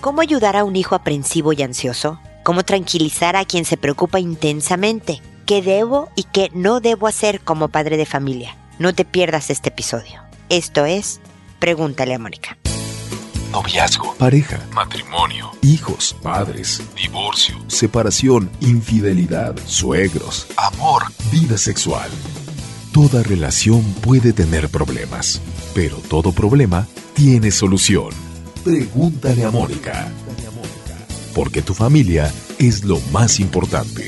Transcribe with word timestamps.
¿Cómo 0.00 0.22
ayudar 0.22 0.56
a 0.56 0.64
un 0.64 0.76
hijo 0.76 0.94
aprensivo 0.94 1.52
y 1.52 1.62
ansioso? 1.62 2.18
¿Cómo 2.42 2.62
tranquilizar 2.62 3.36
a 3.36 3.44
quien 3.44 3.66
se 3.66 3.76
preocupa 3.76 4.18
intensamente? 4.18 5.20
¿Qué 5.44 5.60
debo 5.60 6.08
y 6.16 6.22
qué 6.24 6.48
no 6.54 6.80
debo 6.80 7.06
hacer 7.06 7.42
como 7.42 7.68
padre 7.68 7.98
de 7.98 8.06
familia? 8.06 8.56
No 8.78 8.94
te 8.94 9.04
pierdas 9.04 9.50
este 9.50 9.68
episodio. 9.68 10.22
Esto 10.48 10.86
es 10.86 11.20
Pregúntale 11.58 12.14
a 12.14 12.18
Mónica. 12.18 12.56
Noviazgo, 13.52 14.14
pareja, 14.14 14.58
matrimonio, 14.72 15.50
hijos, 15.60 16.16
padres, 16.22 16.82
divorcio, 16.96 17.58
separación, 17.66 18.50
infidelidad, 18.60 19.54
suegros, 19.66 20.46
amor, 20.56 21.02
vida 21.30 21.58
sexual. 21.58 22.08
Toda 22.94 23.22
relación 23.22 23.82
puede 24.00 24.32
tener 24.32 24.70
problemas, 24.70 25.42
pero 25.74 25.96
todo 25.96 26.32
problema 26.32 26.86
tiene 27.12 27.50
solución. 27.50 28.29
Pregúntale 28.64 29.42
a 29.46 29.50
Mónica. 29.50 30.06
Porque 31.34 31.62
tu 31.62 31.72
familia 31.72 32.30
es 32.58 32.84
lo 32.84 33.00
más 33.10 33.40
importante. 33.40 34.06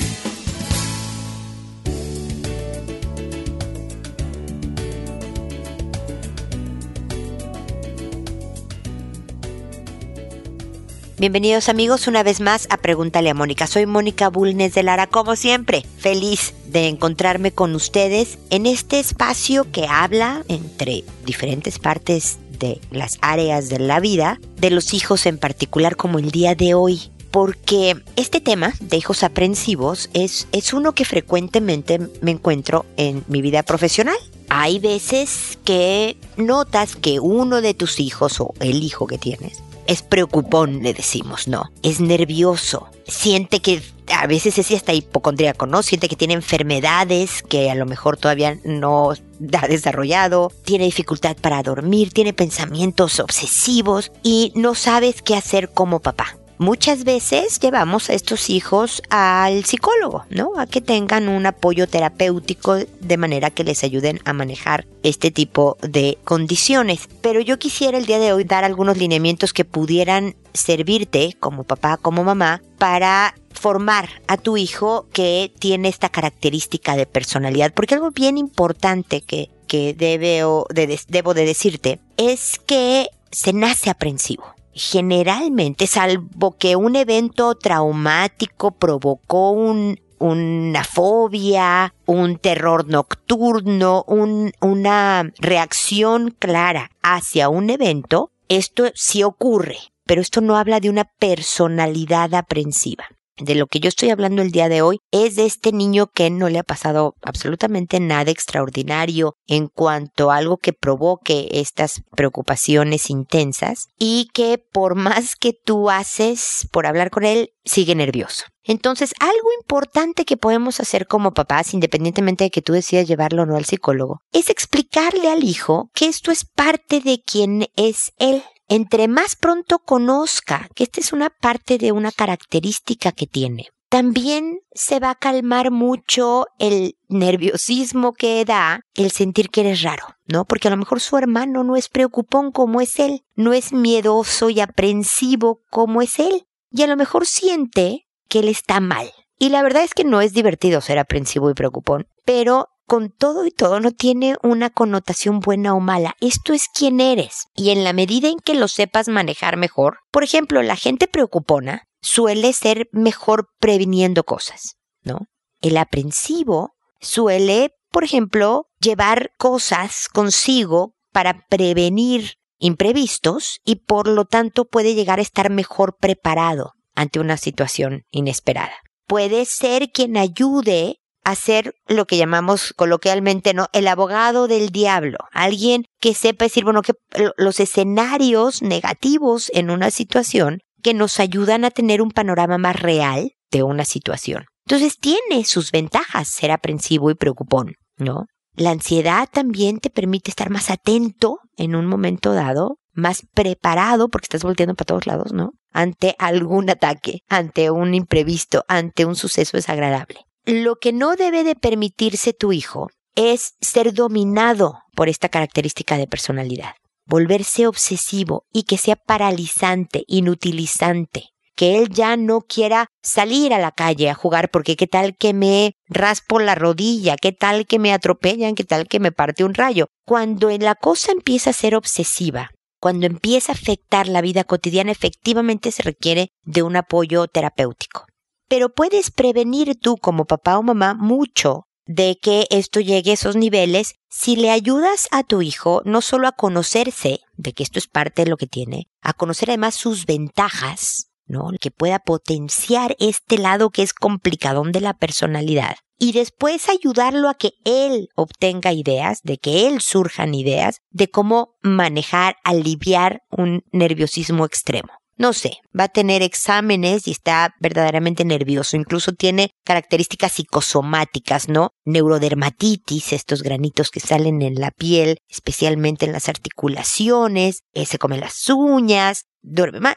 Bienvenidos 11.18 11.70
amigos 11.70 12.06
una 12.06 12.22
vez 12.22 12.40
más 12.40 12.66
a 12.68 12.76
Pregúntale 12.76 13.30
a 13.30 13.34
Mónica. 13.34 13.66
Soy 13.66 13.86
Mónica 13.86 14.28
Bulnes 14.28 14.74
de 14.74 14.82
Lara, 14.82 15.06
como 15.06 15.34
siempre, 15.34 15.86
feliz 15.96 16.52
de 16.66 16.88
encontrarme 16.88 17.52
con 17.52 17.74
ustedes 17.74 18.38
en 18.50 18.66
este 18.66 19.00
espacio 19.00 19.70
que 19.72 19.86
habla 19.86 20.44
entre 20.48 21.04
diferentes 21.24 21.78
partes 21.78 22.38
de 22.62 22.80
las 22.90 23.18
áreas 23.20 23.68
de 23.68 23.80
la 23.80 24.00
vida, 24.00 24.40
de 24.56 24.70
los 24.70 24.94
hijos 24.94 25.26
en 25.26 25.36
particular 25.36 25.96
como 25.96 26.18
el 26.18 26.30
día 26.30 26.54
de 26.54 26.74
hoy. 26.74 27.10
Porque 27.30 27.96
este 28.16 28.40
tema 28.40 28.74
de 28.80 28.98
hijos 28.98 29.22
aprensivos 29.22 30.10
es, 30.12 30.46
es 30.52 30.72
uno 30.72 30.92
que 30.92 31.04
frecuentemente 31.04 31.98
me 32.20 32.30
encuentro 32.30 32.84
en 32.96 33.24
mi 33.26 33.40
vida 33.42 33.62
profesional. 33.62 34.16
Hay 34.50 34.78
veces 34.78 35.58
que 35.64 36.18
notas 36.36 36.94
que 36.94 37.20
uno 37.20 37.62
de 37.62 37.72
tus 37.72 38.00
hijos 38.00 38.38
o 38.40 38.54
el 38.60 38.82
hijo 38.82 39.06
que 39.06 39.18
tienes 39.18 39.62
es 39.86 40.02
preocupón, 40.02 40.82
le 40.82 40.94
decimos, 40.94 41.48
¿no? 41.48 41.64
Es 41.82 42.00
nervioso, 42.00 42.88
siente 43.06 43.60
que 43.60 43.82
a 44.12 44.26
veces 44.26 44.58
es 44.58 44.70
hasta 44.70 44.92
hipocondríaco, 44.92 45.66
¿no? 45.66 45.82
Siente 45.82 46.08
que 46.08 46.16
tiene 46.16 46.34
enfermedades 46.34 47.42
que 47.42 47.70
a 47.70 47.74
lo 47.74 47.86
mejor 47.86 48.16
todavía 48.16 48.58
no 48.64 49.12
ha 49.12 49.68
desarrollado, 49.68 50.52
tiene 50.64 50.84
dificultad 50.84 51.36
para 51.36 51.62
dormir, 51.62 52.12
tiene 52.12 52.32
pensamientos 52.32 53.20
obsesivos 53.20 54.12
y 54.22 54.52
no 54.54 54.74
sabes 54.74 55.22
qué 55.22 55.34
hacer 55.36 55.70
como 55.70 56.00
papá. 56.00 56.36
Muchas 56.62 57.02
veces 57.02 57.58
llevamos 57.58 58.08
a 58.08 58.14
estos 58.14 58.48
hijos 58.48 59.02
al 59.10 59.64
psicólogo, 59.64 60.26
¿no? 60.30 60.52
A 60.60 60.66
que 60.66 60.80
tengan 60.80 61.28
un 61.28 61.44
apoyo 61.44 61.88
terapéutico 61.88 62.76
de 62.76 63.16
manera 63.16 63.50
que 63.50 63.64
les 63.64 63.82
ayuden 63.82 64.20
a 64.24 64.32
manejar 64.32 64.86
este 65.02 65.32
tipo 65.32 65.76
de 65.82 66.18
condiciones. 66.22 67.08
Pero 67.20 67.40
yo 67.40 67.58
quisiera 67.58 67.98
el 67.98 68.06
día 68.06 68.20
de 68.20 68.32
hoy 68.32 68.44
dar 68.44 68.62
algunos 68.62 68.96
lineamientos 68.96 69.52
que 69.52 69.64
pudieran 69.64 70.36
servirte 70.54 71.36
como 71.40 71.64
papá, 71.64 71.96
como 71.96 72.22
mamá, 72.22 72.62
para 72.78 73.34
formar 73.52 74.22
a 74.26 74.36
tu 74.36 74.56
hijo 74.56 75.06
que 75.12 75.52
tiene 75.58 75.88
esta 75.88 76.08
característica 76.08 76.96
de 76.96 77.06
personalidad. 77.06 77.72
Porque 77.72 77.94
algo 77.94 78.10
bien 78.10 78.38
importante 78.38 79.20
que, 79.20 79.50
que 79.66 79.94
debo 79.94 80.66
de 80.68 81.46
decirte 81.46 82.00
es 82.16 82.58
que 82.66 83.08
se 83.30 83.52
nace 83.52 83.90
aprensivo 83.90 84.44
generalmente, 84.74 85.86
salvo 85.86 86.52
que 86.52 86.76
un 86.76 86.96
evento 86.96 87.54
traumático 87.54 88.70
provocó 88.72 89.50
un, 89.50 90.00
una 90.18 90.84
fobia, 90.84 91.94
un 92.06 92.38
terror 92.38 92.88
nocturno, 92.88 94.04
una 94.06 95.30
reacción 95.38 96.30
clara 96.38 96.90
hacia 97.02 97.48
un 97.48 97.70
evento, 97.70 98.30
esto 98.48 98.84
sí 98.94 99.22
ocurre, 99.22 99.78
pero 100.06 100.20
esto 100.20 100.40
no 100.40 100.56
habla 100.56 100.80
de 100.80 100.90
una 100.90 101.04
personalidad 101.04 102.34
aprensiva 102.34 103.04
de 103.38 103.54
lo 103.54 103.66
que 103.66 103.80
yo 103.80 103.88
estoy 103.88 104.10
hablando 104.10 104.42
el 104.42 104.50
día 104.50 104.68
de 104.68 104.82
hoy 104.82 104.98
es 105.10 105.36
de 105.36 105.46
este 105.46 105.72
niño 105.72 106.08
que 106.08 106.30
no 106.30 106.48
le 106.48 106.58
ha 106.58 106.64
pasado 106.64 107.14
absolutamente 107.22 108.00
nada 108.00 108.30
extraordinario 108.30 109.34
en 109.46 109.68
cuanto 109.68 110.30
a 110.30 110.36
algo 110.36 110.58
que 110.58 110.72
provoque 110.72 111.48
estas 111.52 112.02
preocupaciones 112.14 113.10
intensas 113.10 113.86
y 113.98 114.28
que 114.34 114.58
por 114.72 114.94
más 114.94 115.36
que 115.36 115.52
tú 115.52 115.90
haces 115.90 116.68
por 116.70 116.86
hablar 116.86 117.10
con 117.10 117.24
él, 117.24 117.50
sigue 117.64 117.94
nervioso. 117.94 118.44
Entonces, 118.64 119.12
algo 119.18 119.48
importante 119.60 120.24
que 120.24 120.36
podemos 120.36 120.78
hacer 120.80 121.06
como 121.06 121.32
papás, 121.32 121.74
independientemente 121.74 122.44
de 122.44 122.50
que 122.50 122.62
tú 122.62 122.72
decidas 122.72 123.08
llevarlo 123.08 123.42
o 123.42 123.46
no 123.46 123.56
al 123.56 123.64
psicólogo, 123.64 124.20
es 124.32 124.50
explicarle 124.50 125.28
al 125.28 125.42
hijo 125.42 125.90
que 125.94 126.06
esto 126.06 126.30
es 126.30 126.44
parte 126.44 127.00
de 127.00 127.20
quien 127.24 127.66
es 127.76 128.12
él 128.18 128.42
entre 128.74 129.06
más 129.06 129.36
pronto 129.36 129.80
conozca 129.80 130.70
que 130.74 130.84
esta 130.84 131.00
es 131.00 131.12
una 131.12 131.28
parte 131.28 131.76
de 131.76 131.92
una 131.92 132.10
característica 132.10 133.12
que 133.12 133.26
tiene, 133.26 133.68
también 133.90 134.60
se 134.72 134.98
va 134.98 135.10
a 135.10 135.14
calmar 135.14 135.70
mucho 135.70 136.46
el 136.58 136.96
nerviosismo 137.10 138.14
que 138.14 138.42
da 138.46 138.80
el 138.94 139.10
sentir 139.10 139.50
que 139.50 139.60
eres 139.60 139.82
raro, 139.82 140.06
¿no? 140.24 140.46
Porque 140.46 140.68
a 140.68 140.70
lo 140.70 140.78
mejor 140.78 141.00
su 141.00 141.18
hermano 141.18 141.64
no 141.64 141.76
es 141.76 141.90
preocupón 141.90 142.50
como 142.50 142.80
es 142.80 142.98
él, 142.98 143.26
no 143.34 143.52
es 143.52 143.74
miedoso 143.74 144.48
y 144.48 144.60
aprensivo 144.60 145.60
como 145.68 146.00
es 146.00 146.18
él, 146.18 146.46
y 146.70 146.80
a 146.80 146.86
lo 146.86 146.96
mejor 146.96 147.26
siente 147.26 148.08
que 148.30 148.38
él 148.38 148.48
está 148.48 148.80
mal. 148.80 149.12
Y 149.38 149.50
la 149.50 149.62
verdad 149.62 149.84
es 149.84 149.92
que 149.92 150.04
no 150.04 150.22
es 150.22 150.32
divertido 150.32 150.80
ser 150.80 150.98
aprensivo 150.98 151.50
y 151.50 151.54
preocupón, 151.54 152.06
pero 152.24 152.68
con 152.92 153.08
todo 153.08 153.46
y 153.46 153.50
todo 153.50 153.80
no 153.80 153.92
tiene 153.92 154.36
una 154.42 154.68
connotación 154.68 155.40
buena 155.40 155.72
o 155.72 155.80
mala. 155.80 156.14
Esto 156.20 156.52
es 156.52 156.68
quien 156.68 157.00
eres. 157.00 157.46
Y 157.54 157.70
en 157.70 157.84
la 157.84 157.94
medida 157.94 158.28
en 158.28 158.38
que 158.38 158.52
lo 158.52 158.68
sepas 158.68 159.08
manejar 159.08 159.56
mejor, 159.56 160.00
por 160.10 160.24
ejemplo, 160.24 160.62
la 160.62 160.76
gente 160.76 161.08
preocupona 161.08 161.84
suele 162.02 162.52
ser 162.52 162.90
mejor 162.92 163.48
previniendo 163.58 164.24
cosas, 164.24 164.76
¿no? 165.04 165.20
El 165.62 165.78
aprensivo 165.78 166.74
suele, 167.00 167.70
por 167.90 168.04
ejemplo, 168.04 168.66
llevar 168.78 169.30
cosas 169.38 170.08
consigo 170.12 170.92
para 171.12 171.46
prevenir 171.48 172.34
imprevistos 172.58 173.60
y 173.64 173.76
por 173.76 174.06
lo 174.06 174.26
tanto 174.26 174.66
puede 174.66 174.94
llegar 174.94 175.18
a 175.18 175.22
estar 175.22 175.48
mejor 175.48 175.96
preparado 175.98 176.74
ante 176.94 177.20
una 177.20 177.38
situación 177.38 178.02
inesperada. 178.10 178.74
Puede 179.06 179.46
ser 179.46 179.92
quien 179.92 180.18
ayude 180.18 180.98
hacer 181.24 181.74
lo 181.86 182.06
que 182.06 182.16
llamamos 182.16 182.72
coloquialmente, 182.76 183.54
¿no? 183.54 183.68
El 183.72 183.88
abogado 183.88 184.48
del 184.48 184.70
diablo. 184.70 185.18
Alguien 185.32 185.84
que 186.00 186.14
sepa 186.14 186.46
decir, 186.46 186.64
bueno, 186.64 186.82
que 186.82 186.94
los 187.36 187.60
escenarios 187.60 188.62
negativos 188.62 189.50
en 189.54 189.70
una 189.70 189.90
situación 189.90 190.60
que 190.82 190.94
nos 190.94 191.20
ayudan 191.20 191.64
a 191.64 191.70
tener 191.70 192.02
un 192.02 192.10
panorama 192.10 192.58
más 192.58 192.80
real 192.80 193.32
de 193.50 193.62
una 193.62 193.84
situación. 193.84 194.46
Entonces 194.66 194.98
tiene 194.98 195.44
sus 195.44 195.70
ventajas 195.70 196.28
ser 196.28 196.50
aprensivo 196.50 197.10
y 197.10 197.14
preocupón, 197.14 197.74
¿no? 197.96 198.26
La 198.54 198.70
ansiedad 198.70 199.28
también 199.32 199.78
te 199.78 199.90
permite 199.90 200.30
estar 200.30 200.50
más 200.50 200.70
atento 200.70 201.38
en 201.56 201.74
un 201.74 201.86
momento 201.86 202.34
dado, 202.34 202.78
más 202.92 203.22
preparado, 203.32 204.08
porque 204.08 204.26
estás 204.26 204.42
volteando 204.42 204.74
para 204.74 204.86
todos 204.86 205.06
lados, 205.06 205.32
¿no? 205.32 205.52
Ante 205.72 206.14
algún 206.18 206.68
ataque, 206.68 207.20
ante 207.28 207.70
un 207.70 207.94
imprevisto, 207.94 208.64
ante 208.68 209.06
un 209.06 209.16
suceso 209.16 209.56
desagradable. 209.56 210.20
Lo 210.44 210.74
que 210.74 210.92
no 210.92 211.14
debe 211.14 211.44
de 211.44 211.54
permitirse 211.54 212.32
tu 212.32 212.52
hijo 212.52 212.88
es 213.14 213.54
ser 213.60 213.94
dominado 213.94 214.80
por 214.96 215.08
esta 215.08 215.28
característica 215.28 215.96
de 215.96 216.08
personalidad, 216.08 216.72
volverse 217.06 217.68
obsesivo 217.68 218.42
y 218.52 218.64
que 218.64 218.76
sea 218.76 218.96
paralizante, 218.96 220.02
inutilizante, 220.08 221.28
que 221.54 221.78
él 221.78 221.90
ya 221.90 222.16
no 222.16 222.40
quiera 222.40 222.88
salir 223.04 223.54
a 223.54 223.60
la 223.60 223.70
calle 223.70 224.10
a 224.10 224.14
jugar 224.14 224.50
porque 224.50 224.74
qué 224.74 224.88
tal 224.88 225.16
que 225.16 225.32
me 225.32 225.74
raspo 225.86 226.40
la 226.40 226.56
rodilla, 226.56 227.14
qué 227.16 227.30
tal 227.30 227.64
que 227.64 227.78
me 227.78 227.92
atropellan, 227.92 228.56
qué 228.56 228.64
tal 228.64 228.88
que 228.88 228.98
me 228.98 229.12
parte 229.12 229.44
un 229.44 229.54
rayo. 229.54 229.86
Cuando 230.04 230.50
la 230.50 230.74
cosa 230.74 231.12
empieza 231.12 231.50
a 231.50 231.52
ser 231.52 231.76
obsesiva, 231.76 232.50
cuando 232.80 233.06
empieza 233.06 233.52
a 233.52 233.54
afectar 233.54 234.08
la 234.08 234.20
vida 234.20 234.42
cotidiana, 234.42 234.90
efectivamente 234.90 235.70
se 235.70 235.84
requiere 235.84 236.30
de 236.42 236.64
un 236.64 236.74
apoyo 236.74 237.28
terapéutico 237.28 238.06
pero 238.52 238.68
puedes 238.68 239.10
prevenir 239.10 239.78
tú 239.80 239.96
como 239.96 240.26
papá 240.26 240.58
o 240.58 240.62
mamá 240.62 240.92
mucho 240.92 241.68
de 241.86 242.18
que 242.20 242.46
esto 242.50 242.80
llegue 242.80 243.12
a 243.12 243.14
esos 243.14 243.34
niveles 243.34 243.94
si 244.10 244.36
le 244.36 244.50
ayudas 244.50 245.08
a 245.10 245.22
tu 245.22 245.40
hijo 245.40 245.80
no 245.86 246.02
solo 246.02 246.28
a 246.28 246.32
conocerse, 246.32 247.20
de 247.32 247.54
que 247.54 247.62
esto 247.62 247.78
es 247.78 247.86
parte 247.86 248.24
de 248.24 248.30
lo 248.30 248.36
que 248.36 248.46
tiene, 248.46 248.88
a 249.00 249.14
conocer 249.14 249.48
además 249.48 249.74
sus 249.74 250.04
ventajas, 250.04 251.06
¿no? 251.24 251.48
Que 251.58 251.70
pueda 251.70 252.00
potenciar 252.00 252.94
este 252.98 253.38
lado 253.38 253.70
que 253.70 253.80
es 253.80 253.94
complicadón 253.94 254.70
de 254.70 254.82
la 254.82 254.92
personalidad. 254.92 255.76
Y 255.98 256.12
después 256.12 256.68
ayudarlo 256.68 257.30
a 257.30 257.34
que 257.36 257.52
él 257.64 258.10
obtenga 258.16 258.74
ideas, 258.74 259.20
de 259.22 259.38
que 259.38 259.66
él 259.66 259.80
surjan 259.80 260.34
ideas 260.34 260.80
de 260.90 261.08
cómo 261.08 261.54
manejar, 261.62 262.36
aliviar 262.44 263.22
un 263.30 263.62
nerviosismo 263.72 264.44
extremo. 264.44 264.92
No 265.16 265.32
sé, 265.32 265.58
va 265.78 265.84
a 265.84 265.88
tener 265.88 266.22
exámenes 266.22 267.06
y 267.06 267.12
está 267.12 267.54
verdaderamente 267.60 268.24
nervioso. 268.24 268.76
Incluso 268.76 269.12
tiene 269.12 269.50
características 269.64 270.32
psicosomáticas, 270.32 271.48
¿no? 271.48 271.70
Neurodermatitis, 271.84 273.12
estos 273.12 273.42
granitos 273.42 273.90
que 273.90 274.00
salen 274.00 274.42
en 274.42 274.54
la 274.56 274.70
piel, 274.70 275.18
especialmente 275.28 276.06
en 276.06 276.12
las 276.12 276.28
articulaciones, 276.28 277.62
eh, 277.72 277.86
se 277.86 277.98
come 277.98 278.18
las 278.18 278.48
uñas, 278.50 279.26
duerme 279.42 279.80
mal. 279.80 279.96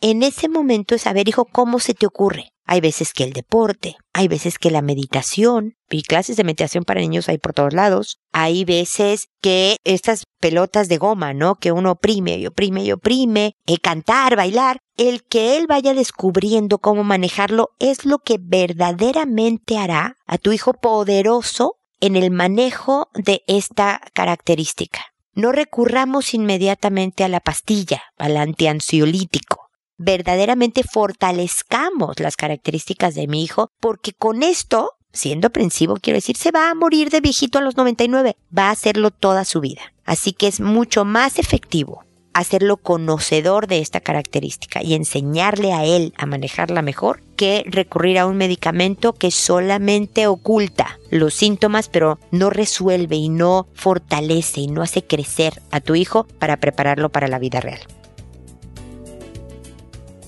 En 0.00 0.22
ese 0.22 0.48
momento 0.48 0.94
es 0.94 1.02
saber, 1.02 1.28
hijo, 1.28 1.44
cómo 1.44 1.78
se 1.78 1.94
te 1.94 2.06
ocurre. 2.06 2.52
Hay 2.66 2.80
veces 2.80 3.12
que 3.12 3.24
el 3.24 3.32
deporte, 3.32 3.96
hay 4.12 4.28
veces 4.28 4.58
que 4.58 4.70
la 4.70 4.80
meditación, 4.80 5.74
y 5.90 6.02
clases 6.02 6.36
de 6.36 6.44
meditación 6.44 6.84
para 6.84 7.00
niños 7.00 7.28
hay 7.28 7.38
por 7.38 7.52
todos 7.52 7.72
lados. 7.72 8.20
Hay 8.32 8.64
veces 8.64 9.26
que 9.40 9.76
estas 9.82 10.24
pelotas 10.38 10.88
de 10.88 10.98
goma, 10.98 11.34
¿no? 11.34 11.56
Que 11.56 11.72
uno 11.72 11.92
oprime 11.92 12.38
y 12.38 12.46
oprime 12.46 12.84
y 12.84 12.92
oprime, 12.92 13.56
eh, 13.66 13.78
cantar, 13.78 14.36
bailar. 14.36 14.78
El 14.96 15.24
que 15.24 15.56
él 15.56 15.66
vaya 15.66 15.94
descubriendo 15.94 16.78
cómo 16.78 17.02
manejarlo 17.02 17.70
es 17.80 18.04
lo 18.04 18.18
que 18.18 18.38
verdaderamente 18.40 19.76
hará 19.76 20.16
a 20.26 20.38
tu 20.38 20.52
hijo 20.52 20.72
poderoso 20.74 21.74
en 22.00 22.16
el 22.16 22.30
manejo 22.30 23.08
de 23.14 23.42
esta 23.48 24.00
característica. 24.14 25.00
No 25.34 25.52
recurramos 25.52 26.34
inmediatamente 26.34 27.24
a 27.24 27.28
la 27.28 27.40
pastilla, 27.40 28.02
al 28.18 28.36
antiansiolítico. 28.36 29.68
Verdaderamente 29.96 30.82
fortalezcamos 30.82 32.18
las 32.20 32.36
características 32.36 33.14
de 33.14 33.26
mi 33.26 33.44
hijo, 33.44 33.70
porque 33.80 34.12
con 34.12 34.42
esto, 34.42 34.92
siendo 35.12 35.48
aprensivo, 35.48 35.96
quiero 36.00 36.16
decir, 36.16 36.36
se 36.36 36.50
va 36.50 36.70
a 36.70 36.74
morir 36.74 37.10
de 37.10 37.20
viejito 37.20 37.58
a 37.58 37.62
los 37.62 37.76
99, 37.76 38.36
va 38.56 38.68
a 38.68 38.72
hacerlo 38.72 39.10
toda 39.10 39.44
su 39.44 39.60
vida. 39.60 39.82
Así 40.04 40.32
que 40.32 40.48
es 40.48 40.60
mucho 40.60 41.04
más 41.04 41.38
efectivo 41.38 42.04
hacerlo 42.32 42.76
conocedor 42.76 43.66
de 43.66 43.80
esta 43.80 44.00
característica 44.00 44.82
y 44.82 44.94
enseñarle 44.94 45.72
a 45.72 45.84
él 45.84 46.12
a 46.16 46.26
manejarla 46.26 46.82
mejor 46.82 47.22
que 47.36 47.64
recurrir 47.66 48.18
a 48.18 48.26
un 48.26 48.36
medicamento 48.36 49.14
que 49.14 49.30
solamente 49.30 50.26
oculta 50.26 50.98
los 51.10 51.34
síntomas 51.34 51.88
pero 51.88 52.18
no 52.30 52.50
resuelve 52.50 53.16
y 53.16 53.28
no 53.28 53.66
fortalece 53.74 54.60
y 54.60 54.66
no 54.66 54.82
hace 54.82 55.02
crecer 55.02 55.62
a 55.70 55.80
tu 55.80 55.94
hijo 55.94 56.24
para 56.38 56.58
prepararlo 56.58 57.08
para 57.08 57.28
la 57.28 57.38
vida 57.38 57.60
real. 57.60 57.80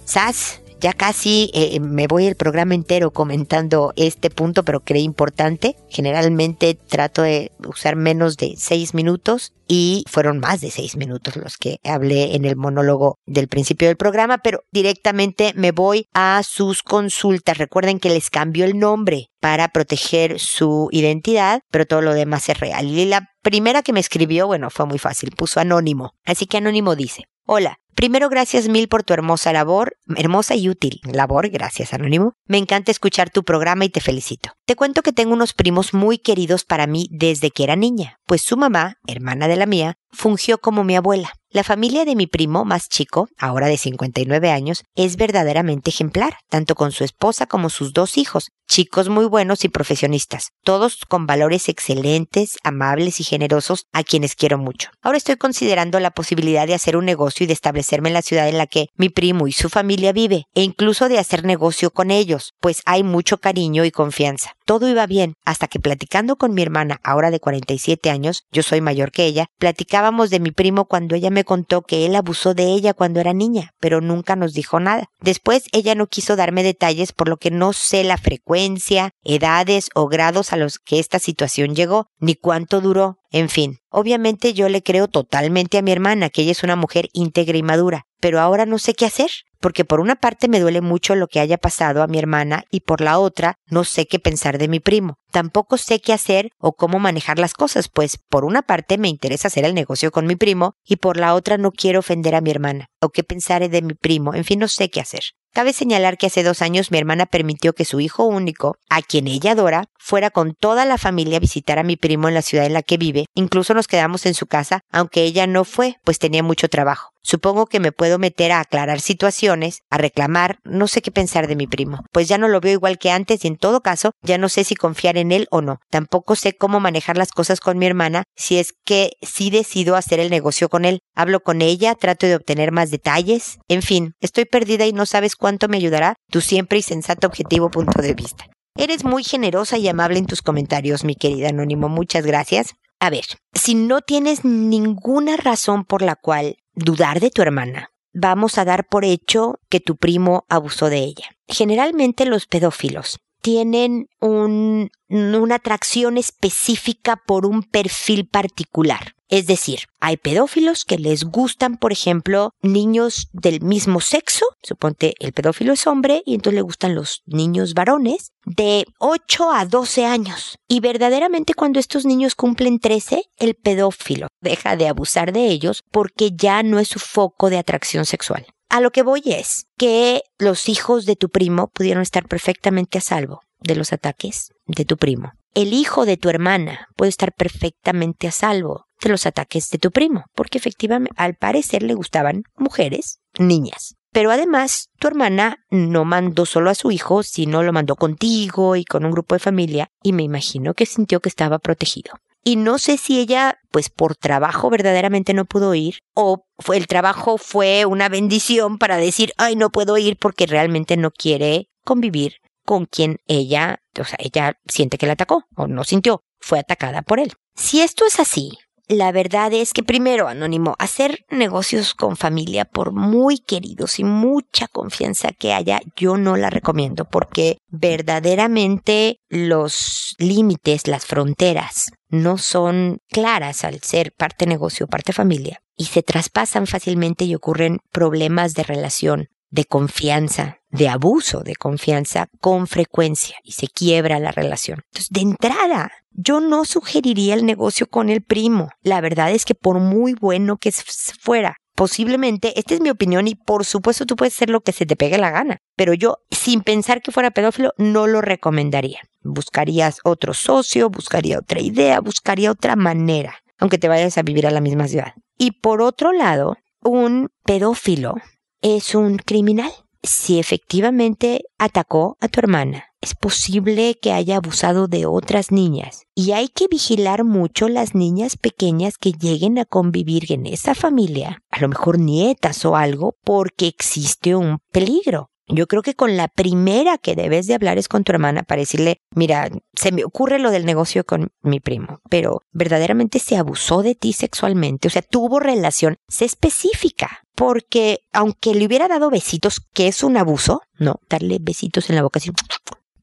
SAS 0.04 0.61
ya 0.82 0.92
casi 0.92 1.50
eh, 1.54 1.78
me 1.78 2.08
voy 2.08 2.26
el 2.26 2.34
programa 2.34 2.74
entero 2.74 3.12
comentando 3.12 3.92
este 3.94 4.30
punto, 4.30 4.64
pero 4.64 4.80
creí 4.80 5.04
importante. 5.04 5.76
Generalmente 5.88 6.74
trato 6.74 7.22
de 7.22 7.52
usar 7.68 7.94
menos 7.94 8.36
de 8.36 8.56
seis 8.58 8.92
minutos 8.92 9.52
y 9.68 10.04
fueron 10.08 10.40
más 10.40 10.60
de 10.60 10.72
seis 10.72 10.96
minutos 10.96 11.36
los 11.36 11.56
que 11.56 11.78
hablé 11.84 12.34
en 12.34 12.44
el 12.44 12.56
monólogo 12.56 13.16
del 13.26 13.46
principio 13.46 13.86
del 13.86 13.96
programa, 13.96 14.38
pero 14.38 14.64
directamente 14.72 15.52
me 15.54 15.70
voy 15.70 16.08
a 16.14 16.42
sus 16.44 16.82
consultas. 16.82 17.58
Recuerden 17.58 18.00
que 18.00 18.10
les 18.10 18.28
cambió 18.28 18.64
el 18.64 18.76
nombre 18.76 19.28
para 19.40 19.68
proteger 19.68 20.40
su 20.40 20.88
identidad, 20.90 21.60
pero 21.70 21.86
todo 21.86 22.02
lo 22.02 22.12
demás 22.12 22.48
es 22.48 22.58
real. 22.58 22.86
Y 22.86 23.06
la 23.06 23.28
primera 23.40 23.82
que 23.82 23.92
me 23.92 24.00
escribió, 24.00 24.48
bueno, 24.48 24.68
fue 24.68 24.86
muy 24.86 24.98
fácil, 24.98 25.30
puso 25.30 25.60
anónimo. 25.60 26.10
Así 26.24 26.46
que 26.46 26.56
anónimo 26.56 26.96
dice, 26.96 27.26
Hola, 27.44 27.78
Primero, 27.94 28.28
gracias 28.28 28.68
mil 28.68 28.88
por 28.88 29.02
tu 29.02 29.12
hermosa 29.12 29.52
labor, 29.52 29.96
hermosa 30.16 30.54
y 30.54 30.68
útil 30.68 31.00
labor, 31.04 31.50
gracias 31.50 31.92
Anónimo. 31.92 32.34
Me 32.46 32.58
encanta 32.58 32.90
escuchar 32.90 33.30
tu 33.30 33.44
programa 33.44 33.84
y 33.84 33.90
te 33.90 34.00
felicito. 34.00 34.52
Te 34.66 34.76
cuento 34.76 35.02
que 35.02 35.12
tengo 35.12 35.32
unos 35.32 35.52
primos 35.52 35.94
muy 35.94 36.18
queridos 36.18 36.64
para 36.64 36.86
mí 36.86 37.06
desde 37.10 37.50
que 37.50 37.64
era 37.64 37.76
niña, 37.76 38.18
pues 38.26 38.42
su 38.42 38.56
mamá, 38.56 38.96
hermana 39.06 39.46
de 39.46 39.56
la 39.56 39.66
mía, 39.66 39.94
fungió 40.10 40.58
como 40.58 40.84
mi 40.84 40.96
abuela. 40.96 41.32
La 41.54 41.64
familia 41.64 42.06
de 42.06 42.16
mi 42.16 42.26
primo 42.26 42.64
más 42.64 42.88
chico, 42.88 43.28
ahora 43.36 43.66
de 43.66 43.76
59 43.76 44.50
años, 44.50 44.84
es 44.94 45.16
verdaderamente 45.16 45.90
ejemplar, 45.90 46.38
tanto 46.48 46.74
con 46.74 46.92
su 46.92 47.04
esposa 47.04 47.44
como 47.44 47.68
sus 47.68 47.92
dos 47.92 48.16
hijos, 48.16 48.48
chicos 48.72 49.10
muy 49.10 49.26
buenos 49.26 49.62
y 49.66 49.68
profesionistas, 49.68 50.52
todos 50.64 51.04
con 51.06 51.26
valores 51.26 51.68
excelentes, 51.68 52.56
amables 52.64 53.20
y 53.20 53.24
generosos, 53.24 53.84
a 53.92 54.02
quienes 54.02 54.34
quiero 54.34 54.56
mucho. 54.56 54.88
Ahora 55.02 55.18
estoy 55.18 55.36
considerando 55.36 56.00
la 56.00 56.10
posibilidad 56.10 56.66
de 56.66 56.72
hacer 56.72 56.96
un 56.96 57.04
negocio 57.04 57.44
y 57.44 57.48
de 57.48 57.52
establecerme 57.52 58.08
en 58.08 58.14
la 58.14 58.22
ciudad 58.22 58.48
en 58.48 58.56
la 58.56 58.66
que 58.66 58.86
mi 58.96 59.10
primo 59.10 59.46
y 59.46 59.52
su 59.52 59.68
familia 59.68 60.12
vive, 60.12 60.44
e 60.54 60.62
incluso 60.62 61.10
de 61.10 61.18
hacer 61.18 61.44
negocio 61.44 61.90
con 61.90 62.10
ellos, 62.10 62.54
pues 62.60 62.80
hay 62.86 63.02
mucho 63.02 63.36
cariño 63.36 63.84
y 63.84 63.90
confianza. 63.90 64.52
Todo 64.64 64.88
iba 64.88 65.06
bien, 65.06 65.34
hasta 65.44 65.68
que 65.68 65.80
platicando 65.80 66.36
con 66.36 66.54
mi 66.54 66.62
hermana, 66.62 66.98
ahora 67.04 67.30
de 67.30 67.40
47 67.40 68.08
años, 68.08 68.44
yo 68.52 68.62
soy 68.62 68.80
mayor 68.80 69.10
que 69.10 69.26
ella, 69.26 69.48
platicábamos 69.58 70.30
de 70.30 70.40
mi 70.40 70.50
primo 70.50 70.86
cuando 70.86 71.14
ella 71.14 71.28
me 71.28 71.41
contó 71.44 71.82
que 71.82 72.06
él 72.06 72.14
abusó 72.14 72.54
de 72.54 72.64
ella 72.64 72.94
cuando 72.94 73.20
era 73.20 73.32
niña, 73.32 73.72
pero 73.80 74.00
nunca 74.00 74.36
nos 74.36 74.54
dijo 74.54 74.80
nada. 74.80 75.06
Después 75.20 75.64
ella 75.72 75.94
no 75.94 76.06
quiso 76.06 76.36
darme 76.36 76.62
detalles 76.62 77.12
por 77.12 77.28
lo 77.28 77.36
que 77.36 77.50
no 77.50 77.72
sé 77.72 78.04
la 78.04 78.18
frecuencia, 78.18 79.10
edades 79.22 79.88
o 79.94 80.08
grados 80.08 80.52
a 80.52 80.56
los 80.56 80.78
que 80.78 80.98
esta 80.98 81.18
situación 81.18 81.74
llegó, 81.74 82.06
ni 82.18 82.34
cuánto 82.34 82.80
duró, 82.80 83.18
en 83.30 83.48
fin, 83.48 83.78
obviamente 83.88 84.52
yo 84.52 84.68
le 84.68 84.82
creo 84.82 85.08
totalmente 85.08 85.78
a 85.78 85.82
mi 85.82 85.90
hermana, 85.90 86.28
que 86.28 86.42
ella 86.42 86.52
es 86.52 86.62
una 86.62 86.76
mujer 86.76 87.08
íntegra 87.14 87.56
y 87.56 87.62
madura, 87.62 88.04
pero 88.20 88.40
ahora 88.40 88.66
no 88.66 88.78
sé 88.78 88.92
qué 88.92 89.06
hacer, 89.06 89.30
porque 89.62 89.84
por 89.84 90.00
una 90.00 90.16
parte 90.16 90.48
me 90.48 90.60
duele 90.60 90.80
mucho 90.80 91.14
lo 91.14 91.28
que 91.28 91.40
haya 91.40 91.56
pasado 91.56 92.02
a 92.02 92.08
mi 92.08 92.18
hermana 92.18 92.64
y 92.70 92.80
por 92.80 93.00
la 93.00 93.18
otra 93.18 93.54
no 93.66 93.84
sé 93.84 94.06
qué 94.06 94.18
pensar 94.18 94.58
de 94.58 94.66
mi 94.66 94.80
primo. 94.80 95.14
Tampoco 95.30 95.78
sé 95.78 96.00
qué 96.00 96.12
hacer 96.12 96.50
o 96.58 96.72
cómo 96.74 96.98
manejar 96.98 97.38
las 97.38 97.54
cosas, 97.54 97.88
pues 97.88 98.18
por 98.28 98.44
una 98.44 98.62
parte 98.62 98.98
me 98.98 99.08
interesa 99.08 99.48
hacer 99.48 99.64
el 99.64 99.74
negocio 99.74 100.10
con 100.10 100.26
mi 100.26 100.36
primo 100.36 100.74
y 100.84 100.96
por 100.96 101.16
la 101.16 101.34
otra 101.34 101.56
no 101.56 101.70
quiero 101.70 102.00
ofender 102.00 102.34
a 102.34 102.40
mi 102.40 102.50
hermana, 102.50 102.88
o 103.00 103.10
qué 103.10 103.22
pensaré 103.22 103.68
de 103.68 103.82
mi 103.82 103.94
primo, 103.94 104.34
en 104.34 104.44
fin, 104.44 104.58
no 104.58 104.68
sé 104.68 104.90
qué 104.90 105.00
hacer. 105.00 105.22
Cabe 105.54 105.74
señalar 105.74 106.16
que 106.16 106.26
hace 106.26 106.42
dos 106.42 106.62
años 106.62 106.90
mi 106.90 106.96
hermana 106.96 107.26
permitió 107.26 107.74
que 107.74 107.84
su 107.84 108.00
hijo 108.00 108.24
único, 108.24 108.76
a 108.88 109.02
quien 109.02 109.26
ella 109.28 109.52
adora, 109.52 109.84
fuera 110.02 110.30
con 110.30 110.54
toda 110.54 110.84
la 110.84 110.98
familia 110.98 111.36
a 111.36 111.40
visitar 111.40 111.78
a 111.78 111.84
mi 111.84 111.96
primo 111.96 112.28
en 112.28 112.34
la 112.34 112.42
ciudad 112.42 112.66
en 112.66 112.72
la 112.72 112.82
que 112.82 112.96
vive. 112.96 113.26
Incluso 113.34 113.72
nos 113.72 113.86
quedamos 113.86 114.26
en 114.26 114.34
su 114.34 114.46
casa, 114.46 114.80
aunque 114.90 115.22
ella 115.22 115.46
no 115.46 115.64
fue, 115.64 115.96
pues 116.04 116.18
tenía 116.18 116.42
mucho 116.42 116.68
trabajo. 116.68 117.12
Supongo 117.22 117.66
que 117.66 117.78
me 117.78 117.92
puedo 117.92 118.18
meter 118.18 118.50
a 118.50 118.58
aclarar 118.58 119.00
situaciones, 119.00 119.82
a 119.90 119.98
reclamar, 119.98 120.58
no 120.64 120.88
sé 120.88 121.02
qué 121.02 121.12
pensar 121.12 121.46
de 121.46 121.54
mi 121.54 121.68
primo, 121.68 122.00
pues 122.10 122.26
ya 122.26 122.36
no 122.36 122.48
lo 122.48 122.60
veo 122.60 122.72
igual 122.72 122.98
que 122.98 123.12
antes 123.12 123.44
y 123.44 123.48
en 123.48 123.56
todo 123.56 123.80
caso 123.80 124.10
ya 124.22 124.38
no 124.38 124.48
sé 124.48 124.64
si 124.64 124.74
confiar 124.74 125.16
en 125.16 125.30
él 125.30 125.46
o 125.52 125.62
no. 125.62 125.78
Tampoco 125.88 126.34
sé 126.34 126.54
cómo 126.54 126.80
manejar 126.80 127.16
las 127.16 127.30
cosas 127.30 127.60
con 127.60 127.78
mi 127.78 127.86
hermana 127.86 128.24
si 128.34 128.58
es 128.58 128.74
que 128.84 129.12
sí 129.22 129.50
decido 129.50 129.94
hacer 129.94 130.18
el 130.18 130.30
negocio 130.30 130.68
con 130.68 130.84
él. 130.84 130.98
Hablo 131.14 131.40
con 131.40 131.62
ella, 131.62 131.94
trato 131.94 132.26
de 132.26 132.34
obtener 132.34 132.72
más 132.72 132.90
detalles. 132.90 133.58
En 133.68 133.82
fin, 133.82 134.14
estoy 134.20 134.44
perdida 134.46 134.84
y 134.86 134.92
no 134.92 135.06
sabes 135.06 135.36
cuánto 135.36 135.68
me 135.68 135.76
ayudará 135.76 136.16
tu 136.28 136.40
siempre 136.40 136.78
y 136.78 136.82
sensato 136.82 137.28
objetivo 137.28 137.70
punto 137.70 138.02
de 138.02 138.14
vista. 138.14 138.51
Eres 138.76 139.04
muy 139.04 139.22
generosa 139.22 139.78
y 139.78 139.88
amable 139.88 140.18
en 140.18 140.26
tus 140.26 140.42
comentarios, 140.42 141.04
mi 141.04 141.14
querida 141.14 141.50
Anónimo. 141.50 141.88
Muchas 141.88 142.24
gracias. 142.24 142.74
A 143.00 143.10
ver, 143.10 143.24
si 143.52 143.74
no 143.74 144.00
tienes 144.00 144.44
ninguna 144.44 145.36
razón 145.36 145.84
por 145.84 146.02
la 146.02 146.16
cual 146.16 146.56
dudar 146.74 147.20
de 147.20 147.30
tu 147.30 147.42
hermana, 147.42 147.90
vamos 148.14 148.58
a 148.58 148.64
dar 148.64 148.86
por 148.86 149.04
hecho 149.04 149.58
que 149.68 149.80
tu 149.80 149.96
primo 149.96 150.46
abusó 150.48 150.88
de 150.88 150.98
ella. 150.98 151.26
Generalmente 151.48 152.24
los 152.24 152.46
pedófilos 152.46 153.18
tienen 153.42 154.08
un, 154.20 154.90
una 155.08 155.56
atracción 155.56 156.16
específica 156.16 157.20
por 157.26 157.44
un 157.44 157.62
perfil 157.62 158.26
particular. 158.26 159.14
Es 159.32 159.46
decir, 159.46 159.84
hay 159.98 160.18
pedófilos 160.18 160.84
que 160.84 160.98
les 160.98 161.24
gustan, 161.24 161.78
por 161.78 161.90
ejemplo, 161.90 162.50
niños 162.60 163.28
del 163.32 163.62
mismo 163.62 164.02
sexo. 164.02 164.44
Suponte 164.62 165.14
el 165.20 165.32
pedófilo 165.32 165.72
es 165.72 165.86
hombre 165.86 166.22
y 166.26 166.34
entonces 166.34 166.56
le 166.56 166.60
gustan 166.60 166.94
los 166.94 167.22
niños 167.24 167.72
varones 167.72 168.32
de 168.44 168.84
8 168.98 169.50
a 169.52 169.64
12 169.64 170.04
años. 170.04 170.58
Y 170.68 170.80
verdaderamente 170.80 171.54
cuando 171.54 171.80
estos 171.80 172.04
niños 172.04 172.34
cumplen 172.34 172.78
13, 172.78 173.22
el 173.38 173.54
pedófilo 173.54 174.28
deja 174.42 174.76
de 174.76 174.88
abusar 174.88 175.32
de 175.32 175.46
ellos 175.46 175.82
porque 175.90 176.32
ya 176.36 176.62
no 176.62 176.78
es 176.78 176.88
su 176.88 176.98
foco 176.98 177.48
de 177.48 177.56
atracción 177.56 178.04
sexual. 178.04 178.46
A 178.72 178.80
lo 178.80 178.90
que 178.90 179.02
voy 179.02 179.20
es 179.26 179.66
que 179.76 180.22
los 180.38 180.70
hijos 180.70 181.04
de 181.04 181.14
tu 181.14 181.28
primo 181.28 181.68
pudieron 181.74 182.02
estar 182.02 182.26
perfectamente 182.26 182.96
a 182.96 183.02
salvo 183.02 183.42
de 183.60 183.74
los 183.74 183.92
ataques 183.92 184.48
de 184.66 184.86
tu 184.86 184.96
primo. 184.96 185.32
El 185.52 185.74
hijo 185.74 186.06
de 186.06 186.16
tu 186.16 186.30
hermana 186.30 186.88
puede 186.96 187.10
estar 187.10 187.34
perfectamente 187.34 188.28
a 188.28 188.30
salvo 188.30 188.86
de 189.02 189.10
los 189.10 189.26
ataques 189.26 189.68
de 189.68 189.76
tu 189.76 189.90
primo, 189.90 190.24
porque 190.34 190.56
efectivamente 190.56 191.14
al 191.18 191.34
parecer 191.34 191.82
le 191.82 191.92
gustaban 191.92 192.44
mujeres, 192.56 193.18
niñas. 193.38 193.94
Pero 194.10 194.30
además, 194.30 194.88
tu 194.98 195.06
hermana 195.06 195.58
no 195.70 196.06
mandó 196.06 196.46
solo 196.46 196.70
a 196.70 196.74
su 196.74 196.90
hijo, 196.90 197.22
sino 197.22 197.62
lo 197.62 197.74
mandó 197.74 197.94
contigo 197.96 198.76
y 198.76 198.86
con 198.86 199.04
un 199.04 199.12
grupo 199.12 199.34
de 199.34 199.40
familia, 199.40 199.88
y 200.02 200.14
me 200.14 200.22
imagino 200.22 200.72
que 200.72 200.86
sintió 200.86 201.20
que 201.20 201.28
estaba 201.28 201.58
protegido. 201.58 202.14
Y 202.44 202.56
no 202.56 202.78
sé 202.78 202.96
si 202.96 203.20
ella, 203.20 203.58
pues 203.70 203.88
por 203.88 204.16
trabajo 204.16 204.68
verdaderamente 204.68 205.34
no 205.34 205.44
pudo 205.44 205.74
ir, 205.74 205.98
o 206.14 206.44
fue, 206.58 206.76
el 206.76 206.86
trabajo 206.86 207.38
fue 207.38 207.84
una 207.86 208.08
bendición 208.08 208.78
para 208.78 208.96
decir, 208.96 209.32
ay, 209.38 209.56
no 209.56 209.70
puedo 209.70 209.96
ir 209.96 210.16
porque 210.18 210.46
realmente 210.46 210.96
no 210.96 211.10
quiere 211.10 211.68
convivir 211.84 212.34
con 212.64 212.86
quien 212.86 213.18
ella, 213.26 213.80
o 213.98 214.04
sea, 214.04 214.18
ella 214.18 214.54
siente 214.66 214.98
que 214.98 215.06
la 215.06 215.12
atacó 215.12 215.44
o 215.56 215.66
no 215.66 215.84
sintió, 215.84 216.22
fue 216.40 216.58
atacada 216.58 217.02
por 217.02 217.20
él. 217.20 217.32
Si 217.54 217.80
esto 217.80 218.06
es 218.06 218.18
así, 218.18 218.52
la 218.88 219.12
verdad 219.12 219.52
es 219.52 219.72
que 219.72 219.82
primero, 219.82 220.28
Anónimo, 220.28 220.74
hacer 220.78 221.24
negocios 221.30 221.94
con 221.94 222.16
familia, 222.16 222.64
por 222.64 222.92
muy 222.92 223.38
queridos 223.38 223.98
y 223.98 224.04
mucha 224.04 224.68
confianza 224.68 225.30
que 225.32 225.52
haya, 225.52 225.80
yo 225.96 226.16
no 226.16 226.36
la 226.36 226.50
recomiendo 226.50 227.04
porque 227.04 227.58
verdaderamente 227.68 229.16
los 229.28 230.14
límites, 230.18 230.88
las 230.88 231.06
fronteras, 231.06 231.92
no 232.12 232.36
son 232.36 232.98
claras 233.08 233.64
al 233.64 233.80
ser 233.82 234.12
parte 234.12 234.46
negocio, 234.46 234.86
parte 234.86 235.12
familia, 235.12 235.62
y 235.76 235.86
se 235.86 236.02
traspasan 236.02 236.66
fácilmente 236.66 237.24
y 237.24 237.34
ocurren 237.34 237.78
problemas 237.90 238.52
de 238.52 238.62
relación, 238.62 239.28
de 239.50 239.64
confianza, 239.64 240.58
de 240.70 240.88
abuso 240.88 241.40
de 241.40 241.56
confianza 241.56 242.28
con 242.40 242.66
frecuencia 242.66 243.36
y 243.42 243.52
se 243.52 243.66
quiebra 243.66 244.18
la 244.18 244.30
relación. 244.30 244.82
Entonces, 244.90 245.08
de 245.10 245.20
entrada, 245.20 245.90
yo 246.10 246.40
no 246.40 246.66
sugeriría 246.66 247.34
el 247.34 247.46
negocio 247.46 247.86
con 247.86 248.10
el 248.10 248.22
primo. 248.22 248.68
La 248.82 249.00
verdad 249.00 249.30
es 249.30 249.44
que 249.46 249.54
por 249.54 249.80
muy 249.80 250.14
bueno 250.14 250.58
que 250.58 250.70
fuera, 250.70 251.56
posiblemente, 251.74 252.58
esta 252.58 252.74
es 252.74 252.80
mi 252.80 252.90
opinión 252.90 253.28
y 253.28 253.34
por 253.34 253.64
supuesto 253.64 254.06
tú 254.06 254.16
puedes 254.16 254.34
hacer 254.34 254.50
lo 254.50 254.60
que 254.60 254.72
se 254.72 254.86
te 254.86 254.96
pegue 254.96 255.18
la 255.18 255.30
gana, 255.30 255.58
pero 255.76 255.94
yo 255.94 256.18
sin 256.30 256.62
pensar 256.62 257.02
que 257.02 257.12
fuera 257.12 257.30
pedófilo 257.30 257.72
no 257.78 258.06
lo 258.06 258.20
recomendaría. 258.20 259.00
Buscarías 259.22 260.00
otro 260.04 260.34
socio, 260.34 260.90
buscaría 260.90 261.38
otra 261.38 261.60
idea, 261.60 262.00
buscaría 262.00 262.50
otra 262.50 262.76
manera, 262.76 263.36
aunque 263.58 263.78
te 263.78 263.88
vayas 263.88 264.18
a 264.18 264.22
vivir 264.22 264.46
a 264.46 264.50
la 264.50 264.60
misma 264.60 264.88
ciudad. 264.88 265.14
Y 265.38 265.52
por 265.60 265.82
otro 265.82 266.12
lado, 266.12 266.56
un 266.82 267.30
pedófilo 267.44 268.14
es 268.60 268.94
un 268.94 269.18
criminal 269.18 269.72
si 270.02 270.38
efectivamente 270.38 271.44
atacó 271.58 272.16
a 272.20 272.28
tu 272.28 272.40
hermana, 272.40 272.86
es 273.00 273.14
posible 273.14 273.98
que 274.00 274.12
haya 274.12 274.36
abusado 274.36 274.86
de 274.86 275.06
otras 275.06 275.50
niñas. 275.50 276.04
Y 276.14 276.32
hay 276.32 276.48
que 276.48 276.68
vigilar 276.68 277.24
mucho 277.24 277.68
las 277.68 277.94
niñas 277.94 278.36
pequeñas 278.36 278.96
que 278.96 279.12
lleguen 279.12 279.58
a 279.58 279.64
convivir 279.64 280.30
en 280.32 280.46
esa 280.46 280.74
familia, 280.74 281.42
a 281.50 281.60
lo 281.60 281.68
mejor 281.68 281.98
nietas 281.98 282.64
o 282.64 282.76
algo, 282.76 283.16
porque 283.24 283.66
existe 283.66 284.36
un 284.36 284.58
peligro. 284.70 285.31
Yo 285.52 285.66
creo 285.66 285.82
que 285.82 285.94
con 285.94 286.16
la 286.16 286.28
primera 286.28 286.96
que 286.96 287.14
debes 287.14 287.46
de 287.46 287.54
hablar 287.54 287.76
es 287.76 287.86
con 287.86 288.04
tu 288.04 288.12
hermana 288.12 288.42
para 288.42 288.60
decirle, 288.60 289.02
mira, 289.10 289.50
se 289.74 289.92
me 289.92 290.02
ocurre 290.02 290.38
lo 290.38 290.50
del 290.50 290.64
negocio 290.64 291.04
con 291.04 291.30
mi 291.42 291.60
primo, 291.60 292.00
pero 292.08 292.40
verdaderamente 292.52 293.18
se 293.18 293.36
abusó 293.36 293.82
de 293.82 293.94
ti 293.94 294.14
sexualmente, 294.14 294.88
o 294.88 294.90
sea, 294.90 295.02
tuvo 295.02 295.40
relación, 295.40 295.98
sé 296.08 296.24
específica, 296.24 297.26
porque 297.34 298.00
aunque 298.14 298.54
le 298.54 298.64
hubiera 298.64 298.88
dado 298.88 299.10
besitos, 299.10 299.60
que 299.74 299.88
es 299.88 300.02
un 300.02 300.16
abuso, 300.16 300.62
no, 300.78 301.00
darle 301.10 301.36
besitos 301.38 301.90
en 301.90 301.96
la 301.96 302.02
boca 302.02 302.18
así, 302.18 302.30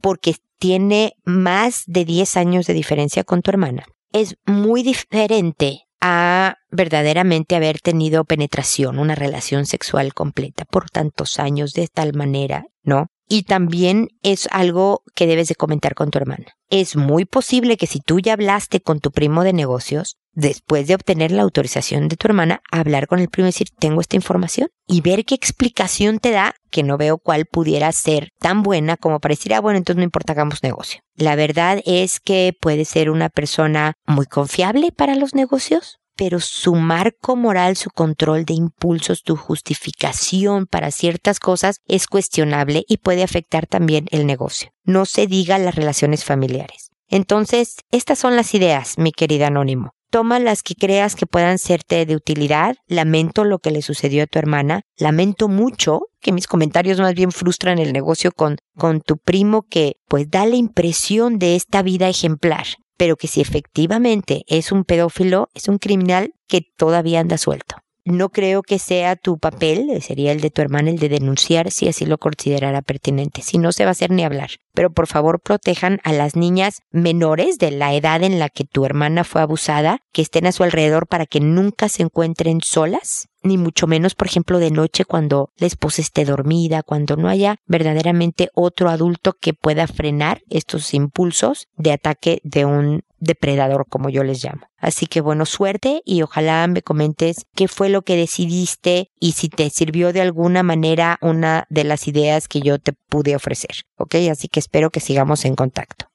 porque 0.02 0.36
tiene 0.58 1.14
más 1.26 1.84
de 1.86 2.04
10 2.04 2.36
años 2.38 2.66
de 2.66 2.74
diferencia 2.74 3.24
con 3.24 3.44
tu 3.44 3.52
hermana, 3.52 3.86
es 4.12 4.38
muy 4.48 4.82
diferente 4.82 5.89
a 6.02 6.56
verdaderamente 6.72 7.56
haber 7.56 7.80
tenido 7.80 8.26
penetración, 8.26 9.00
una 9.00 9.16
relación 9.16 9.66
sexual 9.66 10.14
completa 10.14 10.66
por 10.66 10.90
tantos 10.90 11.40
años 11.40 11.74
de 11.74 11.88
tal 11.88 12.14
manera, 12.14 12.66
¿no? 12.84 13.08
Y 13.28 13.44
también 13.44 14.08
es 14.24 14.48
algo 14.52 15.04
que 15.14 15.28
debes 15.28 15.48
de 15.50 15.56
comentar 15.56 15.94
con 15.94 16.10
tu 16.10 16.18
hermana. 16.18 16.46
Es 16.70 16.96
muy 16.96 17.26
posible 17.26 17.78
que 17.78 17.86
si 17.86 18.00
tú 18.00 18.20
ya 18.20 18.34
hablaste 18.34 18.82
con 18.82 19.00
tu 19.00 19.12
primo 19.12 19.44
de 19.44 19.54
negocios, 19.54 20.16
después 20.34 20.88
de 20.88 20.96
obtener 20.96 21.32
la 21.32 21.44
autorización 21.44 22.08
de 22.08 22.16
tu 22.16 22.28
hermana, 22.28 22.62
hablar 22.72 23.08
con 23.08 23.20
el 23.20 23.30
primo 23.30 23.48
y 23.48 23.50
decir, 23.50 23.70
tengo 23.78 24.02
esta 24.02 24.16
información 24.16 24.70
y 24.88 25.02
ver 25.02 25.26
qué 25.26 25.36
explicación 25.36 26.20
te 26.20 26.32
da, 26.32 26.56
que 26.72 26.84
no 26.84 26.98
veo 26.98 27.18
cuál 27.18 27.46
pudiera 27.46 27.92
ser 27.92 28.30
tan 28.40 28.64
buena 28.64 28.98
como 28.98 29.20
para 29.20 29.34
decir, 29.34 29.54
ah, 29.54 29.62
bueno, 29.62 29.78
entonces 29.78 29.98
no 29.98 30.04
importa, 30.04 30.34
hagamos 30.34 30.64
negocio. 30.64 31.02
La 31.16 31.36
verdad 31.36 31.82
es 31.86 32.20
que 32.20 32.54
puede 32.60 32.86
ser 32.86 33.10
una 33.10 33.30
persona 33.30 33.94
muy 34.06 34.26
confiable 34.26 34.92
para 34.92 35.16
los 35.16 35.36
negocios, 35.36 36.00
pero 36.16 36.42
su 36.42 36.76
marco 36.76 37.38
moral, 37.38 37.78
su 37.78 37.90
control 37.92 38.44
de 38.44 38.54
impulsos, 38.54 39.24
tu 39.24 39.38
justificación 39.38 40.68
para 40.68 40.92
ciertas 40.92 41.40
cosas 41.40 41.78
es 41.88 42.08
cuestionable 42.08 42.84
y 42.90 42.98
puede 42.98 43.24
afectar 43.24 43.68
también 43.68 44.06
el 44.12 44.26
negocio. 44.26 44.72
No 44.84 45.06
se 45.06 45.28
diga 45.28 45.58
las 45.58 45.76
relaciones 45.76 46.26
familiares. 46.26 46.90
Entonces, 47.08 47.78
estas 47.92 48.20
son 48.20 48.36
las 48.36 48.54
ideas, 48.54 48.98
mi 48.98 49.14
querida 49.14 49.48
Anónimo. 49.48 49.94
Toma 50.10 50.40
las 50.40 50.64
que 50.64 50.76
creas 50.76 51.16
que 51.16 51.28
puedan 51.28 51.60
serte 51.60 52.06
de 52.06 52.16
utilidad. 52.16 52.76
Lamento 52.88 53.44
lo 53.44 53.60
que 53.60 53.72
le 53.72 53.82
sucedió 53.82 54.24
a 54.24 54.28
tu 54.28 54.40
hermana. 54.40 54.82
Lamento 54.98 55.48
mucho 55.48 56.02
que 56.20 56.32
mis 56.32 56.48
comentarios 56.48 57.00
más 57.00 57.14
bien 57.14 57.32
frustran 57.32 57.80
el 57.80 57.94
negocio 57.94 58.32
con, 58.32 58.58
con 58.76 59.02
tu 59.02 59.18
primo 59.18 59.64
que 59.70 59.94
pues 60.08 60.30
da 60.30 60.46
la 60.46 60.56
impresión 60.56 61.38
de 61.40 61.56
esta 61.56 61.82
vida 61.82 62.10
ejemplar 62.10 62.66
pero 63.00 63.16
que 63.16 63.30
si 63.30 63.40
efectivamente 63.40 64.44
es 64.48 64.74
un 64.74 64.84
pedófilo, 64.84 65.48
es 65.54 65.70
un 65.70 65.78
criminal 65.78 66.34
que 66.50 66.64
todavía 66.76 67.22
anda 67.22 67.38
suelto. 67.38 67.78
No 68.10 68.30
creo 68.30 68.64
que 68.64 68.80
sea 68.80 69.16
tu 69.16 69.38
papel, 69.38 69.88
eh, 69.92 70.02
sería 70.02 70.32
el 70.32 70.42
de 70.42 70.50
tu 70.50 70.64
hermana, 70.64 70.90
el 70.90 70.98
de 70.98 71.10
denunciar 71.10 71.70
si 71.70 71.88
así 71.88 72.08
lo 72.08 72.18
considerara 72.18 72.82
pertinente. 72.82 73.44
Si 73.44 73.60
no 73.60 73.72
se 73.72 73.84
va 73.84 73.90
a 73.90 73.92
hacer 73.92 74.10
ni 74.10 74.24
hablar. 74.24 74.50
Pero 74.74 74.92
por 74.92 75.06
favor 75.06 75.40
protejan 75.40 76.00
a 76.04 76.12
las 76.12 76.36
niñas 76.36 76.82
menores 76.90 77.60
de 77.60 77.70
la 77.70 77.94
edad 77.94 78.24
en 78.24 78.40
la 78.40 78.50
que 78.50 78.64
tu 78.64 78.84
hermana 78.84 79.24
fue 79.24 79.42
abusada, 79.42 80.00
que 80.12 80.24
estén 80.24 80.48
a 80.48 80.52
su 80.52 80.64
alrededor 80.64 81.06
para 81.06 81.28
que 81.28 81.40
nunca 81.40 81.88
se 81.88 82.02
encuentren 82.02 82.62
solas 82.62 83.30
ni 83.44 83.58
mucho 83.58 83.88
menos, 83.88 84.16
por 84.16 84.28
ejemplo, 84.28 84.60
de 84.60 84.72
noche 84.72 85.06
cuando 85.06 85.52
la 85.58 85.68
esposa 85.68 86.02
esté 86.02 86.26
dormida, 86.26 86.84
cuando 86.84 87.16
no 87.16 87.30
haya 87.30 87.58
verdaderamente 87.68 88.50
otro 88.54 88.90
adulto 88.90 89.34
que 89.40 89.54
pueda 89.54 89.88
frenar 89.88 90.42
estos 90.50 90.94
impulsos 90.94 91.68
de 91.78 91.94
ataque 91.94 92.42
de 92.44 92.66
un 92.66 93.04
depredador, 93.20 93.86
como 93.90 94.10
yo 94.10 94.24
les 94.24 94.44
llamo. 94.44 94.62
Así 94.78 95.06
que 95.08 95.22
bueno, 95.22 95.46
suerte 95.46 96.02
y 96.06 96.22
ojalá 96.22 96.66
me 96.68 96.82
comentes 96.82 97.46
qué 97.56 97.68
fue 97.68 97.90
lo 97.90 98.02
que 98.02 98.16
decidiste 98.16 99.12
y 99.20 99.34
si 99.34 99.50
te 99.50 99.70
sirvió 99.70 100.14
de 100.14 100.22
alguna 100.22 100.64
manera 100.64 101.18
una 101.22 101.66
de 101.70 101.84
las 101.84 102.08
ideas 102.08 102.48
que 102.48 102.62
yo 102.62 102.80
te 102.80 102.94
pude 103.10 103.36
ofrecer. 103.36 103.84
¿Ok? 103.98 104.16
Así 104.32 104.48
que 104.48 104.60
espero 104.60 104.90
que 104.90 105.00
sigamos 105.00 105.46
en 105.46 105.56
contacto. 105.56 106.09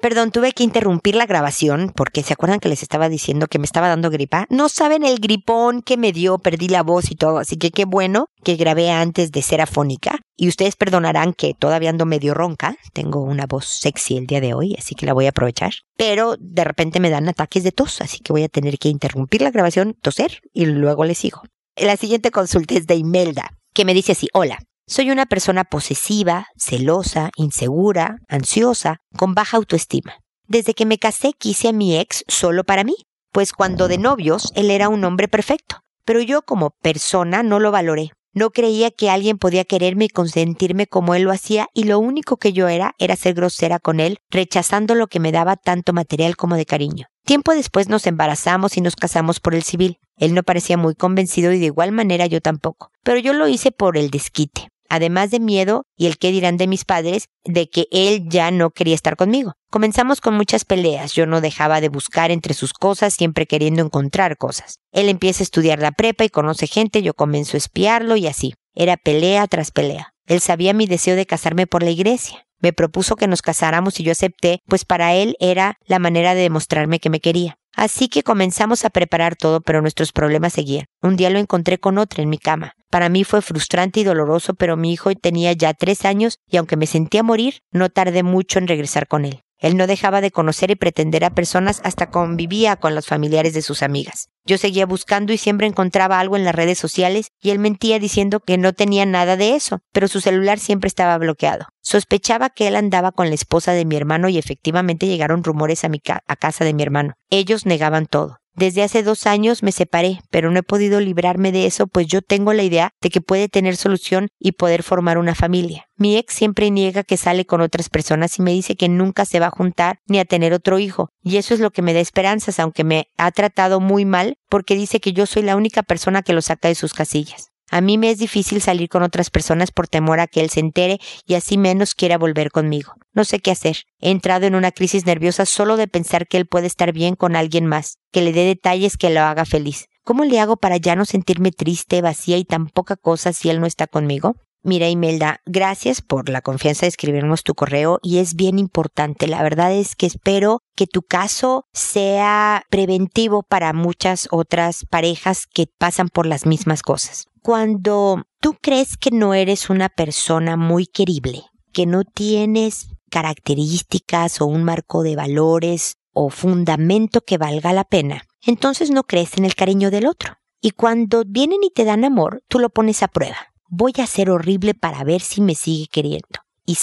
Perdón, 0.00 0.32
tuve 0.32 0.52
que 0.52 0.64
interrumpir 0.64 1.14
la 1.14 1.24
grabación 1.24 1.92
porque 1.94 2.22
se 2.22 2.34
acuerdan 2.34 2.60
que 2.60 2.68
les 2.68 2.82
estaba 2.82 3.08
diciendo 3.08 3.46
que 3.46 3.58
me 3.58 3.64
estaba 3.64 3.88
dando 3.88 4.10
gripa. 4.10 4.46
No 4.50 4.68
saben 4.68 5.04
el 5.04 5.18
gripón 5.18 5.82
que 5.82 5.96
me 5.96 6.12
dio, 6.12 6.38
perdí 6.38 6.68
la 6.68 6.82
voz 6.82 7.10
y 7.10 7.14
todo, 7.14 7.38
así 7.38 7.56
que 7.56 7.70
qué 7.70 7.84
bueno 7.84 8.26
que 8.42 8.56
grabé 8.56 8.90
antes 8.90 9.32
de 9.32 9.40
ser 9.40 9.60
afónica. 9.60 10.20
Y 10.36 10.48
ustedes 10.48 10.76
perdonarán 10.76 11.32
que 11.32 11.54
todavía 11.54 11.90
ando 11.90 12.06
medio 12.06 12.34
ronca, 12.34 12.76
tengo 12.92 13.20
una 13.22 13.46
voz 13.46 13.66
sexy 13.66 14.16
el 14.16 14.26
día 14.26 14.40
de 14.40 14.52
hoy, 14.52 14.74
así 14.76 14.94
que 14.94 15.06
la 15.06 15.12
voy 15.12 15.26
a 15.26 15.30
aprovechar. 15.30 15.72
Pero 15.96 16.36
de 16.38 16.64
repente 16.64 17.00
me 17.00 17.10
dan 17.10 17.28
ataques 17.28 17.62
de 17.62 17.72
tos, 17.72 18.00
así 18.00 18.18
que 18.18 18.32
voy 18.32 18.42
a 18.42 18.48
tener 18.48 18.78
que 18.78 18.88
interrumpir 18.88 19.42
la 19.42 19.52
grabación, 19.52 19.96
toser 20.02 20.40
y 20.52 20.66
luego 20.66 21.04
les 21.04 21.18
sigo. 21.18 21.42
La 21.76 21.96
siguiente 21.96 22.30
consulta 22.30 22.74
es 22.74 22.86
de 22.86 22.96
Imelda, 22.96 23.56
que 23.72 23.84
me 23.84 23.94
dice 23.94 24.12
así, 24.12 24.28
hola, 24.32 24.58
soy 24.86 25.10
una 25.10 25.26
persona 25.26 25.64
posesiva, 25.64 26.46
celosa, 26.56 27.30
insegura, 27.36 28.18
ansiosa, 28.28 28.98
con 29.16 29.34
baja 29.34 29.56
autoestima. 29.56 30.18
Desde 30.46 30.74
que 30.74 30.86
me 30.86 30.98
casé 30.98 31.32
quise 31.32 31.68
a 31.68 31.72
mi 31.72 31.98
ex 31.98 32.24
solo 32.28 32.64
para 32.64 32.84
mí, 32.84 32.94
pues 33.32 33.52
cuando 33.52 33.88
de 33.88 33.98
novios 33.98 34.52
él 34.54 34.70
era 34.70 34.88
un 34.88 35.04
hombre 35.04 35.26
perfecto, 35.26 35.80
pero 36.04 36.20
yo 36.20 36.42
como 36.42 36.70
persona 36.82 37.42
no 37.42 37.60
lo 37.60 37.70
valoré. 37.70 38.12
No 38.36 38.50
creía 38.50 38.90
que 38.90 39.10
alguien 39.10 39.38
podía 39.38 39.64
quererme 39.64 40.06
y 40.06 40.08
consentirme 40.08 40.88
como 40.88 41.14
él 41.14 41.22
lo 41.22 41.30
hacía 41.30 41.68
y 41.72 41.84
lo 41.84 42.00
único 42.00 42.36
que 42.36 42.52
yo 42.52 42.66
era 42.66 42.94
era 42.98 43.14
ser 43.14 43.34
grosera 43.34 43.78
con 43.78 44.00
él, 44.00 44.18
rechazando 44.28 44.96
lo 44.96 45.06
que 45.06 45.20
me 45.20 45.30
daba 45.30 45.56
tanto 45.56 45.92
material 45.92 46.36
como 46.36 46.56
de 46.56 46.66
cariño. 46.66 47.06
Tiempo 47.24 47.52
después 47.52 47.88
nos 47.88 48.08
embarazamos 48.08 48.76
y 48.76 48.80
nos 48.80 48.96
casamos 48.96 49.38
por 49.38 49.54
el 49.54 49.62
civil. 49.62 49.98
Él 50.16 50.34
no 50.34 50.42
parecía 50.42 50.76
muy 50.76 50.96
convencido 50.96 51.52
y 51.52 51.60
de 51.60 51.66
igual 51.66 51.92
manera 51.92 52.26
yo 52.26 52.40
tampoco, 52.40 52.90
pero 53.04 53.18
yo 53.20 53.32
lo 53.34 53.46
hice 53.46 53.70
por 53.70 53.96
el 53.96 54.10
desquite 54.10 54.68
además 54.94 55.30
de 55.30 55.40
miedo 55.40 55.84
y 55.96 56.06
el 56.06 56.18
qué 56.18 56.30
dirán 56.30 56.56
de 56.56 56.66
mis 56.66 56.84
padres, 56.84 57.28
de 57.44 57.68
que 57.68 57.86
él 57.90 58.24
ya 58.28 58.50
no 58.50 58.70
quería 58.70 58.94
estar 58.94 59.16
conmigo. 59.16 59.54
Comenzamos 59.70 60.20
con 60.20 60.34
muchas 60.34 60.64
peleas, 60.64 61.14
yo 61.14 61.26
no 61.26 61.40
dejaba 61.40 61.80
de 61.80 61.88
buscar 61.88 62.30
entre 62.30 62.54
sus 62.54 62.72
cosas, 62.72 63.14
siempre 63.14 63.46
queriendo 63.46 63.82
encontrar 63.82 64.36
cosas. 64.36 64.78
Él 64.92 65.08
empieza 65.08 65.42
a 65.42 65.44
estudiar 65.44 65.80
la 65.80 65.92
prepa 65.92 66.24
y 66.24 66.28
conoce 66.28 66.66
gente, 66.66 67.02
yo 67.02 67.14
comienzo 67.14 67.56
a 67.56 67.58
espiarlo 67.58 68.16
y 68.16 68.26
así. 68.26 68.54
Era 68.74 68.96
pelea 68.96 69.46
tras 69.46 69.70
pelea. 69.70 70.14
Él 70.26 70.40
sabía 70.40 70.72
mi 70.72 70.86
deseo 70.86 71.16
de 71.16 71.26
casarme 71.26 71.66
por 71.66 71.82
la 71.82 71.90
iglesia. 71.90 72.46
Me 72.64 72.72
propuso 72.72 73.16
que 73.16 73.28
nos 73.28 73.42
casáramos 73.42 74.00
y 74.00 74.04
yo 74.04 74.12
acepté, 74.12 74.62
pues 74.64 74.86
para 74.86 75.12
él 75.12 75.36
era 75.38 75.76
la 75.84 75.98
manera 75.98 76.34
de 76.34 76.40
demostrarme 76.40 76.98
que 76.98 77.10
me 77.10 77.20
quería. 77.20 77.58
Así 77.76 78.08
que 78.08 78.22
comenzamos 78.22 78.86
a 78.86 78.88
preparar 78.88 79.36
todo, 79.36 79.60
pero 79.60 79.82
nuestros 79.82 80.12
problemas 80.12 80.54
seguían. 80.54 80.86
Un 81.02 81.16
día 81.16 81.28
lo 81.28 81.38
encontré 81.38 81.76
con 81.76 81.98
otra 81.98 82.22
en 82.22 82.30
mi 82.30 82.38
cama. 82.38 82.72
Para 82.88 83.10
mí 83.10 83.22
fue 83.22 83.42
frustrante 83.42 84.00
y 84.00 84.04
doloroso, 84.04 84.54
pero 84.54 84.78
mi 84.78 84.94
hijo 84.94 85.14
tenía 85.14 85.52
ya 85.52 85.74
tres 85.74 86.06
años 86.06 86.38
y 86.48 86.56
aunque 86.56 86.78
me 86.78 86.86
sentía 86.86 87.22
morir, 87.22 87.60
no 87.70 87.90
tardé 87.90 88.22
mucho 88.22 88.58
en 88.58 88.66
regresar 88.66 89.08
con 89.08 89.26
él. 89.26 89.43
Él 89.58 89.76
no 89.76 89.86
dejaba 89.86 90.20
de 90.20 90.30
conocer 90.30 90.70
y 90.70 90.76
pretender 90.76 91.24
a 91.24 91.34
personas 91.34 91.80
hasta 91.84 92.10
convivía 92.10 92.76
con 92.76 92.94
los 92.94 93.06
familiares 93.06 93.54
de 93.54 93.62
sus 93.62 93.82
amigas. 93.82 94.28
Yo 94.44 94.58
seguía 94.58 94.84
buscando 94.84 95.32
y 95.32 95.38
siempre 95.38 95.66
encontraba 95.66 96.20
algo 96.20 96.36
en 96.36 96.44
las 96.44 96.54
redes 96.54 96.78
sociales 96.78 97.28
y 97.40 97.50
él 97.50 97.58
mentía 97.58 97.98
diciendo 97.98 98.40
que 98.40 98.58
no 98.58 98.72
tenía 98.72 99.06
nada 99.06 99.36
de 99.36 99.54
eso, 99.54 99.80
pero 99.92 100.08
su 100.08 100.20
celular 100.20 100.58
siempre 100.58 100.88
estaba 100.88 101.16
bloqueado. 101.18 101.66
Sospechaba 101.82 102.50
que 102.50 102.68
él 102.68 102.76
andaba 102.76 103.12
con 103.12 103.28
la 103.28 103.34
esposa 103.34 103.72
de 103.72 103.84
mi 103.84 103.96
hermano 103.96 104.28
y 104.28 104.38
efectivamente 104.38 105.06
llegaron 105.06 105.44
rumores 105.44 105.84
a, 105.84 105.88
mi 105.88 106.00
a 106.06 106.36
casa 106.36 106.64
de 106.64 106.74
mi 106.74 106.82
hermano. 106.82 107.14
Ellos 107.30 107.64
negaban 107.64 108.06
todo. 108.06 108.38
Desde 108.56 108.84
hace 108.84 109.02
dos 109.02 109.26
años 109.26 109.64
me 109.64 109.72
separé, 109.72 110.20
pero 110.30 110.50
no 110.50 110.60
he 110.60 110.62
podido 110.62 111.00
librarme 111.00 111.50
de 111.50 111.66
eso, 111.66 111.88
pues 111.88 112.06
yo 112.06 112.22
tengo 112.22 112.52
la 112.52 112.62
idea 112.62 112.90
de 113.00 113.10
que 113.10 113.20
puede 113.20 113.48
tener 113.48 113.76
solución 113.76 114.28
y 114.38 114.52
poder 114.52 114.84
formar 114.84 115.18
una 115.18 115.34
familia. 115.34 115.86
Mi 115.96 116.16
ex 116.16 116.34
siempre 116.34 116.70
niega 116.70 117.02
que 117.02 117.16
sale 117.16 117.46
con 117.46 117.60
otras 117.60 117.88
personas 117.88 118.38
y 118.38 118.42
me 118.42 118.52
dice 118.52 118.76
que 118.76 118.88
nunca 118.88 119.24
se 119.24 119.40
va 119.40 119.46
a 119.46 119.50
juntar 119.50 119.98
ni 120.06 120.20
a 120.20 120.24
tener 120.24 120.52
otro 120.52 120.78
hijo. 120.78 121.08
Y 121.22 121.36
eso 121.38 121.52
es 121.52 121.60
lo 121.60 121.72
que 121.72 121.82
me 121.82 121.94
da 121.94 122.00
esperanzas, 122.00 122.60
aunque 122.60 122.84
me 122.84 123.08
ha 123.16 123.30
tratado 123.32 123.80
muy 123.80 124.04
mal 124.04 124.36
porque 124.48 124.76
dice 124.76 125.00
que 125.00 125.12
yo 125.12 125.26
soy 125.26 125.42
la 125.42 125.56
única 125.56 125.82
persona 125.82 126.22
que 126.22 126.32
lo 126.32 126.42
saca 126.42 126.68
de 126.68 126.76
sus 126.76 126.94
casillas. 126.94 127.53
A 127.74 127.80
mí 127.80 127.98
me 127.98 128.08
es 128.08 128.18
difícil 128.18 128.60
salir 128.60 128.88
con 128.88 129.02
otras 129.02 129.30
personas 129.30 129.72
por 129.72 129.88
temor 129.88 130.20
a 130.20 130.28
que 130.28 130.40
él 130.40 130.48
se 130.48 130.60
entere 130.60 131.00
y 131.26 131.34
así 131.34 131.58
menos 131.58 131.96
quiera 131.96 132.18
volver 132.18 132.52
conmigo. 132.52 132.94
No 133.12 133.24
sé 133.24 133.40
qué 133.40 133.50
hacer. 133.50 133.78
He 133.98 134.12
entrado 134.12 134.46
en 134.46 134.54
una 134.54 134.70
crisis 134.70 135.06
nerviosa 135.06 135.44
solo 135.44 135.76
de 135.76 135.88
pensar 135.88 136.28
que 136.28 136.36
él 136.36 136.46
puede 136.46 136.68
estar 136.68 136.92
bien 136.92 137.16
con 137.16 137.34
alguien 137.34 137.66
más, 137.66 137.98
que 138.12 138.22
le 138.22 138.32
dé 138.32 138.44
detalles 138.44 138.96
que 138.96 139.10
lo 139.10 139.22
haga 139.22 139.44
feliz. 139.44 139.86
¿Cómo 140.04 140.24
le 140.24 140.38
hago 140.38 140.56
para 140.56 140.76
ya 140.76 140.94
no 140.94 141.04
sentirme 141.04 141.50
triste, 141.50 142.00
vacía 142.00 142.36
y 142.36 142.44
tan 142.44 142.68
poca 142.68 142.94
cosa 142.94 143.32
si 143.32 143.50
él 143.50 143.58
no 143.58 143.66
está 143.66 143.88
conmigo? 143.88 144.36
Mira, 144.62 144.88
Imelda, 144.88 145.40
gracias 145.44 146.00
por 146.00 146.28
la 146.28 146.42
confianza 146.42 146.82
de 146.86 146.90
escribirnos 146.90 147.42
tu 147.42 147.56
correo 147.56 147.98
y 148.04 148.18
es 148.18 148.36
bien 148.36 148.60
importante. 148.60 149.26
La 149.26 149.42
verdad 149.42 149.72
es 149.72 149.96
que 149.96 150.06
espero 150.06 150.60
que 150.76 150.86
tu 150.86 151.02
caso 151.02 151.64
sea 151.72 152.62
preventivo 152.70 153.42
para 153.42 153.72
muchas 153.72 154.28
otras 154.30 154.86
parejas 154.88 155.48
que 155.52 155.66
pasan 155.76 156.08
por 156.08 156.26
las 156.26 156.46
mismas 156.46 156.82
cosas. 156.82 157.26
Cuando 157.44 158.24
tú 158.40 158.56
crees 158.60 158.96
que 158.96 159.12
no 159.12 159.34
eres 159.34 159.70
una 159.70 159.88
persona 159.88 160.56
muy 160.56 160.86
querible, 160.86 161.44
que 161.72 161.86
no 161.86 162.02
tienes 162.02 162.88
características 163.10 164.40
o 164.40 164.46
un 164.46 164.64
marco 164.64 165.04
de 165.04 165.14
valores 165.14 165.98
o 166.12 166.30
fundamento 166.30 167.20
que 167.20 167.38
valga 167.38 167.72
la 167.72 167.84
pena, 167.84 168.22
entonces 168.42 168.90
no 168.90 169.04
crees 169.04 169.36
en 169.36 169.44
el 169.44 169.54
cariño 169.54 169.92
del 169.92 170.06
otro. 170.06 170.34
Y 170.60 170.70
cuando 170.70 171.22
vienen 171.26 171.62
y 171.62 171.70
te 171.70 171.84
dan 171.84 172.04
amor, 172.04 172.42
tú 172.48 172.58
lo 172.58 172.70
pones 172.70 173.02
a 173.04 173.08
prueba 173.08 173.54
voy 173.76 173.92
a 173.98 174.06
ser 174.06 174.30
horrible 174.30 174.74
para 174.74 175.02
ver 175.04 175.20
si 175.20 175.40
me 175.40 175.54
sigue 175.54 175.88
queriendo. 175.88 176.40
Y 176.64 176.78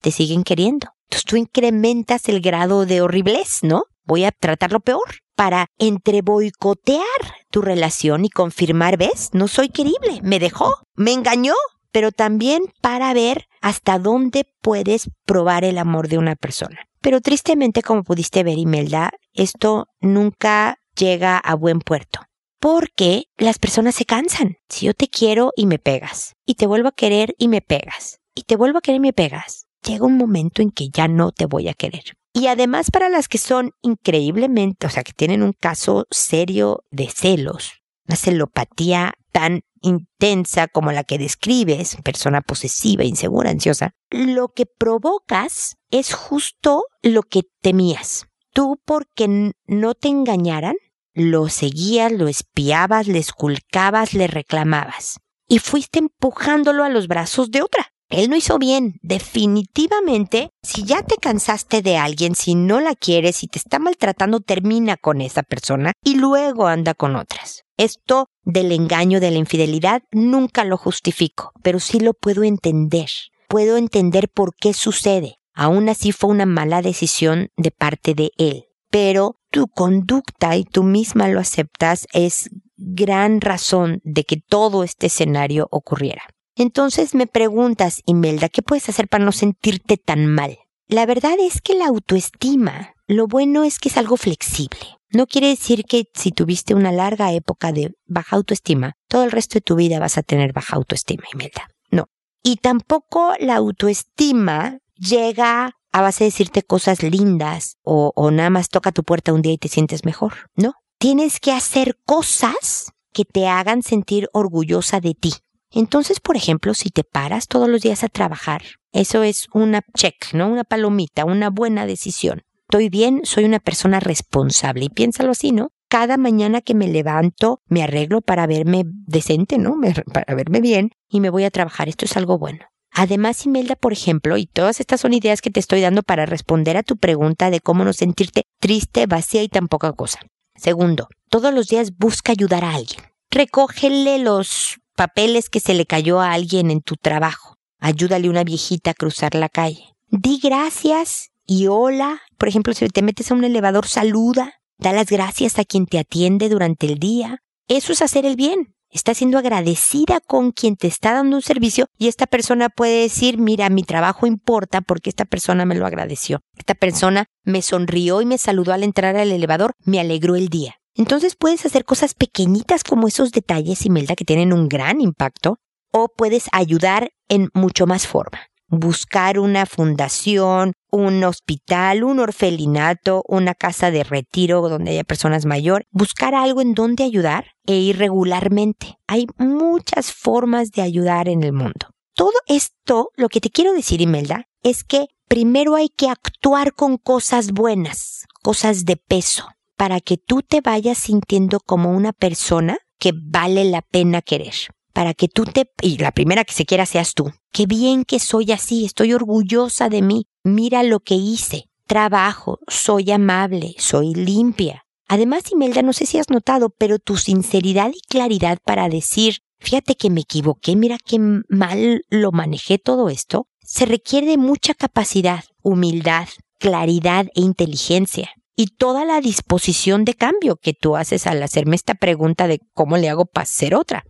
te 0.00 0.10
siguen 0.10 0.44
queriendo. 0.44 0.88
Entonces 1.04 1.24
tú 1.24 1.36
incrementas 1.36 2.28
el 2.28 2.40
grado 2.40 2.86
de 2.86 3.00
horriblez, 3.00 3.60
¿no? 3.62 3.84
Voy 4.04 4.24
a 4.24 4.32
tratarlo 4.32 4.80
peor 4.80 5.16
para 5.34 5.66
entre 5.78 6.22
boicotear 6.22 7.04
tu 7.50 7.62
relación 7.62 8.24
y 8.24 8.30
confirmar, 8.30 8.96
ves, 8.96 9.30
no 9.32 9.48
soy 9.48 9.68
querible, 9.68 10.20
me 10.22 10.38
dejó, 10.38 10.74
me 10.94 11.12
engañó, 11.12 11.54
pero 11.92 12.12
también 12.12 12.62
para 12.80 13.12
ver 13.14 13.46
hasta 13.60 13.98
dónde 13.98 14.46
puedes 14.60 15.10
probar 15.24 15.64
el 15.64 15.78
amor 15.78 16.08
de 16.08 16.18
una 16.18 16.36
persona. 16.36 16.86
Pero 17.00 17.20
tristemente, 17.20 17.82
como 17.82 18.02
pudiste 18.02 18.42
ver, 18.42 18.58
Imelda, 18.58 19.10
esto 19.32 19.86
nunca 20.00 20.78
llega 20.96 21.38
a 21.38 21.54
buen 21.54 21.80
puerto 21.80 22.20
porque 22.60 23.24
las 23.36 23.58
personas 23.58 23.94
se 23.94 24.04
cansan. 24.04 24.56
Si 24.68 24.86
yo 24.86 24.94
te 24.94 25.08
quiero 25.08 25.52
y 25.56 25.66
me 25.66 25.78
pegas, 25.78 26.34
y 26.44 26.54
te 26.54 26.66
vuelvo 26.66 26.88
a 26.88 26.92
querer 26.92 27.34
y 27.38 27.48
me 27.48 27.60
pegas, 27.60 28.18
y 28.34 28.42
te 28.42 28.56
vuelvo 28.56 28.78
a 28.78 28.80
querer 28.80 28.98
y 28.98 29.00
me 29.00 29.12
pegas, 29.12 29.66
llega 29.82 30.06
un 30.06 30.16
momento 30.16 30.62
en 30.62 30.70
que 30.70 30.88
ya 30.90 31.08
no 31.08 31.32
te 31.32 31.46
voy 31.46 31.68
a 31.68 31.74
querer. 31.74 32.17
Y 32.38 32.46
además 32.46 32.92
para 32.92 33.08
las 33.08 33.26
que 33.26 33.38
son 33.38 33.72
increíblemente, 33.82 34.86
o 34.86 34.90
sea, 34.90 35.02
que 35.02 35.12
tienen 35.12 35.42
un 35.42 35.52
caso 35.52 36.06
serio 36.10 36.84
de 36.92 37.10
celos, 37.10 37.82
una 38.06 38.14
celopatía 38.14 39.14
tan 39.32 39.62
intensa 39.82 40.68
como 40.68 40.92
la 40.92 41.02
que 41.02 41.18
describes, 41.18 41.96
persona 42.04 42.40
posesiva, 42.40 43.02
insegura, 43.02 43.50
ansiosa, 43.50 43.90
lo 44.10 44.48
que 44.48 44.66
provocas 44.66 45.78
es 45.90 46.14
justo 46.14 46.84
lo 47.02 47.24
que 47.24 47.42
temías. 47.60 48.26
Tú 48.52 48.80
porque 48.84 49.52
no 49.66 49.94
te 49.94 50.06
engañaran, 50.06 50.76
lo 51.14 51.48
seguías, 51.48 52.12
lo 52.12 52.28
espiabas, 52.28 53.08
le 53.08 53.18
esculcabas, 53.18 54.14
le 54.14 54.28
reclamabas. 54.28 55.18
Y 55.48 55.58
fuiste 55.58 55.98
empujándolo 55.98 56.84
a 56.84 56.88
los 56.88 57.08
brazos 57.08 57.50
de 57.50 57.62
otra. 57.62 57.92
Él 58.10 58.30
no 58.30 58.36
hizo 58.36 58.58
bien. 58.58 58.98
Definitivamente, 59.02 60.50
si 60.62 60.84
ya 60.84 61.02
te 61.02 61.16
cansaste 61.16 61.82
de 61.82 61.96
alguien, 61.96 62.34
si 62.34 62.54
no 62.54 62.80
la 62.80 62.94
quieres, 62.94 63.36
si 63.36 63.46
te 63.46 63.58
está 63.58 63.78
maltratando, 63.78 64.40
termina 64.40 64.96
con 64.96 65.20
esa 65.20 65.42
persona 65.42 65.92
y 66.02 66.16
luego 66.16 66.66
anda 66.66 66.94
con 66.94 67.16
otras. 67.16 67.62
Esto 67.76 68.26
del 68.42 68.72
engaño, 68.72 69.20
de 69.20 69.30
la 69.30 69.38
infidelidad, 69.38 70.02
nunca 70.10 70.64
lo 70.64 70.76
justifico, 70.76 71.52
pero 71.62 71.80
sí 71.80 72.00
lo 72.00 72.14
puedo 72.14 72.42
entender. 72.42 73.08
Puedo 73.48 73.76
entender 73.76 74.28
por 74.28 74.54
qué 74.56 74.72
sucede. 74.72 75.36
Aún 75.54 75.88
así 75.88 76.12
fue 76.12 76.30
una 76.30 76.46
mala 76.46 76.82
decisión 76.82 77.48
de 77.56 77.70
parte 77.70 78.14
de 78.14 78.30
él 78.38 78.68
pero 78.90 79.36
tu 79.50 79.68
conducta 79.68 80.56
y 80.56 80.64
tú 80.64 80.82
misma 80.82 81.28
lo 81.28 81.40
aceptas 81.40 82.06
es 82.12 82.50
gran 82.76 83.40
razón 83.40 84.00
de 84.04 84.24
que 84.24 84.36
todo 84.36 84.84
este 84.84 85.06
escenario 85.06 85.68
ocurriera. 85.70 86.22
Entonces 86.58 87.14
me 87.14 87.28
preguntas, 87.28 88.02
Imelda, 88.04 88.48
¿qué 88.48 88.62
puedes 88.62 88.88
hacer 88.88 89.06
para 89.06 89.24
no 89.24 89.30
sentirte 89.30 89.96
tan 89.96 90.26
mal? 90.26 90.58
La 90.88 91.06
verdad 91.06 91.36
es 91.38 91.60
que 91.60 91.74
la 91.74 91.86
autoestima, 91.86 92.94
lo 93.06 93.28
bueno 93.28 93.62
es 93.62 93.78
que 93.78 93.88
es 93.88 93.96
algo 93.96 94.16
flexible. 94.16 94.80
No 95.10 95.28
quiere 95.28 95.48
decir 95.48 95.84
que 95.84 96.06
si 96.14 96.32
tuviste 96.32 96.74
una 96.74 96.90
larga 96.90 97.32
época 97.32 97.72
de 97.72 97.92
baja 98.06 98.34
autoestima, 98.34 98.94
todo 99.06 99.22
el 99.22 99.30
resto 99.30 99.54
de 99.54 99.60
tu 99.60 99.76
vida 99.76 100.00
vas 100.00 100.18
a 100.18 100.22
tener 100.24 100.52
baja 100.52 100.74
autoestima, 100.74 101.22
Imelda. 101.32 101.68
No. 101.92 102.06
Y 102.42 102.56
tampoco 102.56 103.34
la 103.38 103.54
autoestima 103.54 104.78
llega 104.96 105.76
a 105.92 106.02
base 106.02 106.24
de 106.24 106.30
decirte 106.30 106.64
cosas 106.64 107.04
lindas 107.04 107.76
o, 107.82 108.12
nada 108.32 108.50
más 108.50 108.68
toca 108.68 108.90
tu 108.90 109.04
puerta 109.04 109.32
un 109.32 109.42
día 109.42 109.52
y 109.52 109.58
te 109.58 109.68
sientes 109.68 110.04
mejor. 110.04 110.50
No. 110.56 110.74
Tienes 110.98 111.38
que 111.38 111.52
hacer 111.52 111.96
cosas 112.04 112.90
que 113.12 113.24
te 113.24 113.46
hagan 113.46 113.84
sentir 113.84 114.28
orgullosa 114.32 115.00
de 115.00 115.14
ti. 115.14 115.34
Entonces, 115.70 116.20
por 116.20 116.36
ejemplo, 116.36 116.74
si 116.74 116.90
te 116.90 117.04
paras 117.04 117.46
todos 117.48 117.68
los 117.68 117.82
días 117.82 118.04
a 118.04 118.08
trabajar, 118.08 118.62
eso 118.92 119.22
es 119.22 119.48
una 119.52 119.82
check, 119.94 120.32
¿no? 120.32 120.48
Una 120.48 120.64
palomita, 120.64 121.24
una 121.24 121.50
buena 121.50 121.86
decisión. 121.86 122.42
Estoy 122.62 122.88
bien, 122.88 123.20
soy 123.24 123.44
una 123.44 123.60
persona 123.60 124.00
responsable 124.00 124.86
y 124.86 124.88
piénsalo 124.90 125.32
así, 125.32 125.52
¿no? 125.52 125.70
Cada 125.88 126.18
mañana 126.18 126.60
que 126.60 126.74
me 126.74 126.88
levanto, 126.88 127.62
me 127.66 127.82
arreglo 127.82 128.20
para 128.20 128.46
verme 128.46 128.82
decente, 128.84 129.56
¿no? 129.56 129.76
para 130.12 130.34
verme 130.34 130.60
bien 130.60 130.90
y 131.08 131.20
me 131.20 131.30
voy 131.30 131.44
a 131.44 131.50
trabajar. 131.50 131.88
Esto 131.88 132.04
es 132.04 132.16
algo 132.16 132.38
bueno. 132.38 132.66
Además, 132.90 133.46
Imelda, 133.46 133.76
por 133.76 133.92
ejemplo, 133.92 134.36
y 134.36 134.46
todas 134.46 134.80
estas 134.80 135.00
son 135.00 135.14
ideas 135.14 135.40
que 135.40 135.50
te 135.50 135.60
estoy 135.60 135.80
dando 135.80 136.02
para 136.02 136.26
responder 136.26 136.76
a 136.76 136.82
tu 136.82 136.96
pregunta 136.96 137.50
de 137.50 137.60
cómo 137.60 137.84
no 137.84 137.92
sentirte 137.92 138.42
triste, 138.60 139.06
vacía 139.06 139.42
y 139.42 139.48
tan 139.48 139.68
poca 139.68 139.92
cosa. 139.92 140.18
Segundo, 140.56 141.08
todos 141.30 141.54
los 141.54 141.68
días 141.68 141.96
busca 141.96 142.32
ayudar 142.32 142.64
a 142.64 142.74
alguien. 142.74 143.00
Recógele 143.30 144.18
los 144.18 144.80
papeles 144.98 145.48
que 145.48 145.60
se 145.60 145.74
le 145.74 145.86
cayó 145.86 146.20
a 146.20 146.32
alguien 146.32 146.72
en 146.72 146.80
tu 146.80 146.96
trabajo. 146.96 147.54
Ayúdale 147.78 148.26
a 148.26 148.30
una 148.30 148.42
viejita 148.42 148.90
a 148.90 148.94
cruzar 148.94 149.36
la 149.36 149.48
calle. 149.48 149.94
Di 150.08 150.40
gracias 150.42 151.30
y 151.46 151.68
hola. 151.68 152.20
Por 152.36 152.48
ejemplo, 152.48 152.74
si 152.74 152.88
te 152.88 153.02
metes 153.02 153.30
a 153.30 153.34
un 153.34 153.44
elevador, 153.44 153.86
saluda. 153.86 154.54
Da 154.76 154.92
las 154.92 155.06
gracias 155.06 155.60
a 155.60 155.64
quien 155.64 155.86
te 155.86 156.00
atiende 156.00 156.48
durante 156.48 156.86
el 156.86 156.98
día. 156.98 157.38
Eso 157.68 157.92
es 157.92 158.02
hacer 158.02 158.26
el 158.26 158.34
bien 158.34 158.74
está 158.90 159.14
siendo 159.14 159.38
agradecida 159.38 160.20
con 160.20 160.52
quien 160.52 160.76
te 160.76 160.86
está 160.86 161.12
dando 161.12 161.36
un 161.36 161.42
servicio 161.42 161.86
y 161.98 162.08
esta 162.08 162.26
persona 162.26 162.68
puede 162.68 163.02
decir, 163.02 163.38
mira, 163.38 163.68
mi 163.68 163.82
trabajo 163.82 164.26
importa 164.26 164.80
porque 164.80 165.10
esta 165.10 165.24
persona 165.24 165.64
me 165.64 165.74
lo 165.74 165.86
agradeció. 165.86 166.40
Esta 166.56 166.74
persona 166.74 167.26
me 167.44 167.62
sonrió 167.62 168.20
y 168.22 168.26
me 168.26 168.38
saludó 168.38 168.72
al 168.72 168.82
entrar 168.82 169.16
al 169.16 169.30
elevador, 169.30 169.74
me 169.84 170.00
alegró 170.00 170.36
el 170.36 170.48
día. 170.48 170.76
Entonces 170.98 171.36
puedes 171.36 171.64
hacer 171.64 171.86
cosas 171.86 172.12
pequeñitas 172.12 172.84
como 172.84 173.08
esos 173.08 173.32
detalles, 173.32 173.86
Imelda, 173.86 174.16
que 174.16 174.26
tienen 174.26 174.52
un 174.52 174.68
gran 174.68 175.00
impacto, 175.00 175.56
o 175.92 176.08
puedes 176.08 176.48
ayudar 176.52 177.12
en 177.28 177.48
mucho 177.54 177.86
más 177.86 178.06
forma 178.06 178.38
buscar 178.68 179.38
una 179.38 179.66
fundación, 179.66 180.74
un 180.90 181.24
hospital, 181.24 182.04
un 182.04 182.20
orfelinato, 182.20 183.22
una 183.26 183.54
casa 183.54 183.90
de 183.90 184.04
retiro 184.04 184.68
donde 184.68 184.92
haya 184.92 185.04
personas 185.04 185.46
mayores, 185.46 185.86
buscar 185.90 186.34
algo 186.34 186.60
en 186.60 186.74
donde 186.74 187.04
ayudar 187.04 187.52
e 187.66 187.76
ir 187.76 187.98
regularmente. 187.98 188.98
Hay 189.06 189.26
muchas 189.38 190.12
formas 190.12 190.70
de 190.70 190.82
ayudar 190.82 191.28
en 191.28 191.42
el 191.42 191.52
mundo. 191.52 191.88
Todo 192.14 192.34
esto, 192.46 193.10
lo 193.16 193.28
que 193.28 193.40
te 193.40 193.50
quiero 193.50 193.72
decir, 193.72 194.00
Imelda, 194.00 194.44
es 194.62 194.84
que 194.84 195.06
primero 195.28 195.74
hay 195.74 195.88
que 195.88 196.08
actuar 196.08 196.74
con 196.74 196.96
cosas 196.98 197.52
buenas, 197.52 198.26
cosas 198.42 198.84
de 198.84 198.96
peso, 198.96 199.48
para 199.78 200.00
que 200.00 200.18
tú 200.18 200.42
te 200.42 200.60
vayas 200.60 200.98
sintiendo 200.98 201.60
como 201.60 201.90
una 201.92 202.12
persona 202.12 202.76
que 202.98 203.12
vale 203.14 203.64
la 203.64 203.80
pena 203.80 204.20
querer 204.20 204.52
para 204.98 205.14
que 205.14 205.28
tú 205.28 205.44
te... 205.44 205.70
y 205.80 205.98
la 205.98 206.10
primera 206.10 206.42
que 206.42 206.52
se 206.52 206.66
quiera 206.66 206.84
seas 206.84 207.14
tú. 207.14 207.30
Qué 207.52 207.66
bien 207.66 208.02
que 208.02 208.18
soy 208.18 208.50
así, 208.50 208.84
estoy 208.84 209.12
orgullosa 209.12 209.88
de 209.88 210.02
mí. 210.02 210.26
Mira 210.42 210.82
lo 210.82 210.98
que 210.98 211.14
hice. 211.14 211.66
Trabajo, 211.86 212.58
soy 212.66 213.12
amable, 213.12 213.76
soy 213.78 214.12
limpia. 214.12 214.86
Además, 215.06 215.52
Imelda, 215.52 215.82
no 215.82 215.92
sé 215.92 216.04
si 216.04 216.18
has 216.18 216.30
notado, 216.30 216.70
pero 216.76 216.98
tu 216.98 217.16
sinceridad 217.16 217.92
y 217.94 218.00
claridad 218.08 218.58
para 218.64 218.88
decir, 218.88 219.38
fíjate 219.60 219.94
que 219.94 220.10
me 220.10 220.22
equivoqué, 220.22 220.74
mira 220.74 220.98
qué 220.98 221.20
mal 221.48 222.02
lo 222.10 222.32
manejé 222.32 222.78
todo 222.78 223.08
esto, 223.08 223.46
se 223.62 223.86
requiere 223.86 224.26
de 224.26 224.36
mucha 224.36 224.74
capacidad, 224.74 225.44
humildad, 225.62 226.26
claridad 226.58 227.28
e 227.36 227.42
inteligencia. 227.42 228.30
Y 228.58 228.66
toda 228.66 229.04
la 229.04 229.20
disposición 229.20 230.04
de 230.04 230.14
cambio 230.14 230.56
que 230.56 230.74
tú 230.74 230.96
haces 230.96 231.28
al 231.28 231.40
hacerme 231.44 231.76
esta 231.76 231.94
pregunta 231.94 232.48
de 232.48 232.58
cómo 232.74 232.96
le 232.96 233.08
hago 233.08 233.24
para 233.24 233.46
ser 233.46 233.76
otra. 233.76 234.02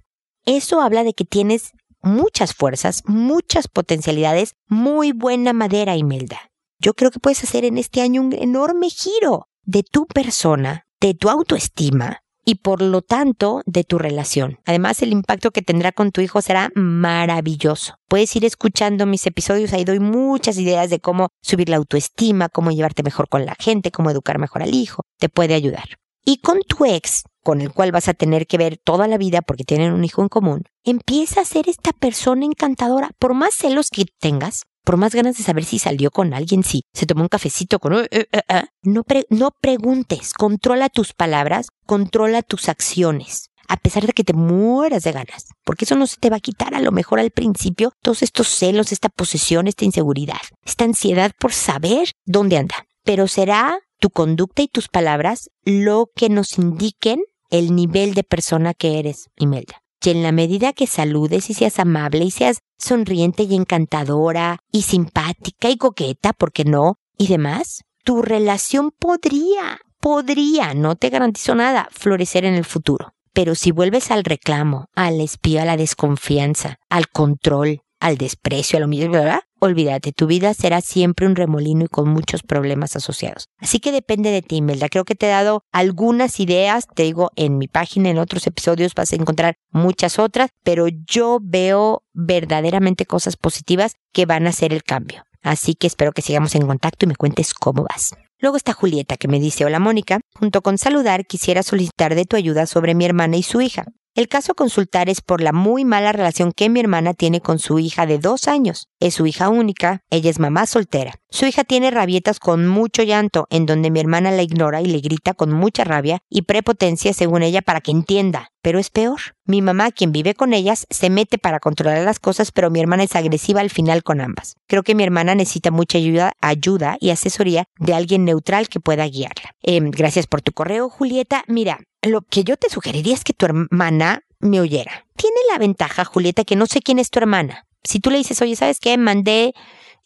Eso 0.46 0.80
habla 0.80 1.04
de 1.04 1.12
que 1.12 1.26
tienes 1.26 1.72
muchas 2.00 2.54
fuerzas, 2.54 3.02
muchas 3.04 3.68
potencialidades, 3.68 4.54
muy 4.66 5.12
buena 5.12 5.52
madera, 5.52 5.98
Imelda. 5.98 6.50
Yo 6.80 6.94
creo 6.94 7.10
que 7.10 7.20
puedes 7.20 7.44
hacer 7.44 7.66
en 7.66 7.76
este 7.76 8.00
año 8.00 8.22
un 8.22 8.32
enorme 8.32 8.88
giro 8.88 9.48
de 9.64 9.82
tu 9.82 10.06
persona, 10.06 10.86
de 10.98 11.12
tu 11.12 11.28
autoestima, 11.28 12.22
y 12.48 12.54
por 12.54 12.80
lo 12.80 13.02
tanto 13.02 13.60
de 13.66 13.84
tu 13.84 13.98
relación. 13.98 14.58
Además, 14.64 15.02
el 15.02 15.12
impacto 15.12 15.50
que 15.50 15.60
tendrá 15.60 15.92
con 15.92 16.12
tu 16.12 16.22
hijo 16.22 16.40
será 16.40 16.72
maravilloso. 16.74 17.96
Puedes 18.08 18.34
ir 18.36 18.46
escuchando 18.46 19.04
mis 19.04 19.26
episodios, 19.26 19.74
ahí 19.74 19.84
doy 19.84 20.00
muchas 20.00 20.56
ideas 20.56 20.88
de 20.88 20.98
cómo 20.98 21.28
subir 21.42 21.68
la 21.68 21.76
autoestima, 21.76 22.48
cómo 22.48 22.70
llevarte 22.70 23.02
mejor 23.02 23.28
con 23.28 23.44
la 23.44 23.54
gente, 23.58 23.90
cómo 23.90 24.10
educar 24.10 24.38
mejor 24.38 24.62
al 24.62 24.74
hijo, 24.74 25.02
te 25.18 25.28
puede 25.28 25.52
ayudar. 25.52 25.98
Y 26.24 26.38
con 26.38 26.60
tu 26.62 26.86
ex, 26.86 27.24
con 27.44 27.60
el 27.60 27.70
cual 27.70 27.92
vas 27.92 28.08
a 28.08 28.14
tener 28.14 28.46
que 28.46 28.56
ver 28.56 28.78
toda 28.82 29.08
la 29.08 29.18
vida 29.18 29.42
porque 29.42 29.64
tienen 29.64 29.92
un 29.92 30.02
hijo 30.02 30.22
en 30.22 30.30
común, 30.30 30.62
empieza 30.84 31.42
a 31.42 31.44
ser 31.44 31.68
esta 31.68 31.92
persona 31.92 32.46
encantadora, 32.46 33.10
por 33.18 33.34
más 33.34 33.52
celos 33.52 33.90
que 33.90 34.06
tengas, 34.20 34.62
por 34.84 34.96
más 34.96 35.14
ganas 35.14 35.36
de 35.36 35.44
saber 35.44 35.64
si 35.64 35.78
salió 35.78 36.10
con 36.10 36.34
alguien, 36.34 36.62
si 36.62 36.82
se 36.92 37.06
tomó 37.06 37.22
un 37.22 37.28
cafecito 37.28 37.78
con... 37.78 37.94
Eh, 37.94 38.08
eh, 38.10 38.26
eh, 38.32 38.62
no, 38.82 39.04
no 39.30 39.50
preguntes, 39.60 40.32
controla 40.32 40.88
tus 40.88 41.12
palabras, 41.12 41.68
controla 41.86 42.42
tus 42.42 42.68
acciones 42.68 43.48
a 43.68 43.76
pesar 43.76 44.06
de 44.06 44.14
que 44.14 44.24
te 44.24 44.32
mueras 44.32 45.04
de 45.04 45.12
ganas, 45.12 45.44
porque 45.62 45.84
eso 45.84 45.94
no 45.94 46.06
se 46.06 46.16
te 46.16 46.30
va 46.30 46.36
a 46.36 46.40
quitar 46.40 46.74
a 46.74 46.80
lo 46.80 46.90
mejor 46.90 47.20
al 47.20 47.30
principio 47.30 47.92
todos 48.02 48.22
estos 48.22 48.48
celos, 48.48 48.92
esta 48.92 49.10
posesión, 49.10 49.68
esta 49.68 49.84
inseguridad, 49.84 50.40
esta 50.64 50.84
ansiedad 50.84 51.32
por 51.38 51.52
saber 51.52 52.10
dónde 52.24 52.56
anda. 52.56 52.86
Pero 53.04 53.28
será 53.28 53.78
tu 54.00 54.10
conducta 54.10 54.62
y 54.62 54.68
tus 54.68 54.88
palabras 54.88 55.50
lo 55.64 56.10
que 56.16 56.30
nos 56.30 56.58
indiquen 56.58 57.20
el 57.50 57.74
nivel 57.74 58.14
de 58.14 58.24
persona 58.24 58.74
que 58.74 58.98
eres, 58.98 59.28
Imelda. 59.36 59.82
Y 60.02 60.10
en 60.10 60.22
la 60.22 60.32
medida 60.32 60.72
que 60.72 60.86
saludes 60.86 61.50
y 61.50 61.54
seas 61.54 61.78
amable 61.78 62.24
y 62.24 62.30
seas 62.30 62.60
sonriente 62.78 63.42
y 63.42 63.54
encantadora 63.54 64.58
y 64.70 64.82
simpática 64.82 65.70
y 65.70 65.76
coqueta, 65.76 66.32
¿por 66.32 66.52
qué 66.52 66.64
no? 66.64 66.96
Y 67.18 67.26
demás, 67.26 67.82
tu 68.04 68.22
relación 68.22 68.92
podría, 68.96 69.80
podría, 70.00 70.74
no 70.74 70.94
te 70.94 71.10
garantizo 71.10 71.54
nada, 71.54 71.88
florecer 71.90 72.44
en 72.44 72.54
el 72.54 72.64
futuro. 72.64 73.12
Pero 73.32 73.54
si 73.54 73.72
vuelves 73.72 74.10
al 74.10 74.24
reclamo, 74.24 74.86
al 74.94 75.20
espío, 75.20 75.60
a 75.60 75.64
la 75.64 75.76
desconfianza, 75.76 76.76
al 76.88 77.08
control, 77.08 77.82
al 78.00 78.16
desprecio, 78.16 78.78
a 78.78 78.80
lo 78.80 78.88
mismo, 78.88 79.12
¿verdad? 79.12 79.40
Olvídate, 79.60 80.12
tu 80.12 80.26
vida 80.26 80.54
será 80.54 80.80
siempre 80.80 81.26
un 81.26 81.34
remolino 81.34 81.84
y 81.84 81.88
con 81.88 82.08
muchos 82.08 82.42
problemas 82.42 82.94
asociados. 82.94 83.48
Así 83.58 83.80
que 83.80 83.90
depende 83.90 84.30
de 84.30 84.40
ti, 84.40 84.56
Imelda. 84.56 84.88
Creo 84.88 85.04
que 85.04 85.16
te 85.16 85.26
he 85.26 85.30
dado 85.30 85.62
algunas 85.72 86.38
ideas, 86.38 86.86
te 86.94 87.02
digo, 87.02 87.30
en 87.34 87.58
mi 87.58 87.66
página, 87.66 88.08
en 88.08 88.18
otros 88.18 88.46
episodios 88.46 88.94
vas 88.94 89.12
a 89.12 89.16
encontrar 89.16 89.56
muchas 89.70 90.20
otras, 90.20 90.50
pero 90.62 90.86
yo 90.86 91.40
veo 91.42 92.04
verdaderamente 92.12 93.04
cosas 93.04 93.36
positivas 93.36 93.94
que 94.12 94.26
van 94.26 94.46
a 94.46 94.50
hacer 94.50 94.72
el 94.72 94.84
cambio. 94.84 95.24
Así 95.42 95.74
que 95.74 95.88
espero 95.88 96.12
que 96.12 96.22
sigamos 96.22 96.54
en 96.54 96.66
contacto 96.66 97.04
y 97.04 97.08
me 97.08 97.16
cuentes 97.16 97.52
cómo 97.54 97.84
vas. 97.84 98.12
Luego 98.40 98.56
está 98.56 98.72
Julieta 98.72 99.16
que 99.16 99.26
me 99.26 99.40
dice, 99.40 99.64
hola 99.64 99.80
Mónica, 99.80 100.20
junto 100.34 100.62
con 100.62 100.78
saludar 100.78 101.26
quisiera 101.26 101.64
solicitar 101.64 102.14
de 102.14 102.24
tu 102.24 102.36
ayuda 102.36 102.66
sobre 102.66 102.94
mi 102.94 103.04
hermana 103.04 103.36
y 103.36 103.42
su 103.42 103.60
hija. 103.60 103.86
El 104.18 104.26
caso 104.26 104.50
a 104.50 104.56
consultar 104.56 105.08
es 105.08 105.20
por 105.20 105.40
la 105.40 105.52
muy 105.52 105.84
mala 105.84 106.10
relación 106.10 106.50
que 106.50 106.68
mi 106.68 106.80
hermana 106.80 107.14
tiene 107.14 107.40
con 107.40 107.60
su 107.60 107.78
hija 107.78 108.04
de 108.04 108.18
dos 108.18 108.48
años. 108.48 108.88
Es 108.98 109.14
su 109.14 109.28
hija 109.28 109.48
única, 109.48 110.02
ella 110.10 110.28
es 110.28 110.40
mamá 110.40 110.66
soltera. 110.66 111.20
Su 111.30 111.44
hija 111.44 111.62
tiene 111.62 111.90
rabietas 111.90 112.40
con 112.40 112.66
mucho 112.66 113.02
llanto, 113.02 113.46
en 113.50 113.66
donde 113.66 113.90
mi 113.90 114.00
hermana 114.00 114.30
la 114.30 114.42
ignora 114.42 114.80
y 114.80 114.86
le 114.86 115.00
grita 115.00 115.34
con 115.34 115.52
mucha 115.52 115.84
rabia 115.84 116.20
y 116.30 116.42
prepotencia 116.42 117.12
según 117.12 117.42
ella 117.42 117.60
para 117.60 117.82
que 117.82 117.90
entienda. 117.90 118.50
Pero 118.62 118.78
es 118.78 118.88
peor. 118.88 119.20
Mi 119.44 119.60
mamá, 119.60 119.90
quien 119.90 120.10
vive 120.10 120.34
con 120.34 120.54
ellas, 120.54 120.86
se 120.88 121.10
mete 121.10 121.36
para 121.36 121.60
controlar 121.60 122.02
las 122.02 122.18
cosas, 122.18 122.50
pero 122.50 122.70
mi 122.70 122.80
hermana 122.80 123.04
es 123.04 123.14
agresiva 123.14 123.60
al 123.60 123.68
final 123.68 124.02
con 124.02 124.22
ambas. 124.22 124.56
Creo 124.66 124.82
que 124.82 124.94
mi 124.94 125.02
hermana 125.02 125.34
necesita 125.34 125.70
mucha 125.70 125.98
ayuda, 125.98 126.32
ayuda 126.40 126.96
y 126.98 127.10
asesoría 127.10 127.64
de 127.78 127.92
alguien 127.92 128.24
neutral 128.24 128.68
que 128.68 128.80
pueda 128.80 129.06
guiarla. 129.06 129.54
Em, 129.62 129.90
gracias 129.90 130.26
por 130.26 130.40
tu 130.40 130.52
correo, 130.52 130.88
Julieta. 130.88 131.44
Mira, 131.46 131.78
lo 132.02 132.22
que 132.22 132.42
yo 132.42 132.56
te 132.56 132.70
sugeriría 132.70 133.14
es 133.14 133.24
que 133.24 133.34
tu 133.34 133.44
hermana 133.44 134.22
me 134.40 134.60
oyera. 134.60 135.06
Tiene 135.16 135.36
la 135.52 135.58
ventaja, 135.58 136.04
Julieta, 136.04 136.44
que 136.44 136.56
no 136.56 136.66
sé 136.66 136.80
quién 136.80 136.98
es 136.98 137.10
tu 137.10 137.18
hermana. 137.18 137.66
Si 137.84 138.00
tú 138.00 138.10
le 138.10 138.18
dices, 138.18 138.40
oye, 138.42 138.56
¿sabes 138.56 138.80
qué? 138.80 138.96
Mandé 138.98 139.54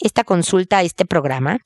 esta 0.02 0.24
consulta 0.24 0.82
este 0.82 1.04
programa, 1.04 1.58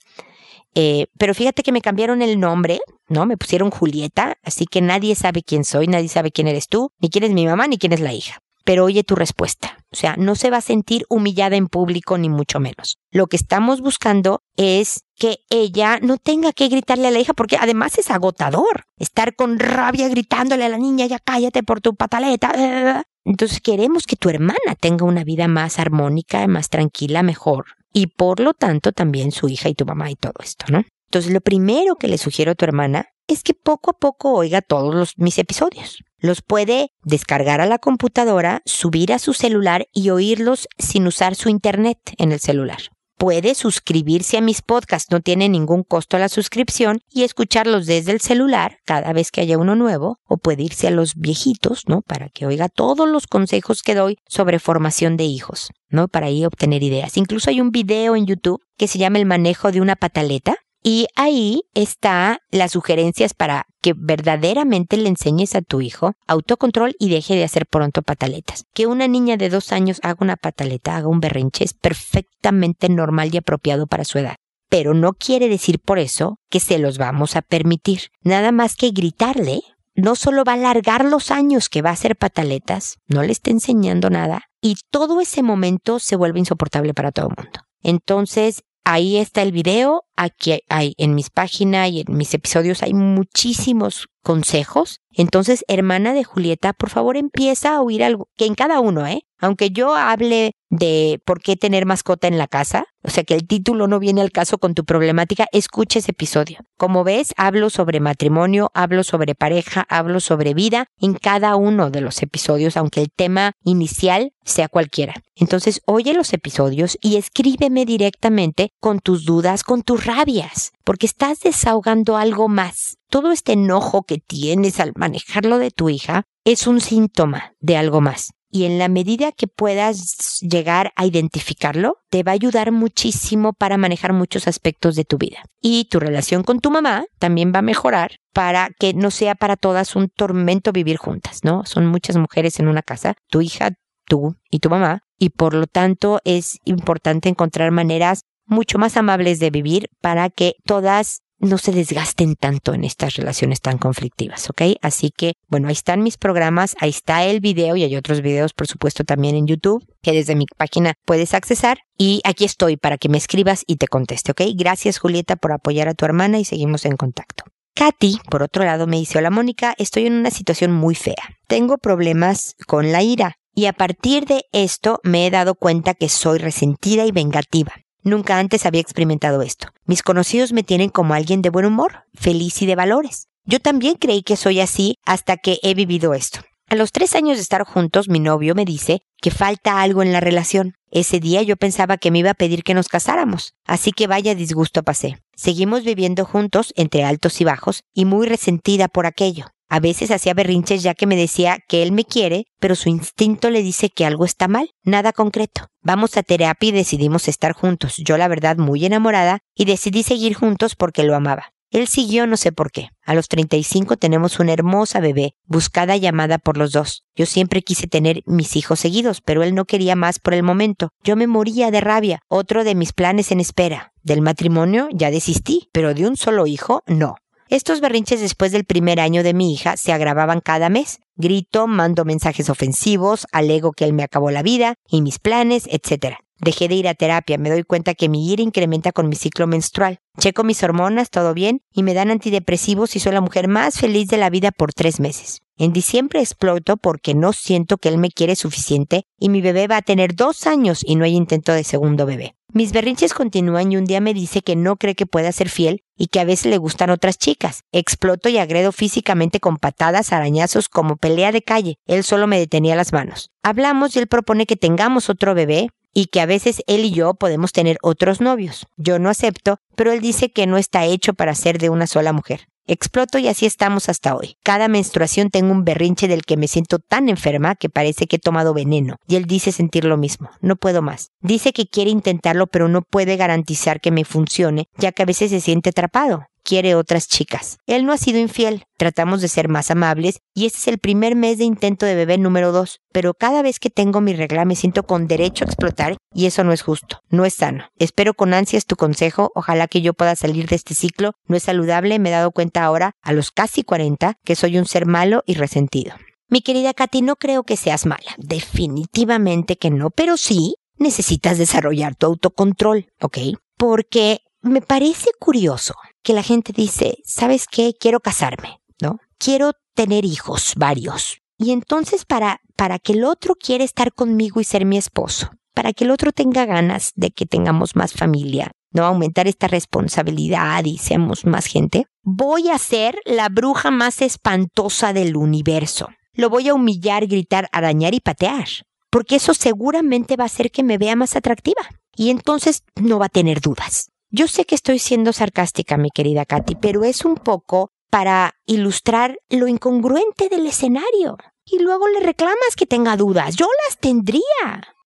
eh, 0.74 1.06
pero 1.18 1.34
fíjate 1.34 1.62
que 1.62 1.72
me 1.72 1.80
cambiaron 1.80 2.20
el 2.22 2.38
nombre, 2.38 2.80
¿no? 3.08 3.24
Me 3.26 3.36
pusieron 3.36 3.70
Julieta, 3.70 4.36
así 4.42 4.66
que 4.66 4.82
nadie 4.82 5.14
sabe 5.14 5.42
quién 5.42 5.64
soy, 5.64 5.86
nadie 5.86 6.08
sabe 6.08 6.32
quién 6.32 6.48
eres 6.48 6.68
tú, 6.68 6.92
ni 7.00 7.08
quién 7.08 7.24
es 7.24 7.32
mi 7.32 7.46
mamá, 7.46 7.66
ni 7.66 7.78
quién 7.78 7.92
es 7.92 8.00
la 8.00 8.12
hija 8.12 8.40
pero 8.66 8.84
oye 8.84 9.04
tu 9.04 9.14
respuesta. 9.14 9.78
O 9.92 9.96
sea, 9.96 10.16
no 10.16 10.34
se 10.34 10.50
va 10.50 10.56
a 10.56 10.60
sentir 10.60 11.06
humillada 11.08 11.54
en 11.54 11.68
público 11.68 12.18
ni 12.18 12.28
mucho 12.28 12.58
menos. 12.58 12.98
Lo 13.12 13.28
que 13.28 13.36
estamos 13.36 13.80
buscando 13.80 14.42
es 14.56 15.04
que 15.14 15.38
ella 15.48 16.00
no 16.02 16.18
tenga 16.18 16.52
que 16.52 16.68
gritarle 16.68 17.06
a 17.06 17.12
la 17.12 17.20
hija 17.20 17.32
porque 17.32 17.56
además 17.58 17.96
es 17.96 18.10
agotador 18.10 18.82
estar 18.98 19.36
con 19.36 19.60
rabia 19.60 20.08
gritándole 20.08 20.64
a 20.64 20.68
la 20.68 20.78
niña 20.78 21.06
ya 21.06 21.20
cállate 21.20 21.62
por 21.62 21.80
tu 21.80 21.94
pataleta. 21.94 23.04
Entonces 23.24 23.60
queremos 23.60 24.04
que 24.04 24.16
tu 24.16 24.30
hermana 24.30 24.74
tenga 24.80 25.04
una 25.04 25.22
vida 25.22 25.46
más 25.46 25.78
armónica, 25.78 26.44
más 26.48 26.68
tranquila, 26.68 27.22
mejor. 27.22 27.66
Y 27.96 28.08
por 28.08 28.40
lo 28.40 28.52
tanto 28.52 28.92
también 28.92 29.32
su 29.32 29.48
hija 29.48 29.70
y 29.70 29.74
tu 29.74 29.86
mamá 29.86 30.10
y 30.10 30.16
todo 30.16 30.34
esto, 30.44 30.66
¿no? 30.68 30.84
Entonces 31.06 31.32
lo 31.32 31.40
primero 31.40 31.96
que 31.96 32.08
le 32.08 32.18
sugiero 32.18 32.50
a 32.50 32.54
tu 32.54 32.66
hermana 32.66 33.06
es 33.26 33.42
que 33.42 33.54
poco 33.54 33.92
a 33.92 33.98
poco 33.98 34.34
oiga 34.34 34.60
todos 34.60 34.94
los, 34.94 35.12
mis 35.16 35.38
episodios. 35.38 36.04
Los 36.18 36.42
puede 36.42 36.90
descargar 37.04 37.62
a 37.62 37.66
la 37.66 37.78
computadora, 37.78 38.60
subir 38.66 39.14
a 39.14 39.18
su 39.18 39.32
celular 39.32 39.86
y 39.94 40.10
oírlos 40.10 40.68
sin 40.76 41.06
usar 41.06 41.36
su 41.36 41.48
internet 41.48 41.98
en 42.18 42.32
el 42.32 42.40
celular. 42.40 42.80
Puede 43.18 43.54
suscribirse 43.54 44.36
a 44.36 44.42
mis 44.42 44.60
podcasts, 44.60 45.10
no 45.10 45.20
tiene 45.20 45.48
ningún 45.48 45.84
costo 45.84 46.18
la 46.18 46.28
suscripción 46.28 47.00
y 47.10 47.22
escucharlos 47.22 47.86
desde 47.86 48.12
el 48.12 48.20
celular 48.20 48.78
cada 48.84 49.14
vez 49.14 49.30
que 49.30 49.40
haya 49.40 49.56
uno 49.56 49.74
nuevo, 49.74 50.18
o 50.24 50.36
puede 50.36 50.64
irse 50.64 50.86
a 50.86 50.90
los 50.90 51.14
viejitos, 51.14 51.84
¿no? 51.88 52.02
Para 52.02 52.28
que 52.28 52.44
oiga 52.44 52.68
todos 52.68 53.08
los 53.08 53.26
consejos 53.26 53.82
que 53.82 53.94
doy 53.94 54.18
sobre 54.28 54.58
formación 54.58 55.16
de 55.16 55.24
hijos, 55.24 55.70
¿no? 55.88 56.08
Para 56.08 56.26
ahí 56.26 56.44
obtener 56.44 56.82
ideas. 56.82 57.16
Incluso 57.16 57.48
hay 57.48 57.62
un 57.62 57.70
video 57.70 58.16
en 58.16 58.26
YouTube 58.26 58.60
que 58.76 58.86
se 58.86 58.98
llama 58.98 59.18
El 59.18 59.24
manejo 59.24 59.72
de 59.72 59.80
una 59.80 59.96
pataleta, 59.96 60.56
y 60.88 61.08
ahí 61.16 61.62
está 61.74 62.42
las 62.52 62.70
sugerencias 62.70 63.34
para 63.34 63.66
que 63.82 63.92
verdaderamente 63.96 64.96
le 64.96 65.08
enseñes 65.08 65.56
a 65.56 65.60
tu 65.60 65.80
hijo 65.80 66.12
autocontrol 66.28 66.94
y 67.00 67.08
deje 67.08 67.34
de 67.34 67.42
hacer 67.42 67.66
pronto 67.66 68.02
pataletas. 68.02 68.66
Que 68.72 68.86
una 68.86 69.08
niña 69.08 69.36
de 69.36 69.48
dos 69.48 69.72
años 69.72 69.98
haga 70.04 70.18
una 70.20 70.36
pataleta, 70.36 70.94
haga 70.94 71.08
un 71.08 71.18
berrinche, 71.18 71.64
es 71.64 71.74
perfectamente 71.74 72.88
normal 72.88 73.34
y 73.34 73.38
apropiado 73.38 73.88
para 73.88 74.04
su 74.04 74.18
edad. 74.18 74.36
Pero 74.68 74.94
no 74.94 75.14
quiere 75.14 75.48
decir 75.48 75.80
por 75.80 75.98
eso 75.98 76.38
que 76.50 76.60
se 76.60 76.78
los 76.78 76.98
vamos 76.98 77.34
a 77.34 77.42
permitir. 77.42 78.02
Nada 78.22 78.52
más 78.52 78.76
que 78.76 78.90
gritarle 78.90 79.62
no 79.96 80.14
solo 80.14 80.44
va 80.44 80.52
a 80.52 80.54
alargar 80.54 81.04
los 81.04 81.32
años 81.32 81.68
que 81.68 81.82
va 81.82 81.90
a 81.90 81.94
hacer 81.94 82.14
pataletas, 82.14 82.98
no 83.08 83.24
le 83.24 83.32
está 83.32 83.50
enseñando 83.50 84.08
nada, 84.08 84.42
y 84.60 84.76
todo 84.92 85.20
ese 85.20 85.42
momento 85.42 85.98
se 85.98 86.14
vuelve 86.14 86.38
insoportable 86.38 86.94
para 86.94 87.10
todo 87.10 87.30
el 87.30 87.42
mundo. 87.42 87.60
Entonces, 87.82 88.62
Ahí 88.88 89.16
está 89.16 89.42
el 89.42 89.50
video, 89.50 90.04
aquí 90.16 90.60
hay 90.68 90.94
en 90.98 91.14
mis 91.14 91.30
páginas 91.30 91.90
y 91.90 92.00
en 92.00 92.16
mis 92.16 92.32
episodios 92.34 92.82
hay 92.82 92.94
muchísimos 92.94 94.08
consejos. 94.22 95.00
Entonces, 95.12 95.64
hermana 95.68 96.12
de 96.12 96.24
Julieta, 96.24 96.72
por 96.72 96.90
favor 96.90 97.16
empieza 97.16 97.76
a 97.76 97.80
oír 97.80 98.02
algo, 98.02 98.28
que 98.36 98.46
en 98.46 98.54
cada 98.54 98.80
uno, 98.80 99.06
¿eh? 99.06 99.22
Aunque 99.38 99.70
yo 99.70 99.94
hable 99.94 100.56
de 100.70 101.20
por 101.24 101.40
qué 101.40 101.56
tener 101.56 101.86
mascota 101.86 102.26
en 102.26 102.38
la 102.38 102.48
casa, 102.48 102.86
o 103.02 103.10
sea 103.10 103.22
que 103.22 103.34
el 103.34 103.46
título 103.46 103.86
no 103.86 103.98
viene 103.98 104.20
al 104.20 104.32
caso 104.32 104.58
con 104.58 104.74
tu 104.74 104.84
problemática, 104.84 105.46
escucha 105.52 105.98
ese 105.98 106.10
episodio. 106.10 106.58
Como 106.76 107.04
ves, 107.04 107.34
hablo 107.36 107.70
sobre 107.70 108.00
matrimonio, 108.00 108.70
hablo 108.74 109.04
sobre 109.04 109.34
pareja, 109.34 109.86
hablo 109.88 110.20
sobre 110.20 110.54
vida 110.54 110.86
en 110.98 111.14
cada 111.14 111.54
uno 111.56 111.90
de 111.90 112.00
los 112.00 112.22
episodios, 112.22 112.76
aunque 112.76 113.00
el 113.00 113.10
tema 113.14 113.52
inicial 113.62 114.32
sea 114.44 114.68
cualquiera. 114.68 115.14
Entonces, 115.34 115.82
oye 115.86 116.14
los 116.14 116.32
episodios 116.32 116.98
y 117.00 117.16
escríbeme 117.16 117.84
directamente 117.84 118.70
con 118.80 119.00
tus 119.00 119.24
dudas, 119.26 119.62
con 119.62 119.82
tus 119.82 120.05
rabias, 120.06 120.72
porque 120.84 121.06
estás 121.06 121.40
desahogando 121.40 122.16
algo 122.16 122.48
más. 122.48 122.96
Todo 123.10 123.32
este 123.32 123.52
enojo 123.52 124.02
que 124.02 124.18
tienes 124.18 124.80
al 124.80 124.92
manejarlo 124.94 125.58
de 125.58 125.70
tu 125.70 125.88
hija 125.88 126.24
es 126.44 126.66
un 126.66 126.80
síntoma 126.80 127.52
de 127.60 127.76
algo 127.76 128.00
más 128.00 128.30
y 128.56 128.64
en 128.64 128.78
la 128.78 128.88
medida 128.88 129.32
que 129.32 129.48
puedas 129.48 130.38
llegar 130.40 130.92
a 130.96 131.04
identificarlo, 131.04 131.98
te 132.08 132.22
va 132.22 132.32
a 132.32 132.34
ayudar 132.34 132.72
muchísimo 132.72 133.52
para 133.52 133.76
manejar 133.76 134.14
muchos 134.14 134.48
aspectos 134.48 134.94
de 134.94 135.04
tu 135.04 135.18
vida. 135.18 135.44
Y 135.60 135.88
tu 135.90 136.00
relación 136.00 136.42
con 136.42 136.60
tu 136.60 136.70
mamá 136.70 137.04
también 137.18 137.52
va 137.54 137.58
a 137.58 137.62
mejorar 137.62 138.12
para 138.32 138.70
que 138.78 138.94
no 138.94 139.10
sea 139.10 139.34
para 139.34 139.56
todas 139.56 139.94
un 139.94 140.08
tormento 140.08 140.72
vivir 140.72 140.96
juntas, 140.96 141.40
¿no? 141.42 141.66
Son 141.66 141.86
muchas 141.86 142.16
mujeres 142.16 142.58
en 142.58 142.68
una 142.68 142.80
casa, 142.80 143.14
tu 143.28 143.42
hija, 143.42 143.72
tú 144.06 144.36
y 144.50 144.60
tu 144.60 144.70
mamá, 144.70 145.02
y 145.18 145.30
por 145.30 145.52
lo 145.52 145.66
tanto 145.66 146.20
es 146.24 146.58
importante 146.64 147.28
encontrar 147.28 147.72
maneras 147.72 148.22
mucho 148.46 148.78
más 148.78 148.96
amables 148.96 149.38
de 149.38 149.50
vivir 149.50 149.88
para 150.00 150.30
que 150.30 150.54
todas 150.64 151.20
no 151.38 151.58
se 151.58 151.72
desgasten 151.72 152.34
tanto 152.34 152.72
en 152.72 152.84
estas 152.84 153.16
relaciones 153.16 153.60
tan 153.60 153.78
conflictivas, 153.78 154.48
¿ok? 154.48 154.62
Así 154.80 155.10
que, 155.14 155.34
bueno, 155.48 155.68
ahí 155.68 155.72
están 155.72 156.02
mis 156.02 156.16
programas, 156.16 156.74
ahí 156.80 156.90
está 156.90 157.24
el 157.24 157.40
video 157.40 157.76
y 157.76 157.84
hay 157.84 157.96
otros 157.96 158.22
videos, 158.22 158.52
por 158.54 158.66
supuesto, 158.66 159.04
también 159.04 159.36
en 159.36 159.46
YouTube 159.46 159.84
que 160.02 160.12
desde 160.12 160.34
mi 160.34 160.46
página 160.56 160.94
puedes 161.04 161.34
accesar. 161.34 161.78
Y 161.98 162.20
aquí 162.24 162.44
estoy 162.44 162.76
para 162.76 162.98
que 162.98 163.08
me 163.08 163.18
escribas 163.18 163.64
y 163.66 163.76
te 163.76 163.88
conteste, 163.88 164.32
¿ok? 164.32 164.42
Gracias, 164.54 164.98
Julieta, 164.98 165.36
por 165.36 165.52
apoyar 165.52 165.88
a 165.88 165.94
tu 165.94 166.04
hermana 166.04 166.38
y 166.38 166.44
seguimos 166.44 166.84
en 166.84 166.96
contacto. 166.96 167.44
Katy, 167.74 168.20
por 168.30 168.42
otro 168.42 168.64
lado, 168.64 168.86
me 168.86 168.96
dice, 168.96 169.18
hola 169.18 169.30
Mónica, 169.30 169.74
estoy 169.76 170.06
en 170.06 170.14
una 170.14 170.30
situación 170.30 170.72
muy 170.72 170.94
fea. 170.94 171.36
Tengo 171.46 171.76
problemas 171.76 172.54
con 172.66 172.90
la 172.90 173.02
ira 173.02 173.34
y 173.54 173.66
a 173.66 173.74
partir 173.74 174.24
de 174.24 174.44
esto 174.52 175.00
me 175.02 175.26
he 175.26 175.30
dado 175.30 175.54
cuenta 175.54 175.92
que 175.92 176.08
soy 176.08 176.38
resentida 176.38 177.04
y 177.04 177.12
vengativa. 177.12 177.74
Nunca 178.06 178.38
antes 178.38 178.64
había 178.66 178.80
experimentado 178.80 179.42
esto. 179.42 179.66
Mis 179.84 180.04
conocidos 180.04 180.52
me 180.52 180.62
tienen 180.62 180.90
como 180.90 181.12
alguien 181.12 181.42
de 181.42 181.50
buen 181.50 181.66
humor, 181.66 182.04
feliz 182.14 182.62
y 182.62 182.66
de 182.66 182.76
valores. 182.76 183.26
Yo 183.44 183.58
también 183.58 183.96
creí 183.96 184.22
que 184.22 184.36
soy 184.36 184.60
así 184.60 184.94
hasta 185.04 185.36
que 185.36 185.58
he 185.64 185.74
vivido 185.74 186.14
esto. 186.14 186.38
A 186.68 186.76
los 186.76 186.92
tres 186.92 187.16
años 187.16 187.36
de 187.36 187.42
estar 187.42 187.64
juntos, 187.64 188.08
mi 188.08 188.20
novio 188.20 188.54
me 188.54 188.64
dice 188.64 189.00
que 189.20 189.32
falta 189.32 189.82
algo 189.82 190.04
en 190.04 190.12
la 190.12 190.20
relación. 190.20 190.74
Ese 190.92 191.18
día 191.18 191.42
yo 191.42 191.56
pensaba 191.56 191.96
que 191.96 192.12
me 192.12 192.20
iba 192.20 192.30
a 192.30 192.34
pedir 192.34 192.62
que 192.62 192.74
nos 192.74 192.86
casáramos, 192.86 193.54
así 193.64 193.90
que 193.90 194.06
vaya 194.06 194.36
disgusto 194.36 194.84
pasé. 194.84 195.18
Seguimos 195.34 195.82
viviendo 195.82 196.24
juntos 196.24 196.72
entre 196.76 197.02
altos 197.02 197.40
y 197.40 197.44
bajos 197.44 197.82
y 197.92 198.04
muy 198.04 198.28
resentida 198.28 198.86
por 198.86 199.06
aquello. 199.06 199.46
A 199.68 199.80
veces 199.80 200.10
hacía 200.10 200.34
berrinches 200.34 200.82
ya 200.82 200.94
que 200.94 201.06
me 201.06 201.16
decía 201.16 201.58
que 201.68 201.82
él 201.82 201.92
me 201.92 202.04
quiere, 202.04 202.44
pero 202.60 202.74
su 202.74 202.88
instinto 202.88 203.50
le 203.50 203.62
dice 203.62 203.90
que 203.90 204.06
algo 204.06 204.24
está 204.24 204.46
mal, 204.48 204.70
nada 204.84 205.12
concreto. 205.12 205.68
Vamos 205.82 206.16
a 206.16 206.22
terapia 206.22 206.68
y 206.68 206.72
decidimos 206.72 207.28
estar 207.28 207.52
juntos, 207.52 207.96
yo 207.96 208.16
la 208.16 208.28
verdad 208.28 208.56
muy 208.56 208.84
enamorada, 208.84 209.40
y 209.54 209.64
decidí 209.64 210.02
seguir 210.02 210.34
juntos 210.34 210.76
porque 210.76 211.02
lo 211.02 211.16
amaba. 211.16 211.52
Él 211.70 211.88
siguió 211.88 212.26
no 212.26 212.36
sé 212.36 212.52
por 212.52 212.70
qué. 212.70 212.90
A 213.04 213.14
los 213.14 213.28
35 213.28 213.96
tenemos 213.96 214.38
una 214.38 214.52
hermosa 214.52 215.00
bebé, 215.00 215.34
buscada 215.46 215.96
y 215.96 216.06
amada 216.06 216.38
por 216.38 216.56
los 216.56 216.72
dos. 216.72 217.02
Yo 217.16 217.26
siempre 217.26 217.62
quise 217.62 217.88
tener 217.88 218.22
mis 218.24 218.56
hijos 218.56 218.78
seguidos, 218.78 219.20
pero 219.20 219.42
él 219.42 219.54
no 219.54 219.64
quería 219.64 219.96
más 219.96 220.18
por 220.18 220.34
el 220.34 220.42
momento. 220.42 220.90
Yo 221.02 221.16
me 221.16 221.26
moría 221.26 221.70
de 221.70 221.80
rabia. 221.80 222.20
Otro 222.28 222.62
de 222.62 222.74
mis 222.74 222.92
planes 222.92 223.32
en 223.32 223.40
espera. 223.40 223.92
Del 224.02 224.22
matrimonio 224.22 224.88
ya 224.92 225.10
desistí, 225.10 225.68
pero 225.72 225.92
de 225.92 226.06
un 226.06 226.16
solo 226.16 226.46
hijo 226.46 226.82
no. 226.86 227.16
Estos 227.48 227.80
berrinches 227.80 228.20
después 228.20 228.50
del 228.50 228.64
primer 228.64 228.98
año 228.98 229.22
de 229.22 229.32
mi 229.32 229.52
hija 229.52 229.76
se 229.76 229.92
agravaban 229.92 230.40
cada 230.40 230.68
mes. 230.68 230.98
Grito, 231.14 231.68
mando 231.68 232.04
mensajes 232.04 232.50
ofensivos, 232.50 233.28
alego 233.30 233.72
que 233.72 233.84
él 233.84 233.92
me 233.92 234.02
acabó 234.02 234.32
la 234.32 234.42
vida 234.42 234.74
y 234.88 235.00
mis 235.00 235.20
planes, 235.20 235.68
etc. 235.70 236.16
Dejé 236.38 236.68
de 236.68 236.74
ir 236.74 236.88
a 236.88 236.94
terapia, 236.94 237.38
me 237.38 237.50
doy 237.50 237.62
cuenta 237.64 237.94
que 237.94 238.08
mi 238.08 238.30
ira 238.30 238.42
incrementa 238.42 238.92
con 238.92 239.08
mi 239.08 239.16
ciclo 239.16 239.46
menstrual. 239.46 240.00
Checo 240.18 240.44
mis 240.44 240.62
hormonas, 240.62 241.10
todo 241.10 241.34
bien, 241.34 241.62
y 241.72 241.82
me 241.82 241.94
dan 241.94 242.10
antidepresivos 242.10 242.94
y 242.94 243.00
soy 243.00 243.12
la 243.12 243.20
mujer 243.20 243.48
más 243.48 243.78
feliz 243.78 244.08
de 244.08 244.18
la 244.18 244.30
vida 244.30 244.50
por 244.50 244.74
tres 244.74 245.00
meses. 245.00 245.42
En 245.58 245.72
diciembre 245.72 246.20
exploto 246.20 246.76
porque 246.76 247.14
no 247.14 247.32
siento 247.32 247.78
que 247.78 247.88
él 247.88 247.96
me 247.96 248.10
quiere 248.10 248.36
suficiente 248.36 249.04
y 249.18 249.30
mi 249.30 249.40
bebé 249.40 249.66
va 249.66 249.78
a 249.78 249.82
tener 249.82 250.14
dos 250.14 250.46
años 250.46 250.82
y 250.84 250.96
no 250.96 251.04
hay 251.04 251.14
intento 251.14 251.52
de 251.52 251.64
segundo 251.64 252.04
bebé. 252.04 252.34
Mis 252.52 252.72
berrinches 252.72 253.14
continúan 253.14 253.72
y 253.72 253.76
un 253.76 253.86
día 253.86 254.00
me 254.00 254.14
dice 254.14 254.42
que 254.42 254.56
no 254.56 254.76
cree 254.76 254.94
que 254.94 255.06
pueda 255.06 255.32
ser 255.32 255.48
fiel 255.48 255.82
y 255.96 256.08
que 256.08 256.20
a 256.20 256.24
veces 256.24 256.46
le 256.46 256.58
gustan 256.58 256.90
otras 256.90 257.18
chicas. 257.18 257.60
Exploto 257.72 258.28
y 258.28 258.36
agredo 258.36 258.72
físicamente 258.72 259.40
con 259.40 259.56
patadas, 259.56 260.12
arañazos, 260.12 260.68
como 260.68 260.96
pelea 260.96 261.32
de 261.32 261.42
calle. 261.42 261.78
Él 261.86 262.04
solo 262.04 262.26
me 262.26 262.38
detenía 262.38 262.76
las 262.76 262.92
manos. 262.92 263.30
Hablamos 263.42 263.96
y 263.96 263.98
él 263.98 264.06
propone 264.06 264.46
que 264.46 264.56
tengamos 264.56 265.08
otro 265.08 265.34
bebé 265.34 265.70
y 265.96 266.08
que 266.08 266.20
a 266.20 266.26
veces 266.26 266.62
él 266.66 266.84
y 266.84 266.90
yo 266.90 267.14
podemos 267.14 267.52
tener 267.52 267.78
otros 267.80 268.20
novios. 268.20 268.66
Yo 268.76 268.98
no 268.98 269.08
acepto, 269.08 269.60
pero 269.76 269.92
él 269.92 270.02
dice 270.02 270.30
que 270.30 270.46
no 270.46 270.58
está 270.58 270.84
hecho 270.84 271.14
para 271.14 271.34
ser 271.34 271.56
de 271.56 271.70
una 271.70 271.86
sola 271.86 272.12
mujer. 272.12 272.48
Exploto 272.66 273.16
y 273.16 273.28
así 273.28 273.46
estamos 273.46 273.88
hasta 273.88 274.14
hoy. 274.14 274.36
Cada 274.42 274.68
menstruación 274.68 275.30
tengo 275.30 275.52
un 275.52 275.64
berrinche 275.64 276.06
del 276.06 276.26
que 276.26 276.36
me 276.36 276.48
siento 276.48 276.80
tan 276.80 277.08
enferma 277.08 277.54
que 277.54 277.70
parece 277.70 278.06
que 278.06 278.16
he 278.16 278.18
tomado 278.18 278.52
veneno. 278.52 278.96
Y 279.08 279.16
él 279.16 279.24
dice 279.24 279.52
sentir 279.52 279.86
lo 279.86 279.96
mismo. 279.96 280.28
No 280.42 280.56
puedo 280.56 280.82
más. 280.82 281.12
Dice 281.22 281.54
que 281.54 281.66
quiere 281.66 281.90
intentarlo 281.90 282.46
pero 282.46 282.68
no 282.68 282.82
puede 282.82 283.16
garantizar 283.16 283.80
que 283.80 283.90
me 283.90 284.04
funcione, 284.04 284.68
ya 284.76 284.92
que 284.92 285.02
a 285.02 285.06
veces 285.06 285.30
se 285.30 285.40
siente 285.40 285.70
atrapado 285.70 286.26
quiere 286.46 286.76
otras 286.76 287.08
chicas. 287.08 287.58
Él 287.66 287.84
no 287.84 287.92
ha 287.92 287.98
sido 287.98 288.20
infiel, 288.20 288.62
tratamos 288.78 289.20
de 289.20 289.28
ser 289.28 289.48
más 289.48 289.70
amables 289.72 290.20
y 290.32 290.46
este 290.46 290.58
es 290.58 290.68
el 290.68 290.78
primer 290.78 291.16
mes 291.16 291.38
de 291.38 291.44
intento 291.44 291.84
de 291.84 291.96
bebé 291.96 292.18
número 292.18 292.52
dos, 292.52 292.78
pero 292.92 293.14
cada 293.14 293.42
vez 293.42 293.58
que 293.58 293.68
tengo 293.68 294.00
mi 294.00 294.14
regla 294.14 294.44
me 294.44 294.54
siento 294.54 294.84
con 294.84 295.08
derecho 295.08 295.44
a 295.44 295.48
explotar 295.48 295.96
y 296.14 296.26
eso 296.26 296.44
no 296.44 296.52
es 296.52 296.62
justo, 296.62 297.00
no 297.10 297.24
es 297.24 297.34
sano. 297.34 297.64
Espero 297.78 298.14
con 298.14 298.32
ansias 298.32 298.64
tu 298.64 298.76
consejo, 298.76 299.32
ojalá 299.34 299.66
que 299.66 299.82
yo 299.82 299.92
pueda 299.92 300.14
salir 300.14 300.46
de 300.46 300.54
este 300.54 300.74
ciclo, 300.74 301.12
no 301.26 301.36
es 301.36 301.42
saludable, 301.42 301.98
me 301.98 302.10
he 302.10 302.12
dado 302.12 302.30
cuenta 302.30 302.64
ahora, 302.64 302.92
a 303.02 303.12
los 303.12 303.32
casi 303.32 303.64
40, 303.64 304.14
que 304.24 304.36
soy 304.36 304.56
un 304.56 304.66
ser 304.66 304.86
malo 304.86 305.24
y 305.26 305.34
resentido. 305.34 305.96
Mi 306.28 306.42
querida 306.42 306.74
Katy, 306.74 307.02
no 307.02 307.16
creo 307.16 307.42
que 307.42 307.56
seas 307.56 307.86
mala, 307.86 308.14
definitivamente 308.18 309.56
que 309.56 309.70
no, 309.70 309.90
pero 309.90 310.16
sí 310.16 310.56
necesitas 310.78 311.38
desarrollar 311.38 311.96
tu 311.96 312.06
autocontrol, 312.06 312.86
¿ok? 313.00 313.18
Porque 313.56 314.20
me 314.42 314.60
parece 314.60 315.10
curioso 315.18 315.74
que 316.06 316.12
la 316.12 316.22
gente 316.22 316.52
dice, 316.52 316.98
¿sabes 317.04 317.46
qué? 317.50 317.74
Quiero 317.76 317.98
casarme, 317.98 318.60
¿no? 318.80 319.00
Quiero 319.18 319.54
tener 319.74 320.04
hijos, 320.04 320.52
varios. 320.56 321.18
Y 321.36 321.50
entonces 321.50 322.04
para, 322.04 322.40
para 322.54 322.78
que 322.78 322.92
el 322.92 323.02
otro 323.02 323.34
quiera 323.34 323.64
estar 323.64 323.92
conmigo 323.92 324.40
y 324.40 324.44
ser 324.44 324.66
mi 324.66 324.78
esposo, 324.78 325.32
para 325.52 325.72
que 325.72 325.82
el 325.82 325.90
otro 325.90 326.12
tenga 326.12 326.46
ganas 326.46 326.92
de 326.94 327.10
que 327.10 327.26
tengamos 327.26 327.74
más 327.74 327.92
familia, 327.92 328.52
no 328.70 328.84
aumentar 328.84 329.26
esta 329.26 329.48
responsabilidad 329.48 330.64
y 330.64 330.78
seamos 330.78 331.26
más 331.26 331.46
gente, 331.46 331.86
voy 332.04 332.50
a 332.50 332.58
ser 332.58 333.00
la 333.04 333.28
bruja 333.28 333.72
más 333.72 334.00
espantosa 334.00 334.92
del 334.92 335.16
universo. 335.16 335.88
Lo 336.12 336.30
voy 336.30 336.48
a 336.48 336.54
humillar, 336.54 337.08
gritar, 337.08 337.48
arañar 337.50 337.94
y 337.94 338.00
patear, 338.00 338.46
porque 338.90 339.16
eso 339.16 339.34
seguramente 339.34 340.14
va 340.14 340.22
a 340.22 340.26
hacer 340.26 340.52
que 340.52 340.62
me 340.62 340.78
vea 340.78 340.94
más 340.94 341.16
atractiva. 341.16 341.62
Y 341.96 342.10
entonces 342.10 342.62
no 342.76 343.00
va 343.00 343.06
a 343.06 343.08
tener 343.08 343.40
dudas. 343.40 343.90
Yo 344.18 344.28
sé 344.28 344.46
que 344.46 344.54
estoy 344.54 344.78
siendo 344.78 345.12
sarcástica, 345.12 345.76
mi 345.76 345.90
querida 345.90 346.24
Katy, 346.24 346.54
pero 346.54 346.84
es 346.84 347.04
un 347.04 347.16
poco 347.16 347.68
para 347.90 348.34
ilustrar 348.46 349.18
lo 349.28 349.46
incongruente 349.46 350.30
del 350.30 350.46
escenario. 350.46 351.18
Y 351.44 351.58
luego 351.58 351.86
le 351.86 352.00
reclamas 352.00 352.56
que 352.56 352.64
tenga 352.64 352.96
dudas. 352.96 353.36
Yo 353.36 353.46
las 353.66 353.76
tendría. 353.76 354.22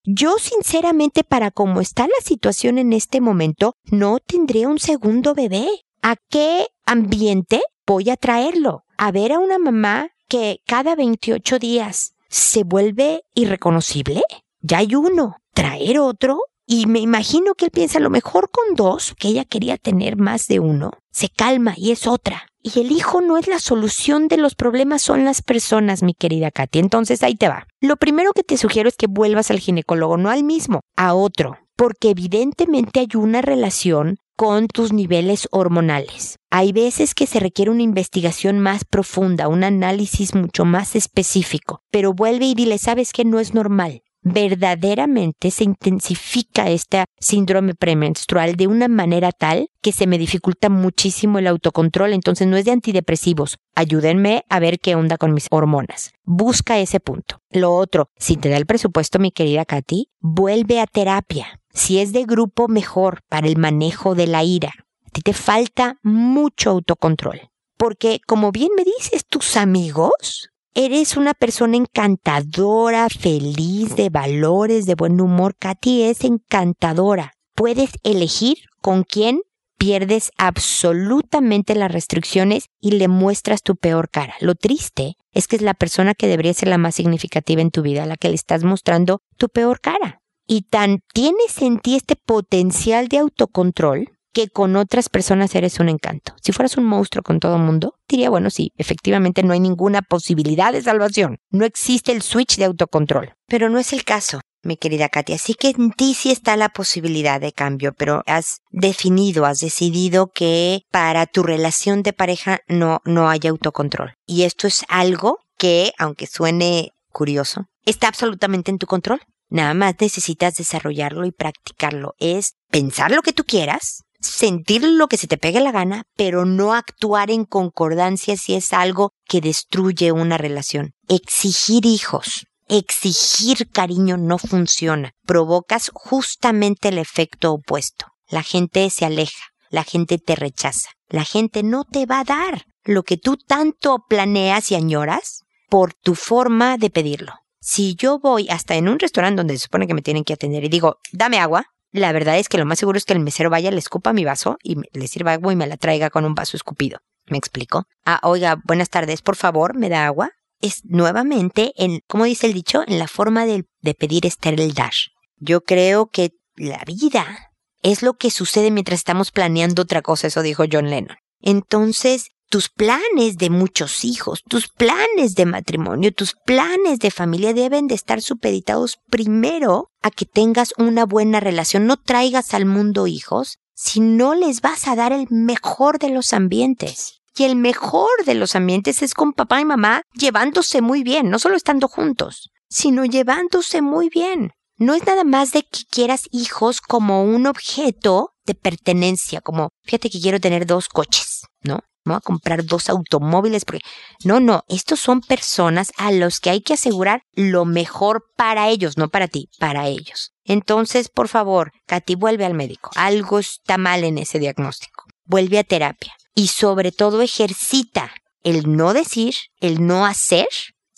Yo 0.02 0.38
sinceramente, 0.40 1.22
para 1.22 1.52
cómo 1.52 1.80
está 1.80 2.08
la 2.08 2.24
situación 2.24 2.76
en 2.78 2.92
este 2.92 3.20
momento, 3.20 3.76
no 3.84 4.18
tendría 4.18 4.66
un 4.66 4.80
segundo 4.80 5.32
bebé. 5.32 5.68
¿A 6.02 6.16
qué 6.28 6.66
ambiente 6.84 7.62
voy 7.86 8.10
a 8.10 8.16
traerlo? 8.16 8.82
A 8.98 9.12
ver 9.12 9.30
a 9.30 9.38
una 9.38 9.60
mamá 9.60 10.08
que 10.26 10.58
cada 10.66 10.96
28 10.96 11.60
días 11.60 12.14
se 12.28 12.64
vuelve 12.64 13.22
irreconocible. 13.36 14.22
Ya 14.60 14.78
hay 14.78 14.96
uno. 14.96 15.36
¿Traer 15.54 16.00
otro? 16.00 16.40
Y 16.72 16.86
me 16.86 17.00
imagino 17.00 17.56
que 17.56 17.64
él 17.64 17.72
piensa 17.72 17.98
a 17.98 18.00
lo 18.00 18.10
mejor 18.10 18.48
con 18.48 18.76
dos, 18.76 19.16
que 19.18 19.26
ella 19.26 19.44
quería 19.44 19.76
tener 19.76 20.16
más 20.16 20.46
de 20.46 20.60
uno. 20.60 20.92
Se 21.10 21.28
calma 21.28 21.74
y 21.76 21.90
es 21.90 22.06
otra. 22.06 22.46
Y 22.62 22.78
el 22.78 22.92
hijo 22.92 23.20
no 23.20 23.38
es 23.38 23.48
la 23.48 23.58
solución 23.58 24.28
de 24.28 24.36
los 24.36 24.54
problemas, 24.54 25.02
son 25.02 25.24
las 25.24 25.42
personas, 25.42 26.04
mi 26.04 26.14
querida 26.14 26.52
Katy. 26.52 26.78
Entonces 26.78 27.24
ahí 27.24 27.34
te 27.34 27.48
va. 27.48 27.66
Lo 27.80 27.96
primero 27.96 28.30
que 28.32 28.44
te 28.44 28.56
sugiero 28.56 28.88
es 28.88 28.96
que 28.96 29.08
vuelvas 29.08 29.50
al 29.50 29.58
ginecólogo, 29.58 30.16
no 30.16 30.30
al 30.30 30.44
mismo, 30.44 30.82
a 30.96 31.14
otro, 31.14 31.58
porque 31.74 32.10
evidentemente 32.10 33.00
hay 33.00 33.08
una 33.16 33.42
relación 33.42 34.18
con 34.36 34.68
tus 34.68 34.92
niveles 34.92 35.48
hormonales. 35.50 36.36
Hay 36.52 36.70
veces 36.70 37.16
que 37.16 37.26
se 37.26 37.40
requiere 37.40 37.72
una 37.72 37.82
investigación 37.82 38.60
más 38.60 38.84
profunda, 38.84 39.48
un 39.48 39.64
análisis 39.64 40.36
mucho 40.36 40.64
más 40.64 40.94
específico, 40.94 41.80
pero 41.90 42.14
vuelve 42.14 42.44
y 42.44 42.54
dile, 42.54 42.78
sabes 42.78 43.12
que 43.12 43.24
no 43.24 43.40
es 43.40 43.54
normal 43.54 44.02
verdaderamente 44.22 45.50
se 45.50 45.64
intensifica 45.64 46.68
este 46.70 47.04
síndrome 47.18 47.74
premenstrual 47.74 48.56
de 48.56 48.66
una 48.66 48.88
manera 48.88 49.32
tal 49.32 49.68
que 49.80 49.92
se 49.92 50.06
me 50.06 50.18
dificulta 50.18 50.68
muchísimo 50.68 51.38
el 51.38 51.46
autocontrol, 51.46 52.12
entonces 52.12 52.46
no 52.46 52.56
es 52.56 52.64
de 52.64 52.72
antidepresivos. 52.72 53.58
Ayúdenme 53.74 54.44
a 54.48 54.60
ver 54.60 54.78
qué 54.78 54.94
onda 54.94 55.16
con 55.16 55.32
mis 55.32 55.46
hormonas. 55.50 56.12
Busca 56.24 56.78
ese 56.78 57.00
punto. 57.00 57.40
Lo 57.50 57.74
otro, 57.74 58.10
si 58.16 58.36
te 58.36 58.48
da 58.48 58.56
el 58.56 58.66
presupuesto, 58.66 59.18
mi 59.18 59.30
querida 59.30 59.64
Katy, 59.64 60.10
vuelve 60.20 60.80
a 60.80 60.86
terapia. 60.86 61.60
Si 61.72 61.98
es 62.00 62.12
de 62.12 62.24
grupo, 62.24 62.68
mejor 62.68 63.20
para 63.28 63.46
el 63.46 63.56
manejo 63.56 64.14
de 64.14 64.26
la 64.26 64.44
ira. 64.44 64.72
A 65.06 65.10
ti 65.10 65.22
te 65.22 65.32
falta 65.32 65.98
mucho 66.02 66.70
autocontrol. 66.70 67.40
Porque, 67.76 68.20
como 68.26 68.52
bien 68.52 68.70
me 68.76 68.84
dices, 68.84 69.24
tus 69.26 69.56
amigos 69.56 70.50
Eres 70.74 71.16
una 71.16 71.34
persona 71.34 71.76
encantadora, 71.76 73.08
feliz, 73.08 73.96
de 73.96 74.08
valores, 74.08 74.86
de 74.86 74.94
buen 74.94 75.20
humor. 75.20 75.56
Katy 75.58 76.04
es 76.04 76.22
encantadora. 76.22 77.32
Puedes 77.56 77.90
elegir 78.04 78.58
con 78.80 79.02
quién 79.02 79.40
pierdes 79.78 80.30
absolutamente 80.38 81.74
las 81.74 81.90
restricciones 81.90 82.66
y 82.80 82.92
le 82.92 83.08
muestras 83.08 83.62
tu 83.62 83.74
peor 83.74 84.10
cara. 84.10 84.34
Lo 84.40 84.54
triste 84.54 85.16
es 85.32 85.48
que 85.48 85.56
es 85.56 85.62
la 85.62 85.74
persona 85.74 86.14
que 86.14 86.28
debería 86.28 86.54
ser 86.54 86.68
la 86.68 86.78
más 86.78 86.94
significativa 86.94 87.60
en 87.62 87.72
tu 87.72 87.82
vida, 87.82 88.06
la 88.06 88.16
que 88.16 88.28
le 88.28 88.36
estás 88.36 88.62
mostrando 88.62 89.22
tu 89.36 89.48
peor 89.48 89.80
cara. 89.80 90.20
Y 90.46 90.62
tan 90.62 91.00
tienes 91.12 91.62
en 91.62 91.80
ti 91.80 91.96
este 91.96 92.14
potencial 92.14 93.08
de 93.08 93.18
autocontrol 93.18 94.10
que 94.32 94.48
con 94.48 94.76
otras 94.76 95.08
personas 95.08 95.54
eres 95.54 95.80
un 95.80 95.88
encanto. 95.88 96.34
Si 96.42 96.52
fueras 96.52 96.76
un 96.76 96.84
monstruo 96.84 97.22
con 97.22 97.40
todo 97.40 97.58
mundo, 97.58 97.94
diría, 98.08 98.30
bueno, 98.30 98.50
sí, 98.50 98.72
efectivamente 98.76 99.42
no 99.42 99.52
hay 99.52 99.60
ninguna 99.60 100.02
posibilidad 100.02 100.72
de 100.72 100.82
salvación. 100.82 101.38
No 101.50 101.64
existe 101.64 102.12
el 102.12 102.22
switch 102.22 102.56
de 102.56 102.64
autocontrol. 102.64 103.34
Pero 103.46 103.68
no 103.68 103.78
es 103.78 103.92
el 103.92 104.04
caso 104.04 104.40
mi 104.62 104.76
querida 104.76 105.08
Katia. 105.08 105.36
Así 105.36 105.54
que 105.54 105.70
en 105.70 105.92
ti 105.92 106.14
sí 106.14 106.30
está 106.30 106.56
la 106.56 106.68
posibilidad 106.68 107.40
de 107.40 107.52
cambio, 107.52 107.92
pero 107.92 108.22
has 108.26 108.60
definido, 108.70 109.46
has 109.46 109.60
decidido 109.60 110.28
que 110.28 110.82
para 110.90 111.26
tu 111.26 111.42
relación 111.42 112.02
de 112.02 112.12
pareja 112.12 112.60
no, 112.68 113.00
no 113.04 113.28
hay 113.28 113.40
autocontrol. 113.48 114.14
Y 114.26 114.42
esto 114.42 114.66
es 114.66 114.84
algo 114.88 115.38
que, 115.58 115.92
aunque 115.98 116.26
suene 116.26 116.92
curioso, 117.10 117.66
está 117.84 118.08
absolutamente 118.08 118.70
en 118.70 118.78
tu 118.78 118.86
control. 118.86 119.20
Nada 119.48 119.74
más 119.74 119.94
necesitas 120.00 120.54
desarrollarlo 120.54 121.26
y 121.26 121.32
practicarlo. 121.32 122.14
Es 122.18 122.54
pensar 122.70 123.10
lo 123.10 123.22
que 123.22 123.32
tú 123.32 123.44
quieras, 123.44 124.04
sentir 124.20 124.82
lo 124.82 125.08
que 125.08 125.16
se 125.16 125.26
te 125.26 125.38
pegue 125.38 125.60
la 125.60 125.72
gana, 125.72 126.04
pero 126.16 126.44
no 126.44 126.74
actuar 126.74 127.30
en 127.30 127.44
concordancia 127.44 128.36
si 128.36 128.54
es 128.54 128.72
algo 128.72 129.12
que 129.26 129.40
destruye 129.40 130.12
una 130.12 130.38
relación. 130.38 130.92
Exigir 131.08 131.86
hijos, 131.86 132.46
exigir 132.68 133.68
cariño 133.70 134.16
no 134.16 134.38
funciona. 134.38 135.12
Provocas 135.26 135.90
justamente 135.92 136.88
el 136.88 136.98
efecto 136.98 137.52
opuesto. 137.52 138.06
La 138.28 138.42
gente 138.42 138.88
se 138.90 139.04
aleja, 139.04 139.44
la 139.70 139.84
gente 139.84 140.18
te 140.18 140.36
rechaza, 140.36 140.90
la 141.08 141.24
gente 141.24 141.62
no 141.62 141.84
te 141.84 142.06
va 142.06 142.20
a 142.20 142.24
dar 142.24 142.64
lo 142.84 143.02
que 143.02 143.16
tú 143.16 143.36
tanto 143.36 144.04
planeas 144.08 144.70
y 144.70 144.74
añoras 144.74 145.42
por 145.68 145.94
tu 145.94 146.14
forma 146.14 146.76
de 146.76 146.90
pedirlo. 146.90 147.34
Si 147.60 147.94
yo 147.94 148.18
voy 148.18 148.48
hasta 148.48 148.76
en 148.76 148.88
un 148.88 148.98
restaurante 148.98 149.38
donde 149.38 149.54
se 149.54 149.64
supone 149.64 149.86
que 149.86 149.94
me 149.94 150.02
tienen 150.02 150.24
que 150.24 150.32
atender 150.32 150.64
y 150.64 150.68
digo, 150.68 150.96
dame 151.12 151.38
agua, 151.38 151.66
la 151.92 152.12
verdad 152.12 152.38
es 152.38 152.48
que 152.48 152.58
lo 152.58 152.66
más 152.66 152.78
seguro 152.78 152.98
es 152.98 153.04
que 153.04 153.12
el 153.12 153.20
mesero 153.20 153.50
vaya, 153.50 153.70
le 153.70 153.78
escupa 153.78 154.12
mi 154.12 154.24
vaso 154.24 154.56
y 154.62 154.76
le 154.92 155.08
sirva 155.08 155.32
agua 155.32 155.52
y 155.52 155.56
me 155.56 155.66
la 155.66 155.76
traiga 155.76 156.10
con 156.10 156.24
un 156.24 156.34
vaso 156.34 156.56
escupido. 156.56 157.00
¿Me 157.26 157.38
explico? 157.38 157.84
Ah, 158.04 158.20
oiga, 158.22 158.60
buenas 158.64 158.90
tardes, 158.90 159.22
por 159.22 159.36
favor, 159.36 159.76
¿me 159.76 159.88
da 159.88 160.06
agua? 160.06 160.30
Es 160.60 160.84
nuevamente 160.84 161.72
en, 161.76 162.00
como 162.06 162.24
dice 162.24 162.46
el 162.46 162.52
dicho, 162.52 162.82
en 162.86 162.98
la 162.98 163.08
forma 163.08 163.46
de, 163.46 163.64
de 163.80 163.94
pedir 163.94 164.26
estar 164.26 164.52
el 164.52 164.74
dash. 164.74 165.08
Yo 165.38 165.62
creo 165.62 166.06
que 166.06 166.32
la 166.56 166.82
vida 166.84 167.50
es 167.82 168.02
lo 168.02 168.14
que 168.14 168.30
sucede 168.30 168.70
mientras 168.70 169.00
estamos 169.00 169.30
planeando 169.30 169.82
otra 169.82 170.02
cosa, 170.02 170.26
eso 170.26 170.42
dijo 170.42 170.64
John 170.70 170.90
Lennon. 170.90 171.16
Entonces, 171.40 172.30
tus 172.50 172.68
planes 172.68 173.38
de 173.38 173.48
muchos 173.48 174.04
hijos, 174.04 174.42
tus 174.46 174.68
planes 174.68 175.36
de 175.36 175.46
matrimonio, 175.46 176.12
tus 176.12 176.34
planes 176.44 176.98
de 176.98 177.12
familia 177.12 177.54
deben 177.54 177.86
de 177.86 177.94
estar 177.94 178.20
supeditados 178.20 178.98
primero 179.08 179.88
a 180.02 180.10
que 180.10 180.26
tengas 180.26 180.74
una 180.76 181.06
buena 181.06 181.38
relación. 181.38 181.86
No 181.86 181.96
traigas 181.96 182.52
al 182.52 182.66
mundo 182.66 183.06
hijos 183.06 183.58
si 183.74 184.00
no 184.00 184.34
les 184.34 184.60
vas 184.60 184.88
a 184.88 184.96
dar 184.96 185.12
el 185.12 185.26
mejor 185.30 186.00
de 186.00 186.10
los 186.10 186.32
ambientes. 186.32 187.20
Y 187.36 187.44
el 187.44 187.54
mejor 187.54 188.10
de 188.26 188.34
los 188.34 188.56
ambientes 188.56 189.00
es 189.02 189.14
con 189.14 189.32
papá 189.32 189.60
y 189.60 189.64
mamá 189.64 190.02
llevándose 190.12 190.82
muy 190.82 191.04
bien, 191.04 191.30
no 191.30 191.38
solo 191.38 191.56
estando 191.56 191.86
juntos, 191.86 192.50
sino 192.68 193.04
llevándose 193.04 193.80
muy 193.80 194.10
bien. 194.10 194.50
No 194.80 194.94
es 194.94 195.04
nada 195.04 195.24
más 195.24 195.52
de 195.52 195.62
que 195.62 195.84
quieras 195.90 196.26
hijos 196.32 196.80
como 196.80 197.22
un 197.22 197.46
objeto 197.46 198.32
de 198.46 198.54
pertenencia, 198.54 199.42
como 199.42 199.68
fíjate 199.84 200.08
que 200.08 200.22
quiero 200.22 200.40
tener 200.40 200.64
dos 200.64 200.88
coches, 200.88 201.42
¿no? 201.60 201.80
¿no? 202.06 202.14
A 202.14 202.22
comprar 202.22 202.64
dos 202.64 202.88
automóviles 202.88 203.66
porque 203.66 203.84
no, 204.24 204.40
no, 204.40 204.64
estos 204.68 204.98
son 204.98 205.20
personas 205.20 205.92
a 205.98 206.12
los 206.12 206.40
que 206.40 206.48
hay 206.48 206.62
que 206.62 206.72
asegurar 206.72 207.20
lo 207.34 207.66
mejor 207.66 208.24
para 208.38 208.70
ellos, 208.70 208.96
no 208.96 209.10
para 209.10 209.28
ti, 209.28 209.50
para 209.58 209.86
ellos. 209.86 210.32
Entonces, 210.44 211.10
por 211.10 211.28
favor, 211.28 211.72
Katy, 211.86 212.14
vuelve 212.14 212.46
al 212.46 212.54
médico. 212.54 212.90
Algo 212.96 213.38
está 213.38 213.76
mal 213.76 214.02
en 214.02 214.16
ese 214.16 214.38
diagnóstico. 214.38 215.04
Vuelve 215.26 215.58
a 215.58 215.64
terapia 215.64 216.14
y 216.34 216.48
sobre 216.48 216.90
todo 216.90 217.20
ejercita 217.20 218.10
el 218.44 218.74
no 218.74 218.94
decir, 218.94 219.34
el 219.60 219.86
no 219.86 220.06
hacer, 220.06 220.48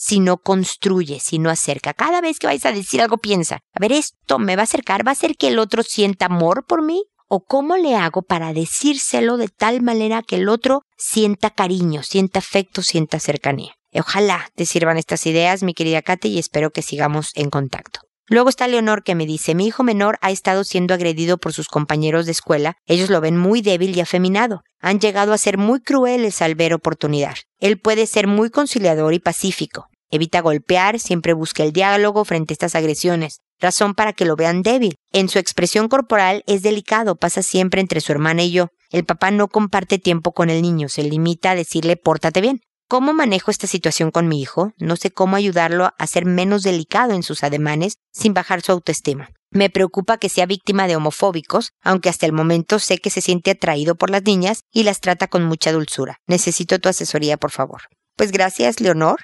sino 0.02 0.38
construye, 0.38 1.20
sino 1.20 1.48
acerca. 1.48 1.94
Cada 1.94 2.20
vez 2.20 2.40
que 2.40 2.48
vais 2.48 2.66
a 2.66 2.72
decir 2.72 3.00
algo, 3.00 3.18
piensa, 3.18 3.60
a 3.72 3.78
ver, 3.78 3.92
esto 3.92 4.40
me 4.40 4.56
va 4.56 4.62
a 4.62 4.64
acercar, 4.64 5.06
va 5.06 5.10
a 5.10 5.12
hacer 5.12 5.36
que 5.36 5.46
el 5.46 5.60
otro 5.60 5.84
sienta 5.84 6.26
amor 6.26 6.66
por 6.66 6.82
mí, 6.82 7.04
o 7.28 7.44
cómo 7.44 7.76
le 7.76 7.94
hago 7.94 8.22
para 8.22 8.52
decírselo 8.52 9.36
de 9.36 9.46
tal 9.46 9.80
manera 9.80 10.22
que 10.22 10.36
el 10.36 10.48
otro 10.48 10.82
sienta 10.98 11.50
cariño, 11.50 12.02
sienta 12.02 12.40
afecto, 12.40 12.82
sienta 12.82 13.20
cercanía. 13.20 13.74
Ojalá 13.94 14.50
te 14.56 14.66
sirvan 14.66 14.98
estas 14.98 15.24
ideas, 15.24 15.62
mi 15.62 15.72
querida 15.72 16.02
Kate, 16.02 16.26
y 16.26 16.40
espero 16.40 16.72
que 16.72 16.82
sigamos 16.82 17.30
en 17.36 17.48
contacto. 17.48 18.00
Luego 18.26 18.48
está 18.48 18.66
Leonor 18.66 19.04
que 19.04 19.14
me 19.14 19.26
dice, 19.26 19.54
mi 19.54 19.68
hijo 19.68 19.84
menor 19.84 20.18
ha 20.20 20.32
estado 20.32 20.64
siendo 20.64 20.94
agredido 20.94 21.38
por 21.38 21.52
sus 21.52 21.68
compañeros 21.68 22.26
de 22.26 22.32
escuela, 22.32 22.74
ellos 22.86 23.08
lo 23.08 23.20
ven 23.20 23.36
muy 23.36 23.62
débil 23.62 23.96
y 23.96 24.00
afeminado, 24.00 24.62
han 24.80 24.98
llegado 24.98 25.32
a 25.32 25.38
ser 25.38 25.58
muy 25.58 25.80
crueles 25.80 26.42
al 26.42 26.56
ver 26.56 26.74
oportunidad. 26.74 27.36
Él 27.60 27.78
puede 27.78 28.06
ser 28.06 28.26
muy 28.26 28.50
conciliador 28.50 29.14
y 29.14 29.20
pacífico, 29.20 29.88
evita 30.12 30.40
golpear, 30.40 31.01
siempre 31.01 31.33
busca 31.33 31.64
el 31.64 31.72
diálogo 31.72 32.25
frente 32.25 32.53
a 32.53 32.55
estas 32.55 32.77
agresiones, 32.77 33.40
razón 33.59 33.94
para 33.94 34.12
que 34.12 34.27
lo 34.27 34.37
vean 34.37 34.62
débil. 34.62 34.94
En 35.11 35.29
su 35.29 35.40
expresión 35.40 35.88
corporal 35.88 36.44
es 36.46 36.62
delicado, 36.62 37.16
pasa 37.16 37.42
siempre 37.42 37.81
entre 37.81 38.01
su 38.01 38.12
hermana 38.12 38.44
y 38.44 38.53
yo. 38.53 38.68
El 38.90 39.05
papá 39.05 39.31
no 39.31 39.48
comparte 39.48 39.98
tiempo 39.98 40.33
con 40.33 40.51
el 40.51 40.62
niño, 40.62 40.88
se 40.88 41.03
limita 41.03 41.51
a 41.51 41.55
decirle 41.57 41.96
pórtate 41.96 42.40
bien. 42.40 42.61
¿Cómo 42.88 43.14
manejo 43.14 43.51
esta 43.51 43.66
situación 43.66 44.11
con 44.11 44.29
mi 44.29 44.42
hijo? 44.42 44.72
No 44.77 44.96
sé 44.96 45.11
cómo 45.11 45.37
ayudarlo 45.37 45.90
a 45.98 46.07
ser 46.07 46.27
menos 46.27 46.62
delicado 46.62 47.14
en 47.14 47.22
sus 47.22 47.42
ademanes 47.42 47.94
sin 48.12 48.35
bajar 48.35 48.61
su 48.61 48.70
autoestima. 48.70 49.31
Me 49.51 49.70
preocupa 49.70 50.18
que 50.18 50.29
sea 50.29 50.44
víctima 50.44 50.87
de 50.87 50.96
homofóbicos, 50.96 51.70
aunque 51.83 52.11
hasta 52.11 52.27
el 52.27 52.33
momento 52.33 52.79
sé 52.79 52.98
que 52.98 53.09
se 53.09 53.22
siente 53.22 53.53
atraído 53.53 53.94
por 53.94 54.11
las 54.11 54.25
niñas 54.25 54.61
y 54.70 54.83
las 54.83 55.01
trata 55.01 55.27
con 55.27 55.44
mucha 55.44 55.72
dulzura. 55.72 56.18
Necesito 56.27 56.79
tu 56.81 56.90
asesoría, 56.90 57.38
por 57.38 57.51
favor. 57.51 57.81
Pues 58.14 58.31
gracias, 58.31 58.81
Leonor 58.81 59.20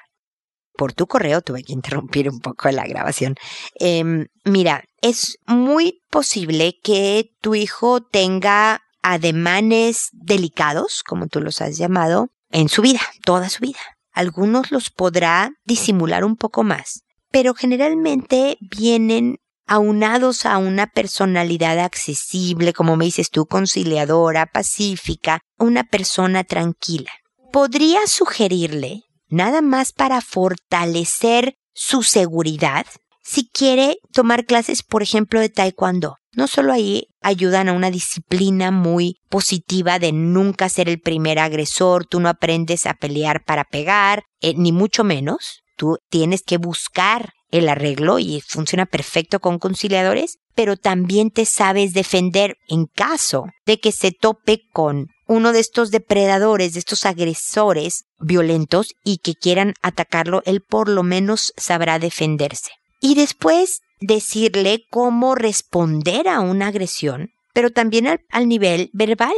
por 0.79 0.93
tu 0.93 1.07
correo, 1.07 1.41
tuve 1.41 1.61
que 1.61 1.73
interrumpir 1.79 2.29
un 2.29 2.39
poco 2.39 2.71
la 2.71 2.87
grabación. 2.87 3.35
Em, 3.75 4.27
mira, 4.45 4.85
es 5.01 5.37
muy 5.45 6.01
posible 6.09 6.79
que 6.81 7.31
tu 7.41 7.53
hijo 7.53 8.01
tenga 8.01 8.81
ademanes 9.03 10.07
delicados, 10.13 11.03
como 11.03 11.27
tú 11.27 11.41
los 11.41 11.61
has 11.61 11.77
llamado, 11.77 12.29
en 12.49 12.69
su 12.69 12.81
vida, 12.81 13.01
toda 13.25 13.49
su 13.49 13.59
vida. 13.59 13.79
Algunos 14.13 14.71
los 14.71 14.89
podrá 14.89 15.51
disimular 15.65 16.23
un 16.23 16.37
poco 16.37 16.63
más, 16.63 17.03
pero 17.29 17.53
generalmente 17.53 18.57
vienen 18.61 19.37
aunados 19.67 20.45
a 20.45 20.57
una 20.57 20.87
personalidad 20.87 21.77
accesible, 21.79 22.73
como 22.73 22.95
me 22.95 23.05
dices 23.05 23.29
tú, 23.29 23.45
conciliadora, 23.45 24.45
pacífica, 24.47 25.41
una 25.57 25.83
persona 25.83 26.43
tranquila. 26.43 27.11
Podría 27.51 27.99
sugerirle 28.07 29.03
nada 29.29 29.61
más 29.61 29.93
para 29.93 30.21
fortalecer 30.21 31.55
su 31.73 32.03
seguridad, 32.03 32.85
si 33.23 33.47
quiere 33.47 33.97
tomar 34.11 34.45
clases, 34.45 34.83
por 34.83 35.03
ejemplo, 35.03 35.39
de 35.39 35.49
taekwondo. 35.49 36.15
No 36.33 36.47
solo 36.47 36.73
ahí 36.73 37.07
ayudan 37.21 37.69
a 37.69 37.73
una 37.73 37.91
disciplina 37.91 38.71
muy 38.71 39.17
positiva 39.29 39.99
de 39.99 40.11
nunca 40.11 40.69
ser 40.69 40.89
el 40.89 40.99
primer 40.99 41.39
agresor, 41.39 42.05
tú 42.05 42.19
no 42.19 42.29
aprendes 42.29 42.85
a 42.85 42.93
pelear 42.93 43.43
para 43.45 43.63
pegar, 43.63 44.23
eh, 44.41 44.53
ni 44.55 44.71
mucho 44.71 45.03
menos. 45.03 45.61
Tú 45.75 45.97
tienes 46.09 46.43
que 46.43 46.57
buscar 46.57 47.31
el 47.51 47.69
arreglo 47.69 48.19
y 48.19 48.41
funciona 48.41 48.85
perfecto 48.85 49.39
con 49.39 49.59
conciliadores, 49.59 50.37
pero 50.55 50.77
también 50.77 51.31
te 51.31 51.45
sabes 51.45 51.93
defender 51.93 52.57
en 52.67 52.85
caso 52.85 53.45
de 53.65 53.79
que 53.79 53.91
se 53.91 54.11
tope 54.11 54.61
con 54.71 55.07
uno 55.29 55.53
de 55.53 55.59
estos 55.59 55.91
depredadores, 55.91 56.73
de 56.73 56.79
estos 56.79 57.05
agresores 57.05 58.05
violentos 58.17 58.95
y 59.03 59.19
que 59.19 59.35
quieran 59.35 59.75
atacarlo, 59.83 60.41
él 60.45 60.61
por 60.67 60.89
lo 60.89 61.03
menos 61.03 61.53
sabrá 61.55 61.99
defenderse. 61.99 62.71
Y 62.99 63.13
después 63.13 63.81
decirle 64.01 64.85
cómo 64.89 65.35
responder 65.35 66.27
a 66.27 66.39
una 66.39 66.67
agresión, 66.67 67.29
pero 67.53 67.69
también 67.69 68.07
al, 68.07 68.47
nivel 68.47 68.89
verbal. 68.91 69.35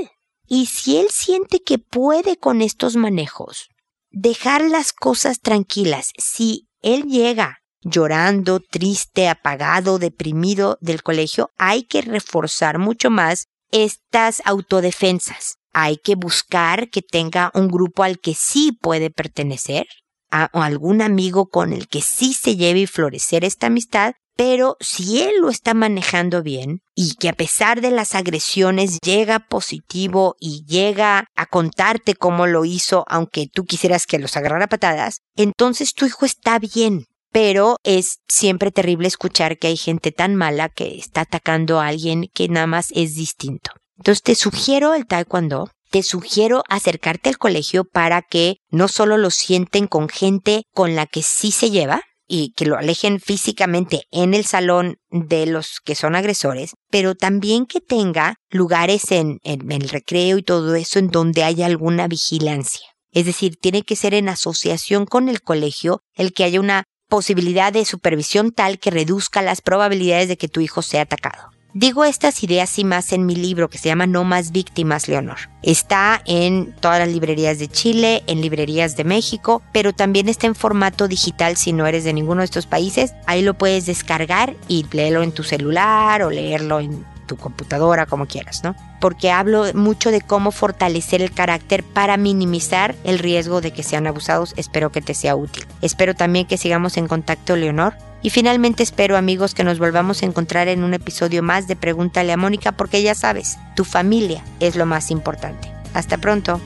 Y 0.47 0.67
si 0.67 0.95
él 0.95 1.07
siente 1.11 1.59
que 1.59 1.77
puede 1.77 2.37
con 2.37 2.61
estos 2.61 2.95
manejos, 2.95 3.67
dejar 4.11 4.61
las 4.61 4.93
cosas 4.93 5.41
tranquilas. 5.41 6.11
Si 6.17 6.69
él 6.81 7.03
llega 7.03 7.57
llorando, 7.81 8.61
triste, 8.61 9.27
apagado, 9.27 9.99
deprimido 9.99 10.77
del 10.79 11.03
colegio, 11.03 11.49
hay 11.57 11.83
que 11.83 12.01
reforzar 12.01 12.79
mucho 12.79 13.09
más 13.09 13.47
estas 13.71 14.41
autodefensas 14.45 15.57
hay 15.73 15.97
que 15.97 16.15
buscar 16.15 16.89
que 16.89 17.01
tenga 17.01 17.51
un 17.53 17.67
grupo 17.67 18.03
al 18.03 18.19
que 18.19 18.33
sí 18.33 18.71
puede 18.79 19.09
pertenecer, 19.09 19.87
a, 20.31 20.45
algún 20.45 21.01
amigo 21.01 21.47
con 21.47 21.73
el 21.73 21.87
que 21.87 22.01
sí 22.01 22.33
se 22.33 22.55
lleve 22.55 22.81
y 22.81 22.87
florecer 22.87 23.43
esta 23.43 23.67
amistad, 23.67 24.13
pero 24.35 24.77
si 24.79 25.21
él 25.21 25.41
lo 25.41 25.49
está 25.49 25.73
manejando 25.73 26.41
bien 26.41 26.79
y 26.95 27.15
que 27.15 27.29
a 27.29 27.33
pesar 27.33 27.81
de 27.81 27.91
las 27.91 28.15
agresiones 28.15 28.97
llega 29.03 29.39
positivo 29.39 30.35
y 30.39 30.65
llega 30.65 31.25
a 31.35 31.45
contarte 31.45 32.15
cómo 32.15 32.47
lo 32.47 32.65
hizo, 32.65 33.03
aunque 33.07 33.47
tú 33.51 33.65
quisieras 33.65 34.07
que 34.07 34.19
los 34.19 34.37
agarrara 34.37 34.67
patadas, 34.67 35.19
entonces 35.35 35.93
tu 35.93 36.05
hijo 36.05 36.25
está 36.25 36.59
bien. 36.59 37.05
Pero 37.33 37.77
es 37.83 38.17
siempre 38.27 38.71
terrible 38.71 39.07
escuchar 39.07 39.57
que 39.57 39.67
hay 39.67 39.77
gente 39.77 40.11
tan 40.11 40.35
mala 40.35 40.67
que 40.67 40.97
está 40.97 41.21
atacando 41.21 41.79
a 41.79 41.87
alguien 41.87 42.25
que 42.33 42.49
nada 42.49 42.67
más 42.67 42.89
es 42.93 43.15
distinto. 43.15 43.71
Entonces 44.01 44.23
te 44.23 44.35
sugiero 44.35 44.95
el 44.95 45.05
taekwondo, 45.05 45.69
te 45.91 46.01
sugiero 46.01 46.63
acercarte 46.69 47.29
al 47.29 47.37
colegio 47.37 47.83
para 47.83 48.23
que 48.23 48.57
no 48.71 48.87
solo 48.87 49.17
lo 49.17 49.29
sienten 49.29 49.85
con 49.85 50.09
gente 50.09 50.63
con 50.73 50.95
la 50.95 51.05
que 51.05 51.21
sí 51.21 51.51
se 51.51 51.69
lleva, 51.69 52.01
y 52.33 52.53
que 52.53 52.65
lo 52.65 52.77
alejen 52.77 53.19
físicamente 53.19 54.03
en 54.09 54.33
el 54.33 54.45
salón 54.45 54.95
de 55.09 55.45
los 55.45 55.81
que 55.83 55.95
son 55.95 56.15
agresores, 56.15 56.71
pero 56.89 57.13
también 57.13 57.65
que 57.65 57.81
tenga 57.81 58.35
lugares 58.49 59.11
en, 59.11 59.39
el 59.43 59.89
recreo 59.89 60.37
y 60.37 60.43
todo 60.43 60.75
eso 60.75 60.97
en 60.97 61.09
donde 61.09 61.43
haya 61.43 61.65
alguna 61.65 62.07
vigilancia. 62.07 62.87
Es 63.11 63.25
decir, 63.25 63.57
tiene 63.57 63.83
que 63.83 63.97
ser 63.97 64.13
en 64.13 64.29
asociación 64.29 65.05
con 65.05 65.27
el 65.27 65.41
colegio 65.41 65.99
el 66.15 66.31
que 66.31 66.45
haya 66.45 66.61
una 66.61 66.85
posibilidad 67.09 67.73
de 67.73 67.83
supervisión 67.83 68.53
tal 68.53 68.79
que 68.79 68.91
reduzca 68.91 69.41
las 69.41 69.59
probabilidades 69.59 70.29
de 70.29 70.37
que 70.37 70.47
tu 70.47 70.61
hijo 70.61 70.81
sea 70.81 71.01
atacado. 71.01 71.49
Digo 71.73 72.03
estas 72.03 72.43
ideas 72.43 72.77
y 72.79 72.83
más 72.83 73.13
en 73.13 73.25
mi 73.25 73.33
libro 73.33 73.69
que 73.69 73.77
se 73.77 73.87
llama 73.87 74.05
No 74.05 74.25
más 74.25 74.51
víctimas, 74.51 75.07
Leonor. 75.07 75.37
Está 75.63 76.21
en 76.25 76.73
todas 76.73 76.99
las 76.99 77.07
librerías 77.07 77.59
de 77.59 77.69
Chile, 77.69 78.23
en 78.27 78.41
librerías 78.41 78.97
de 78.97 79.05
México, 79.05 79.61
pero 79.71 79.93
también 79.93 80.27
está 80.27 80.47
en 80.47 80.55
formato 80.55 81.07
digital 81.07 81.55
si 81.55 81.71
no 81.71 81.87
eres 81.87 82.03
de 82.03 82.11
ninguno 82.11 82.41
de 82.41 82.45
estos 82.45 82.65
países. 82.65 83.13
Ahí 83.25 83.41
lo 83.41 83.53
puedes 83.53 83.85
descargar 83.85 84.53
y 84.67 84.85
leerlo 84.91 85.23
en 85.23 85.31
tu 85.31 85.43
celular 85.43 86.23
o 86.23 86.29
leerlo 86.29 86.81
en 86.81 87.05
tu 87.31 87.37
computadora, 87.37 88.05
como 88.07 88.25
quieras, 88.25 88.61
¿no? 88.61 88.75
Porque 88.99 89.31
hablo 89.31 89.73
mucho 89.73 90.11
de 90.11 90.19
cómo 90.19 90.51
fortalecer 90.51 91.21
el 91.21 91.31
carácter 91.31 91.81
para 91.81 92.17
minimizar 92.17 92.93
el 93.05 93.19
riesgo 93.19 93.61
de 93.61 93.71
que 93.71 93.83
sean 93.83 94.05
abusados. 94.05 94.53
Espero 94.57 94.91
que 94.91 95.01
te 95.01 95.13
sea 95.13 95.37
útil. 95.37 95.65
Espero 95.81 96.13
también 96.13 96.45
que 96.45 96.57
sigamos 96.57 96.97
en 96.97 97.07
contacto, 97.07 97.55
Leonor. 97.55 97.93
Y 98.21 98.31
finalmente 98.31 98.83
espero, 98.83 99.15
amigos, 99.15 99.53
que 99.53 99.63
nos 99.63 99.79
volvamos 99.79 100.21
a 100.21 100.25
encontrar 100.25 100.67
en 100.67 100.83
un 100.83 100.93
episodio 100.93 101.41
más 101.41 101.69
de 101.69 101.77
Pregúntale 101.77 102.33
a 102.33 102.37
Mónica, 102.37 102.73
porque 102.73 103.01
ya 103.01 103.15
sabes, 103.15 103.57
tu 103.77 103.85
familia 103.85 104.43
es 104.59 104.75
lo 104.75 104.85
más 104.85 105.09
importante. 105.09 105.71
Hasta 105.93 106.17
pronto. 106.17 106.59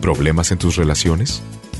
¿Problemas 0.00 0.50
en 0.50 0.58
tus 0.58 0.74
relaciones? 0.74 1.44